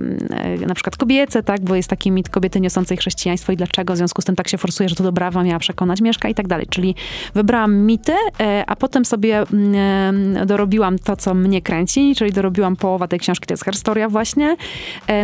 na 0.67 0.75
przykład 0.75 0.97
kobiece, 0.97 1.43
tak, 1.43 1.61
bo 1.61 1.75
jest 1.75 1.91
taki 1.91 2.11
mit 2.11 2.29
kobiety 2.29 2.61
niosącej 2.61 2.97
chrześcijaństwo 2.97 3.53
i 3.53 3.57
dlaczego 3.57 3.95
w 3.95 3.97
związku 3.97 4.23
z 4.23 4.25
tym 4.25 4.37
tak 4.37 4.49
się 4.49 4.59
forsuje, 4.59 4.89
że 4.89 4.95
to 4.95 5.05
dobrawa 5.05 5.43
miała 5.43 5.59
przekonać 5.59 6.01
Mieszka 6.01 6.29
i 6.29 6.35
tak 6.35 6.49
dalej. 6.49 6.67
Czyli 6.71 6.95
wybrałam 7.35 7.77
mity, 7.77 8.13
e, 8.41 8.65
a 8.67 8.77
potem 8.77 9.05
sobie 9.05 9.39
mm, 9.39 10.47
dorobiłam 10.47 10.99
to, 10.99 11.17
co 11.17 11.35
mnie 11.35 11.63
kręci, 11.63 12.15
czyli 12.15 12.33
dorobiłam 12.33 12.77
połowa 12.77 13.09
tej 13.09 13.19
książki, 13.19 13.47
to 13.47 13.55
jest 13.55 13.65
historia 13.65 14.09
właśnie. 14.09 14.57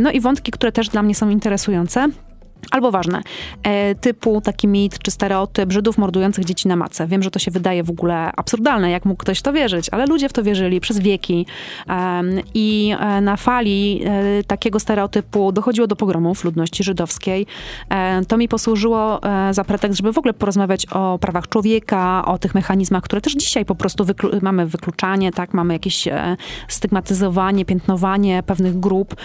No 0.01 0.11
i 0.11 0.21
wątki, 0.21 0.53
które 0.53 0.73
też 0.73 0.89
dla 0.89 1.03
mnie 1.03 1.15
są 1.15 1.29
interesujące. 1.29 2.09
Albo 2.71 2.91
ważne, 2.91 3.23
e, 3.63 3.95
typu 3.95 4.41
taki 4.41 4.69
mit 4.69 4.99
czy 4.99 5.11
stereotyp 5.11 5.73
Żydów 5.73 5.99
mordujących 5.99 6.45
dzieci 6.45 6.69
na 6.69 6.77
macę. 6.77 7.07
Wiem, 7.07 7.23
że 7.23 7.31
to 7.31 7.39
się 7.39 7.51
wydaje 7.51 7.83
w 7.83 7.91
ogóle 7.91 8.31
absurdalne, 8.37 8.91
jak 8.91 9.05
mógł 9.05 9.21
ktoś 9.21 9.43
to 9.43 9.53
wierzyć, 9.53 9.89
ale 9.89 10.07
ludzie 10.07 10.29
w 10.29 10.33
to 10.33 10.43
wierzyli 10.43 10.81
przez 10.81 10.99
wieki. 10.99 11.47
I 12.55 12.95
e, 13.01 13.21
na 13.21 13.37
fali 13.37 14.03
e, 14.05 14.45
takiego 14.45 14.81
stereotypu 14.81 15.53
dochodziło 15.53 15.87
do 15.87 15.97
pogromów 15.97 16.45
ludności 16.45 16.85
żydowskiej. 16.85 17.47
To 18.29 18.37
mi 18.37 18.49
posłużyło 18.49 19.21
za 19.51 19.65
pretekst, 19.65 19.97
żeby 19.97 20.13
w 20.13 20.19
ogóle 20.19 20.35
porozmawiać 20.35 20.87
o 20.87 21.19
prawach 21.19 21.49
człowieka, 21.49 22.25
o 22.25 22.39
tych 22.39 22.55
mechanizmach, 22.55 23.03
które 23.03 23.21
też 23.21 23.33
dzisiaj 23.33 23.65
po 23.65 23.75
prostu 23.75 24.05
wyklu- 24.05 24.43
mamy 24.43 24.67
wykluczanie, 24.67 25.33
tak, 25.33 25.55
mamy 25.55 25.73
jakieś 25.73 26.09
stygmatyzowanie, 26.69 27.65
piętnowanie 27.65 28.43
pewnych 28.43 28.81
grup. 28.81 29.17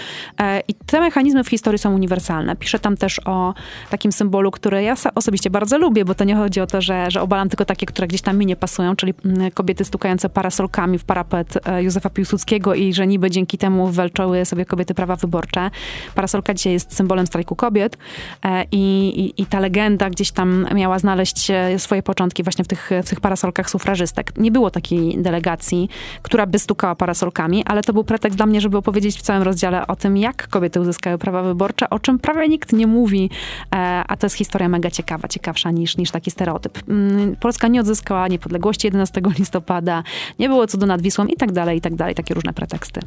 I 0.68 0.74
te 0.86 1.00
mechanizmy 1.00 1.44
w 1.44 1.50
historii 1.50 1.80
są 1.80 1.96
uniwersalne. 1.96 2.56
Piszę 2.56 2.80
tam 2.80 2.98
też 2.98 3.22
o 3.30 3.54
takim 3.90 4.12
symbolu, 4.12 4.52
który 4.52 4.84
ja 4.84 4.96
osobiście 5.16 5.50
bardzo 5.50 5.78
lubię, 5.78 6.06
bo 6.06 6.16
to 6.16 6.24
nie 6.24 6.36
chodzi 6.36 6.62
o 6.62 6.68
to, 6.68 6.82
że, 6.82 7.12
że 7.12 7.22
obalam 7.22 7.50
tylko 7.50 7.66
takie, 7.66 7.86
które 7.86 8.08
gdzieś 8.08 8.22
tam 8.22 8.38
mi 8.38 8.46
nie 8.46 8.56
pasują, 8.56 8.96
czyli 8.96 9.14
mm, 9.26 9.52
kobiety 9.52 9.86
stukające 9.86 10.30
parasolkami 10.30 10.98
w 10.98 11.04
parapet 11.04 11.68
e, 11.68 11.84
Józefa 11.84 12.10
Piłsudskiego 12.10 12.76
i 12.76 12.94
że 12.94 13.08
niby 13.08 13.32
dzięki 13.32 13.58
temu 13.58 13.88
walczyły 13.88 14.46
sobie 14.46 14.66
kobiety 14.66 14.94
prawa 14.94 15.16
wyborcze. 15.16 15.72
Parasolka 16.16 16.54
dzisiaj 16.54 16.74
jest 16.74 16.96
symbolem 16.96 17.28
strajku 17.28 17.56
kobiet 17.56 17.98
e, 18.46 18.66
i, 18.72 19.14
i, 19.20 19.42
i 19.42 19.46
ta 19.46 19.60
legenda 19.60 20.10
gdzieś 20.10 20.32
tam 20.32 20.68
miała 20.76 21.00
znaleźć 21.00 21.52
swoje 21.78 22.04
początki 22.04 22.44
właśnie 22.44 22.66
w 22.66 22.68
tych, 22.68 22.90
w 23.04 23.10
tych 23.10 23.20
parasolkach 23.20 23.70
sufrażystek. 23.70 24.38
Nie 24.38 24.52
było 24.52 24.72
takiej 24.72 25.22
delegacji, 25.22 25.90
która 26.22 26.46
by 26.46 26.60
stukała 26.60 26.96
parasolkami, 26.96 27.64
ale 27.66 27.82
to 27.82 27.94
był 27.94 28.04
pretekst 28.04 28.38
dla 28.38 28.46
mnie, 28.46 28.62
żeby 28.62 28.78
opowiedzieć 28.78 29.18
w 29.18 29.22
całym 29.22 29.44
rozdziale 29.44 29.88
o 29.88 29.96
tym, 29.96 30.18
jak 30.18 30.48
kobiety 30.48 30.82
uzyskały 30.82 31.18
prawa 31.18 31.44
wyborcze, 31.44 31.90
o 31.90 32.00
czym 32.00 32.20
prawie 32.20 32.48
nikt 32.48 32.74
nie 32.74 32.88
mówi, 32.88 33.19
e, 33.26 34.04
a 34.08 34.18
to 34.18 34.26
jest 34.26 34.36
historia 34.36 34.70
mega 34.70 34.92
ciekawa, 34.92 35.28
ciekawsza 35.28 35.72
niż, 35.72 35.98
niż 35.98 36.12
taki 36.12 36.32
stereotyp. 36.32 36.90
Mm, 36.90 37.36
Polska 37.36 37.68
nie 37.68 37.82
odzyskała 37.82 38.28
niepodległości 38.28 38.88
11 38.88 39.22
listopada, 39.40 40.04
nie 40.40 40.50
było 40.50 40.68
cudu 40.68 40.86
nad 40.86 41.02
Wisłą 41.02 41.26
i 41.26 41.36
tak 41.36 41.52
dalej, 41.52 41.78
i 41.78 41.82
tak 41.82 41.96
dalej, 41.96 42.16
takie 42.16 42.34
różne 42.34 42.54
preteksty. 42.54 43.02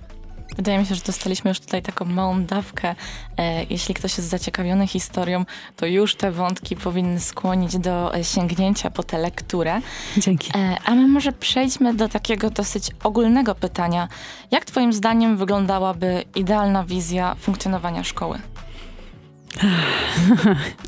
Wydaje 0.57 0.79
mi 0.79 0.87
się, 0.87 0.95
że 0.95 1.01
dostaliśmy 1.07 1.49
już 1.49 1.61
tutaj 1.61 1.83
taką 1.83 2.05
małą 2.05 2.45
dawkę. 2.45 2.95
E, 3.39 3.65
jeśli 3.65 3.95
ktoś 3.95 4.19
jest 4.19 4.29
zaciekawiony 4.29 4.87
historią, 4.87 5.45
to 5.77 5.87
już 5.87 6.15
te 6.15 6.31
wątki 6.31 6.77
powinny 6.77 7.21
skłonić 7.21 7.79
do 7.79 8.15
e, 8.15 8.25
sięgnięcia 8.25 8.91
po 8.91 9.03
tę 9.03 9.19
lekturę. 9.19 9.81
Dzięki. 10.17 10.53
A 10.85 10.95
my 10.95 11.09
może 11.09 11.33
przejdźmy 11.33 11.95
do 11.95 12.09
takiego 12.09 12.51
dosyć 12.51 12.91
ogólnego 13.05 13.55
pytania. 13.55 14.09
Jak 14.51 14.65
Twoim 14.65 14.93
zdaniem 14.93 15.37
wyglądałaby 15.37 16.25
idealna 16.35 16.85
wizja 16.85 17.35
funkcjonowania 17.35 18.05
szkoły? 18.05 18.39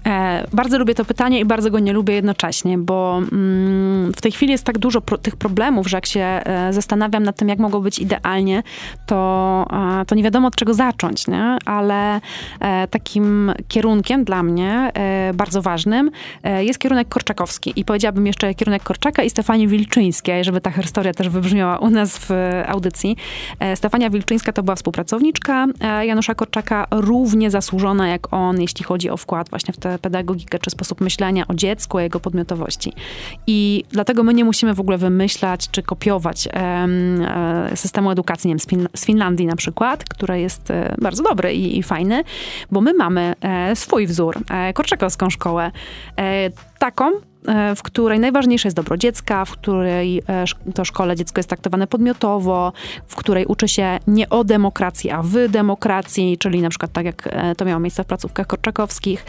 E, 0.07 0.47
bardzo 0.53 0.79
lubię 0.79 0.95
to 0.95 1.05
pytanie 1.05 1.41
i 1.41 1.45
bardzo 1.45 1.71
go 1.71 1.79
nie 1.79 1.93
lubię 1.93 2.15
jednocześnie, 2.15 2.79
bo 2.79 3.21
mm, 3.33 4.12
w 4.12 4.21
tej 4.21 4.33
chwili 4.33 4.53
jest 4.53 4.65
tak 4.65 4.79
dużo 4.79 5.01
pro, 5.01 5.19
tych 5.19 5.37
problemów, 5.37 5.89
że 5.89 5.97
jak 5.97 6.07
się 6.07 6.21
e, 6.21 6.73
zastanawiam 6.73 7.23
nad 7.23 7.37
tym, 7.37 7.49
jak 7.49 7.59
mogło 7.59 7.81
być 7.81 7.99
idealnie, 7.99 8.62
to, 9.07 9.67
e, 10.01 10.05
to 10.05 10.15
nie 10.15 10.23
wiadomo 10.23 10.49
od 10.49 10.57
czego 10.57 10.75
zacząć, 10.75 11.29
nie? 11.29 11.57
ale 11.65 12.21
e, 12.61 12.89
takim 12.89 13.53
kierunkiem 13.69 14.25
dla 14.25 14.43
mnie 14.43 14.91
e, 14.95 15.33
bardzo 15.35 15.62
ważnym 15.62 16.11
e, 16.43 16.65
jest 16.65 16.79
kierunek 16.79 17.09
korczakowski 17.09 17.73
i 17.77 17.85
powiedziałabym 17.85 18.27
jeszcze 18.27 18.55
kierunek 18.55 18.83
Korczaka 18.83 19.23
i 19.23 19.31
Stefanii 19.31 19.69
Wilczyńskiej, 19.69 20.45
żeby 20.45 20.61
ta 20.61 20.71
historia 20.71 21.12
też 21.12 21.29
wybrzmiała 21.29 21.79
u 21.79 21.91
nas 21.91 22.19
w 22.19 22.31
audycji. 22.67 23.17
Stefania 23.75 24.11
Wilczyńska 24.11 24.53
to 24.53 24.62
była 24.62 24.77
współpracowniczka 24.77 25.67
Janusza 26.03 26.35
Korczaka, 26.35 26.87
równie 26.91 27.51
zasłużona 27.51 28.09
jak 28.09 28.33
on 28.33 28.53
jeśli 28.61 28.84
chodzi 28.84 29.11
o 29.11 29.16
wkład 29.16 29.50
właśnie 29.50 29.74
w 29.74 29.76
tę 29.76 29.98
pedagogikę, 29.98 30.59
czy 30.59 30.70
sposób 30.70 31.00
myślenia 31.00 31.44
o 31.48 31.55
dziecku, 31.55 31.96
o 31.96 32.00
jego 32.00 32.20
podmiotowości. 32.20 32.92
I 33.46 33.84
dlatego 33.90 34.22
my 34.22 34.34
nie 34.34 34.44
musimy 34.44 34.74
w 34.74 34.80
ogóle 34.80 34.98
wymyślać, 34.98 35.70
czy 35.70 35.82
kopiować 35.82 36.48
e, 36.52 36.88
systemu 37.74 38.11
edukacji, 38.11 38.48
nie 38.48 38.55
wiem, 38.55 38.61
z, 38.61 38.66
Fin 38.66 38.88
z, 38.96 39.05
Finlandii 39.05 39.46
na 39.46 39.57
przykład, 39.57 40.05
który 40.05 40.40
jest 40.40 40.70
e, 40.70 40.94
bardzo 41.00 41.22
dobry 41.22 41.55
i, 41.55 41.78
i, 41.78 41.82
fajny, 41.82 42.24
bo 42.70 42.80
my 42.80 42.94
mamy 42.94 43.34
e, 43.40 43.76
swój 43.76 44.07
wzór, 44.07 44.38
korczakowską 44.74 45.30
szkołę, 45.30 45.70
taką, 46.79 47.11
E, 47.49 47.75
w 47.75 47.83
której 47.83 48.20
najważniejsze 48.20 48.68
jest 48.68 48.77
dobro 48.77 48.97
dziecka, 48.97 49.45
w 49.45 49.51
której 49.51 50.22
e, 50.29 50.45
to 50.75 50.85
szkole 50.85 51.16
dziecko 51.16 51.39
jest 51.39 51.49
traktowane 51.49 51.87
podmiotowo, 51.87 52.72
w 53.07 53.16
której 53.16 53.47
uczy 53.47 53.68
się 53.68 53.99
nie 54.07 54.29
o 54.29 54.45
demokracji, 54.45 55.11
a 55.11 55.22
w 55.22 55.49
demokracji, 55.49 56.39
czyli 56.39 56.62
na 56.62 56.68
przykład 56.68 56.93
tak 56.93 57.07
jak 57.07 57.27
e, 57.27 57.55
to 57.55 57.64
miało 57.64 57.81
miejsce 57.81 58.05
w 58.05 58.07
placówkach 58.07 58.47
korczakowskich. 58.47 59.27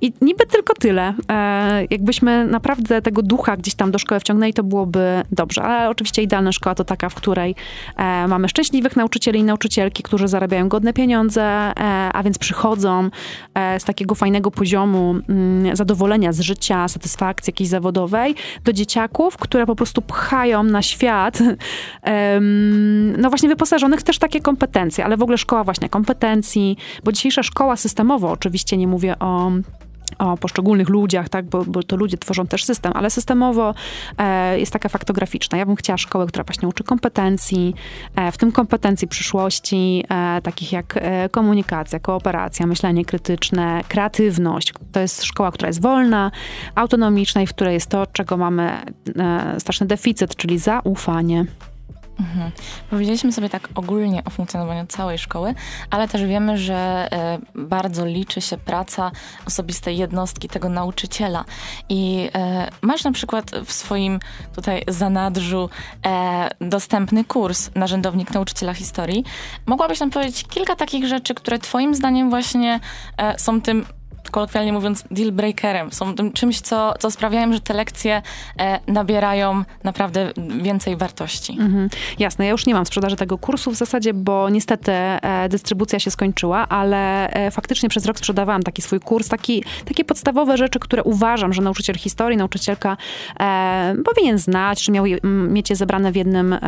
I 0.00 0.12
niby 0.20 0.46
tylko 0.46 0.74
tyle. 0.74 1.14
Jakbyśmy 1.90 2.46
naprawdę 2.46 3.02
tego 3.02 3.22
ducha 3.22 3.56
gdzieś 3.56 3.74
tam 3.74 3.90
do 3.90 3.98
szkoły 3.98 4.20
wciągnęli, 4.20 4.52
to 4.52 4.62
byłoby 4.62 5.22
dobrze. 5.32 5.62
Ale 5.62 5.90
oczywiście 5.90 6.22
idealna 6.22 6.52
szkoła 6.52 6.74
to 6.74 6.84
taka, 6.84 7.08
w 7.08 7.14
której 7.14 7.54
mamy 8.28 8.48
szczęśliwych 8.48 8.96
nauczycieli 8.96 9.40
i 9.40 9.44
nauczycielki, 9.44 10.02
którzy 10.02 10.28
zarabiają 10.28 10.68
godne 10.68 10.92
pieniądze, 10.92 11.72
a 12.14 12.22
więc 12.24 12.38
przychodzą 12.38 13.10
z 13.78 13.84
takiego 13.84 14.14
fajnego 14.14 14.50
poziomu 14.50 15.14
mm, 15.28 15.76
zadowolenia 16.12 16.32
z 16.32 16.40
życia, 16.40 16.88
satysfakcji 16.88 17.50
jakiejś 17.50 17.68
zawodowej 17.68 18.34
do 18.64 18.72
dzieciaków, 18.72 19.36
które 19.36 19.66
po 19.66 19.76
prostu 19.76 20.02
pchają 20.02 20.62
na 20.62 20.82
świat, 20.82 21.38
no 23.22 23.28
właśnie 23.28 23.48
wyposażonych 23.48 24.02
też 24.02 24.18
takie 24.18 24.40
kompetencje, 24.40 25.04
ale 25.04 25.16
w 25.16 25.22
ogóle 25.22 25.38
szkoła 25.38 25.64
właśnie 25.64 25.88
kompetencji, 25.88 26.76
bo 27.04 27.12
dzisiejsza 27.12 27.42
szkoła 27.42 27.76
systemowo, 27.76 28.30
oczywiście 28.30 28.76
nie 28.76 28.86
mówię 28.86 29.18
o 29.18 29.52
o 30.18 30.36
poszczególnych 30.36 30.88
ludziach, 30.88 31.28
tak, 31.28 31.44
bo, 31.44 31.64
bo, 31.64 31.82
to 31.82 31.96
ludzie 31.96 32.18
tworzą 32.18 32.46
też 32.46 32.64
system, 32.64 32.92
ale 32.94 33.10
systemowo 33.10 33.74
e, 34.18 34.58
jest 34.58 34.72
taka 34.72 34.88
faktograficzna. 34.88 35.58
Ja 35.58 35.66
bym 35.66 35.76
chciała 35.76 35.96
szkołę, 35.96 36.26
która 36.26 36.44
właśnie 36.44 36.68
uczy 36.68 36.84
kompetencji, 36.84 37.74
e, 38.16 38.32
w 38.32 38.38
tym 38.38 38.52
kompetencji 38.52 39.08
przyszłości, 39.08 40.04
e, 40.08 40.40
takich 40.42 40.72
jak 40.72 40.94
e, 40.96 41.28
komunikacja, 41.28 42.00
kooperacja, 42.00 42.66
myślenie 42.66 43.04
krytyczne, 43.04 43.84
kreatywność. 43.88 44.74
To 44.92 45.00
jest 45.00 45.22
szkoła, 45.24 45.50
która 45.50 45.68
jest 45.68 45.82
wolna, 45.82 46.30
autonomiczna 46.74 47.42
i 47.42 47.46
w 47.46 47.50
której 47.50 47.74
jest 47.74 47.86
to, 47.86 48.06
czego 48.06 48.36
mamy 48.36 48.72
e, 49.18 49.60
straszny 49.60 49.86
deficyt, 49.86 50.36
czyli 50.36 50.58
zaufanie. 50.58 51.44
Mhm. 52.22 52.50
Powiedzieliśmy 52.90 53.32
sobie 53.32 53.48
tak 53.48 53.68
ogólnie 53.74 54.24
o 54.24 54.30
funkcjonowaniu 54.30 54.86
całej 54.86 55.18
szkoły, 55.18 55.54
ale 55.90 56.08
też 56.08 56.24
wiemy, 56.24 56.58
że 56.58 57.08
e, 57.12 57.38
bardzo 57.54 58.06
liczy 58.06 58.40
się 58.40 58.56
praca 58.56 59.10
osobistej 59.46 59.98
jednostki, 59.98 60.48
tego 60.48 60.68
nauczyciela. 60.68 61.44
I 61.88 62.30
e, 62.34 62.68
masz 62.82 63.04
na 63.04 63.12
przykład 63.12 63.50
w 63.64 63.72
swoim 63.72 64.20
tutaj 64.54 64.84
zanadrzu 64.88 65.70
e, 66.06 66.48
dostępny 66.60 67.24
kurs 67.24 67.70
Narzędownik 67.74 68.34
Nauczyciela 68.34 68.74
Historii. 68.74 69.24
Mogłabyś 69.66 70.00
nam 70.00 70.10
powiedzieć 70.10 70.44
kilka 70.44 70.76
takich 70.76 71.06
rzeczy, 71.06 71.34
które 71.34 71.58
twoim 71.58 71.94
zdaniem 71.94 72.30
właśnie 72.30 72.80
są 73.36 73.60
tym 73.60 73.84
kolokwialnie 74.32 74.72
mówiąc, 74.72 75.04
deal 75.10 75.32
breakerem. 75.32 75.92
Są 75.92 76.14
tym 76.14 76.32
czymś, 76.32 76.60
co, 76.60 76.94
co 76.98 77.10
sprawiają, 77.10 77.52
że 77.52 77.60
te 77.60 77.74
lekcje 77.74 78.22
e, 78.58 78.80
nabierają 78.86 79.64
naprawdę 79.84 80.32
więcej 80.62 80.96
wartości. 80.96 81.52
Mhm. 81.60 81.88
Jasne, 82.18 82.44
ja 82.44 82.50
już 82.50 82.66
nie 82.66 82.74
mam 82.74 82.86
sprzedaży 82.86 83.16
tego 83.16 83.38
kursu 83.38 83.70
w 83.70 83.74
zasadzie, 83.74 84.14
bo 84.14 84.48
niestety 84.48 84.92
e, 84.92 85.48
dystrybucja 85.48 85.98
się 85.98 86.10
skończyła, 86.10 86.68
ale 86.68 87.30
e, 87.30 87.50
faktycznie 87.50 87.88
przez 87.88 88.06
rok 88.06 88.18
sprzedawałam 88.18 88.62
taki 88.62 88.82
swój 88.82 89.00
kurs, 89.00 89.28
taki, 89.28 89.64
takie 89.84 90.04
podstawowe 90.04 90.56
rzeczy, 90.56 90.78
które 90.78 91.02
uważam, 91.02 91.52
że 91.52 91.62
nauczyciel 91.62 91.96
historii, 91.96 92.36
nauczycielka 92.38 92.96
e, 93.40 93.94
powinien 94.04 94.38
znać, 94.38 94.82
czy 94.82 94.92
miał 94.92 95.04
mieć 95.24 95.70
je 95.70 95.76
zebrane 95.76 96.12
w 96.12 96.16
jednym, 96.16 96.52
e, 96.52 96.58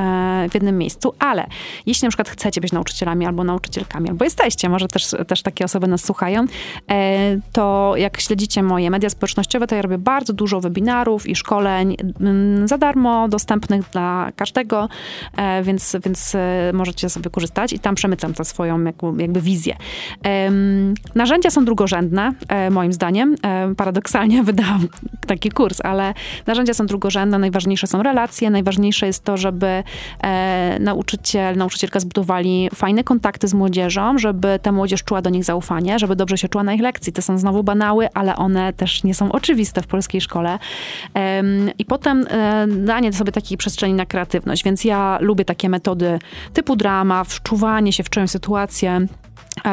w 0.51 0.55
jednym 0.55 0.79
miejscu, 0.79 1.15
ale 1.19 1.47
jeśli 1.87 2.07
na 2.07 2.11
przykład 2.11 2.29
chcecie 2.29 2.61
być 2.61 2.73
nauczycielami 2.73 3.27
albo 3.27 3.45
nauczycielkami, 3.45 4.09
albo 4.09 4.25
jesteście, 4.25 4.69
może 4.69 4.89
też, 4.89 5.15
też 5.27 5.43
takie 5.43 5.65
osoby 5.65 5.87
nas 5.87 6.05
słuchają, 6.05 6.47
e, 6.91 7.41
to 7.55 7.95
jak 7.97 8.21
śledzicie 8.21 8.63
moje 8.63 8.91
media 8.91 9.11
społecznościowe, 9.11 9.67
to 9.67 9.75
ja 9.75 9.83
robię 9.83 9.99
bardzo 9.99 10.33
dużo 10.33 10.61
webinarów 10.61 11.27
i 11.27 11.37
szkoleń 11.37 11.97
mm, 12.21 12.69
za 12.69 12.79
darmo, 12.79 13.29
dostępnych 13.29 13.91
dla 13.91 14.33
każdego, 14.37 14.89
e, 15.37 15.63
więc, 15.63 15.97
więc 16.05 16.35
e, 16.35 16.71
możecie 16.73 17.09
sobie 17.09 17.31
korzystać 17.31 17.73
i 17.73 17.79
tam 17.79 17.95
przemycam 17.95 18.35
tę 18.35 18.45
swoją 18.45 18.85
jakby, 19.19 19.41
wizję. 19.41 19.77
Narzędzia 21.15 21.51
są 21.51 21.65
drugorzędne, 21.65 22.33
e, 22.49 22.71
moim 22.71 22.93
zdaniem. 22.93 23.37
Paradoksalnie 23.77 24.43
wydałam 24.53 24.89
taki 25.27 25.51
kurs, 25.51 25.81
ale 25.81 26.15
narzędzia 26.47 26.75
są 26.75 26.87
drugorzędne, 26.87 27.39
najważniejsze 27.39 27.87
są 27.87 28.03
relacje, 28.03 28.51
najważniejsze 28.51 29.07
jest 29.07 29.25
to, 29.25 29.37
żeby 29.37 29.83
nauczyciel, 30.81 31.57
nauczycielka 31.57 32.01
zbudowali 32.01 32.69
fajne 32.75 33.05
kontakty 33.05 33.49
z 33.49 33.55
młodzieżą, 33.55 34.19
żeby 34.19 34.59
ta 34.63 34.73
młodzież 34.73 35.05
czuła 35.05 35.23
do 35.23 35.31
nich 35.31 35.45
zaufanie, 35.45 35.99
żeby 35.99 36.17
dobrze 36.17 36.39
się 36.39 36.49
czuła 36.49 36.65
na 36.65 36.75
ich 36.75 36.81
lekcji. 36.81 37.13
To 37.13 37.23
są 37.23 37.44
znowu 37.45 37.63
banały, 37.63 38.09
ale 38.15 38.37
one 38.37 38.73
też 38.73 39.05
nie 39.05 39.15
są 39.15 39.33
oczywiste 39.33 39.83
w 39.83 39.87
polskiej 39.87 40.21
szkole. 40.21 40.59
I 41.79 41.85
potem 41.85 42.27
e, 42.31 42.67
danie 42.69 43.13
sobie 43.13 43.33
takiej 43.33 43.59
przestrzeni 43.59 43.95
na 43.95 44.07
kreatywność, 44.07 44.65
więc 44.65 44.85
ja 44.85 45.19
lubię 45.21 45.45
takie 45.45 45.69
metody 45.69 46.19
typu 46.53 46.77
drama, 46.77 47.25
wczuwanie 47.25 47.93
się 47.93 48.03
w 48.03 48.11
czyjąś 48.11 48.31
sytuację, 48.31 49.07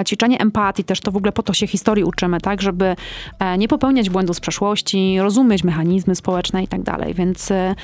Ćwiczenie 0.07 0.39
empatii 0.39 0.84
też 0.84 1.01
to 1.01 1.12
w 1.12 1.18
ogóle 1.18 1.32
po 1.32 1.43
to 1.43 1.53
się 1.53 1.68
historii 1.68 2.03
uczymy, 2.03 2.41
tak, 2.41 2.62
żeby 2.62 2.95
e, 3.39 3.57
nie 3.57 3.68
popełniać 3.68 4.09
błędów 4.09 4.38
z 4.38 4.39
przeszłości, 4.39 5.20
rozumieć 5.20 5.64
mechanizmy 5.64 6.16
społeczne 6.16 6.64
i 6.64 6.68
tak 6.68 6.82
dalej. 6.82 7.14
Więc, 7.14 7.51
e, 7.51 7.76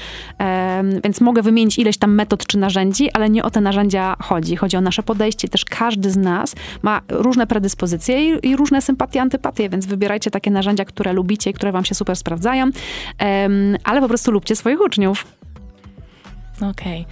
więc 1.03 1.21
mogę 1.21 1.41
wymienić 1.41 1.80
ileś 1.80 1.97
tam 1.97 2.13
metod 2.13 2.47
czy 2.47 2.57
narzędzi, 2.57 3.11
ale 3.11 3.30
nie 3.30 3.43
o 3.43 3.49
te 3.49 3.61
narzędzia 3.61 4.15
chodzi. 4.19 4.55
Chodzi 4.55 4.78
o 4.78 4.82
nasze 4.82 5.03
podejście. 5.03 5.47
Też 5.47 5.65
każdy 5.65 6.11
z 6.11 6.17
nas 6.17 6.55
ma 6.82 7.01
różne 7.09 7.47
predyspozycje 7.47 8.30
i, 8.30 8.47
i 8.47 8.55
różne 8.55 8.82
sympatie, 8.82 9.21
antypatie, 9.21 9.69
więc 9.69 9.86
wybierajcie 9.86 10.32
takie 10.32 10.51
narzędzia, 10.51 10.86
które 10.86 11.13
lubicie 11.13 11.49
i 11.49 11.53
które 11.53 11.71
wam 11.71 11.86
się 11.86 11.95
super 11.95 12.15
sprawdzają, 12.15 12.65
ale 13.84 14.01
po 14.01 14.07
prostu 14.07 14.32
lubcie 14.32 14.55
swoich 14.55 14.82
uczniów. 14.82 15.25
Okej. 16.61 17.05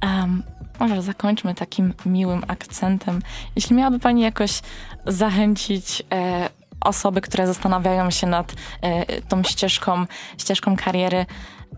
Okay. 0.00 0.20
Um, 0.20 0.42
może 0.78 1.02
zakończmy 1.02 1.54
takim 1.54 1.94
miłym 2.06 2.42
akcentem. 2.48 3.22
Jeśli 3.56 3.76
miałaby 3.76 3.98
Pani 3.98 4.22
jakoś 4.22 4.60
zachęcić 5.06 6.02
e, 6.12 6.48
osoby, 6.80 7.20
które 7.20 7.46
zastanawiają 7.46 8.10
się 8.10 8.26
nad 8.26 8.54
e, 8.82 9.22
tą 9.22 9.42
ścieżką, 9.42 10.06
ścieżką 10.38 10.76
kariery. 10.76 11.26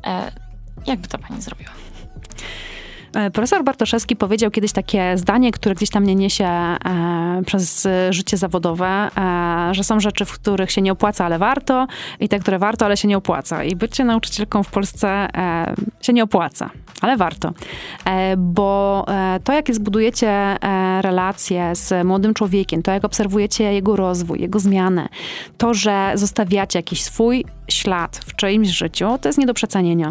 E, 0.07 0.33
jak 0.87 1.01
by 1.01 1.09
to 1.09 1.19
pani 1.19 1.43
zrobiła? 1.43 1.71
E, 3.15 3.31
profesor 3.31 3.65
Bartoszewski 3.65 4.17
powiedział 4.17 4.51
kiedyś 4.51 4.73
takie 4.73 5.19
zdanie, 5.19 5.53
które 5.53 5.75
gdzieś 5.75 5.91
tam 5.91 6.03
mnie 6.03 6.15
niesie 6.15 6.45
e, 6.45 6.79
przez 7.47 7.89
życie 8.11 8.37
zawodowe, 8.37 8.87
e, 8.87 9.75
że 9.75 9.85
są 9.85 10.01
rzeczy, 10.01 10.25
w 10.25 10.33
których 10.33 10.71
się 10.71 10.83
nie 10.83 10.93
opłaca, 10.93 11.25
ale 11.25 11.39
warto 11.39 11.87
i 12.21 12.29
te, 12.29 12.39
które 12.39 12.59
warto, 12.59 12.85
ale 12.85 12.97
się 12.97 13.09
nie 13.09 13.17
opłaca. 13.17 13.65
I 13.65 13.77
bycie 13.77 14.05
nauczycielką 14.05 14.63
w 14.63 14.71
Polsce 14.71 15.09
e, 15.09 15.75
się 16.01 16.13
nie 16.13 16.25
opłaca, 16.25 16.71
ale 17.01 17.17
warto. 17.17 17.53
E, 18.05 18.37
bo 18.37 19.05
e, 19.09 19.41
to, 19.45 19.53
jak 19.53 19.75
zbudujecie 19.75 20.57
relacje 21.01 21.75
z 21.75 22.07
młodym 22.07 22.35
człowiekiem, 22.35 22.83
to 22.83 22.91
jak 22.91 23.05
obserwujecie 23.05 23.73
jego 23.73 23.97
rozwój, 23.97 24.41
jego 24.41 24.59
zmianę, 24.59 25.09
to, 25.59 25.75
że 25.75 26.13
zostawiacie 26.15 26.79
jakiś 26.79 27.03
swój 27.03 27.45
ślad 27.69 28.21
w 28.27 28.37
czyimś 28.37 28.69
życiu, 28.69 29.19
to 29.21 29.29
jest 29.29 29.39
nie 29.39 29.47
do 29.47 29.55
przecenienia. 29.55 30.11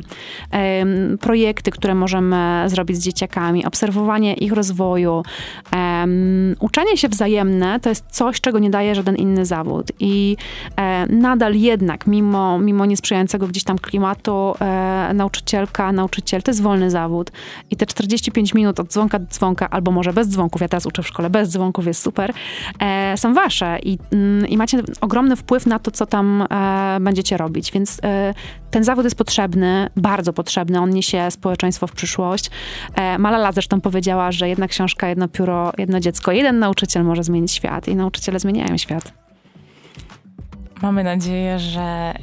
Projekty, 1.19 1.71
które 1.71 1.95
możemy 1.95 2.63
zrobić 2.69 2.88
z 2.95 3.03
dzieciakami, 3.03 3.65
obserwowanie 3.65 4.33
ich 4.33 4.53
rozwoju, 4.53 5.23
uczenie 6.59 6.97
się 6.97 7.09
wzajemne 7.09 7.79
to 7.79 7.89
jest 7.89 8.05
coś, 8.11 8.41
czego 8.41 8.59
nie 8.59 8.69
daje 8.69 8.95
żaden 8.95 9.15
inny 9.15 9.45
zawód. 9.45 9.91
I 9.99 10.37
e, 10.75 11.05
nadal 11.07 11.55
jednak, 11.55 12.07
mimo, 12.07 12.59
mimo 12.59 12.85
niesprzyjającego 12.85 13.47
gdzieś 13.47 13.63
tam 13.63 13.79
klimatu, 13.79 14.53
e, 14.59 15.11
nauczycielka, 15.13 15.91
nauczyciel 15.91 16.43
to 16.43 16.51
jest 16.51 16.61
wolny 16.61 16.91
zawód. 16.91 17.31
I 17.71 17.75
te 17.75 17.85
45 17.85 18.53
minut 18.53 18.79
od 18.79 18.87
dzwonka 18.87 19.19
do 19.19 19.25
dzwonka, 19.25 19.69
albo 19.69 19.91
może 19.91 20.13
bez 20.13 20.27
dzwonków, 20.27 20.61
ja 20.61 20.67
teraz 20.67 20.85
uczę 20.85 21.03
w 21.03 21.07
szkole 21.07 21.29
bez 21.29 21.49
dzwonków, 21.49 21.87
jest 21.87 22.01
super, 22.01 22.33
e, 22.79 23.17
są 23.17 23.33
wasze. 23.33 23.79
I, 23.83 23.97
mm, 24.11 24.47
i 24.47 24.57
macie 24.57 24.81
ogromny 25.01 25.35
wpływ 25.35 25.65
na 25.65 25.79
to, 25.79 25.91
co 25.91 26.05
tam 26.05 26.47
będziecie 26.99 27.37
robić 27.37 27.49
robić. 27.49 27.71
Więc 27.71 27.97
y, 27.97 28.01
ten 28.71 28.83
zawód 28.83 29.03
jest 29.03 29.15
potrzebny, 29.15 29.89
bardzo 29.95 30.33
potrzebny. 30.33 30.79
On 30.79 30.89
niesie 30.89 31.31
społeczeństwo 31.31 31.87
w 31.87 31.91
przyszłość. 31.91 32.49
E, 32.95 33.17
Malala 33.17 33.51
zresztą 33.51 33.81
powiedziała, 33.81 34.31
że 34.31 34.49
jedna 34.49 34.67
książka, 34.67 35.07
jedno 35.07 35.27
pióro, 35.27 35.73
jedno 35.77 35.99
dziecko, 35.99 36.31
jeden 36.31 36.59
nauczyciel 36.59 37.03
może 37.03 37.23
zmienić 37.23 37.51
świat 37.51 37.87
i 37.87 37.95
nauczyciele 37.95 38.39
zmieniają 38.39 38.77
świat. 38.77 39.13
Mamy 40.81 41.03
nadzieję, 41.03 41.59
że 41.59 42.13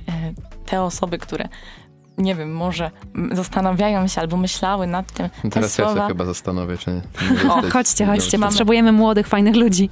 te 0.66 0.82
osoby, 0.82 1.18
które 1.18 1.48
nie 2.18 2.34
wiem, 2.34 2.52
może 2.52 2.90
zastanawiają 3.32 4.08
się 4.08 4.20
albo 4.20 4.36
myślały 4.36 4.86
nad 4.86 5.12
tym. 5.12 5.28
Teraz 5.50 5.78
ja 5.78 5.94
się 5.94 6.00
chyba 6.08 6.24
zastanowię, 6.24 6.78
czy 6.78 6.90
nie 6.90 7.02
O, 7.50 7.62
chodźcie, 7.72 8.06
chodźcie, 8.06 8.38
potrzebujemy 8.38 8.92
młodych, 8.92 9.28
fajnych 9.28 9.56
ludzi. 9.56 9.90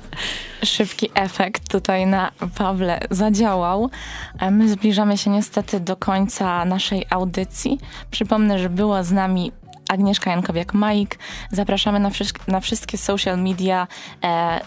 Szybki 0.64 1.10
efekt 1.14 1.70
tutaj 1.70 2.06
na 2.06 2.30
Pawle 2.58 3.00
zadziałał. 3.10 3.90
E, 4.38 4.50
my 4.50 4.68
zbliżamy 4.68 5.18
się 5.18 5.30
niestety 5.30 5.80
do 5.80 5.96
końca 5.96 6.64
naszej 6.64 7.06
audycji. 7.10 7.78
Przypomnę, 8.10 8.58
że 8.58 8.70
była 8.70 9.02
z 9.02 9.12
nami 9.12 9.52
Agnieszka 9.89 10.30
Jankowiak-Majik. 10.30 11.18
Zapraszamy 11.51 12.01
na, 12.01 12.11
na, 12.49 12.61
wszystkie 12.61 12.99
social 12.99 13.43
media. 13.43 13.87
E, 14.24 14.61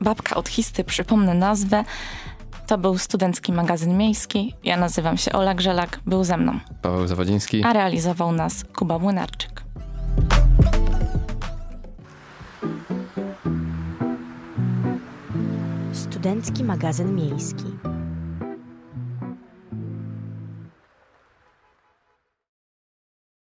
babka 0.00 0.36
od 0.36 0.48
Histy, 0.48 0.84
przypomnę 0.84 1.34
nazwę. 1.34 1.84
To 2.66 2.78
był 2.78 2.98
Studencki 2.98 3.52
Magazyn 3.52 3.98
Miejski. 3.98 4.54
Ja 4.64 4.76
nazywam 4.76 5.16
się 5.16 5.32
Ola 5.32 5.54
Grzelak, 5.54 6.00
był 6.06 6.24
ze 6.24 6.36
mną. 6.36 6.58
Paweł 6.82 7.06
Zawodziński. 7.06 7.64
A 7.64 7.72
realizował 7.72 8.32
nas 8.32 8.64
Kuba 8.76 8.98
Młynarczyk. 8.98 9.62
Studencki 15.92 16.64
Magazyn 16.64 17.14
Miejski. 17.14 17.64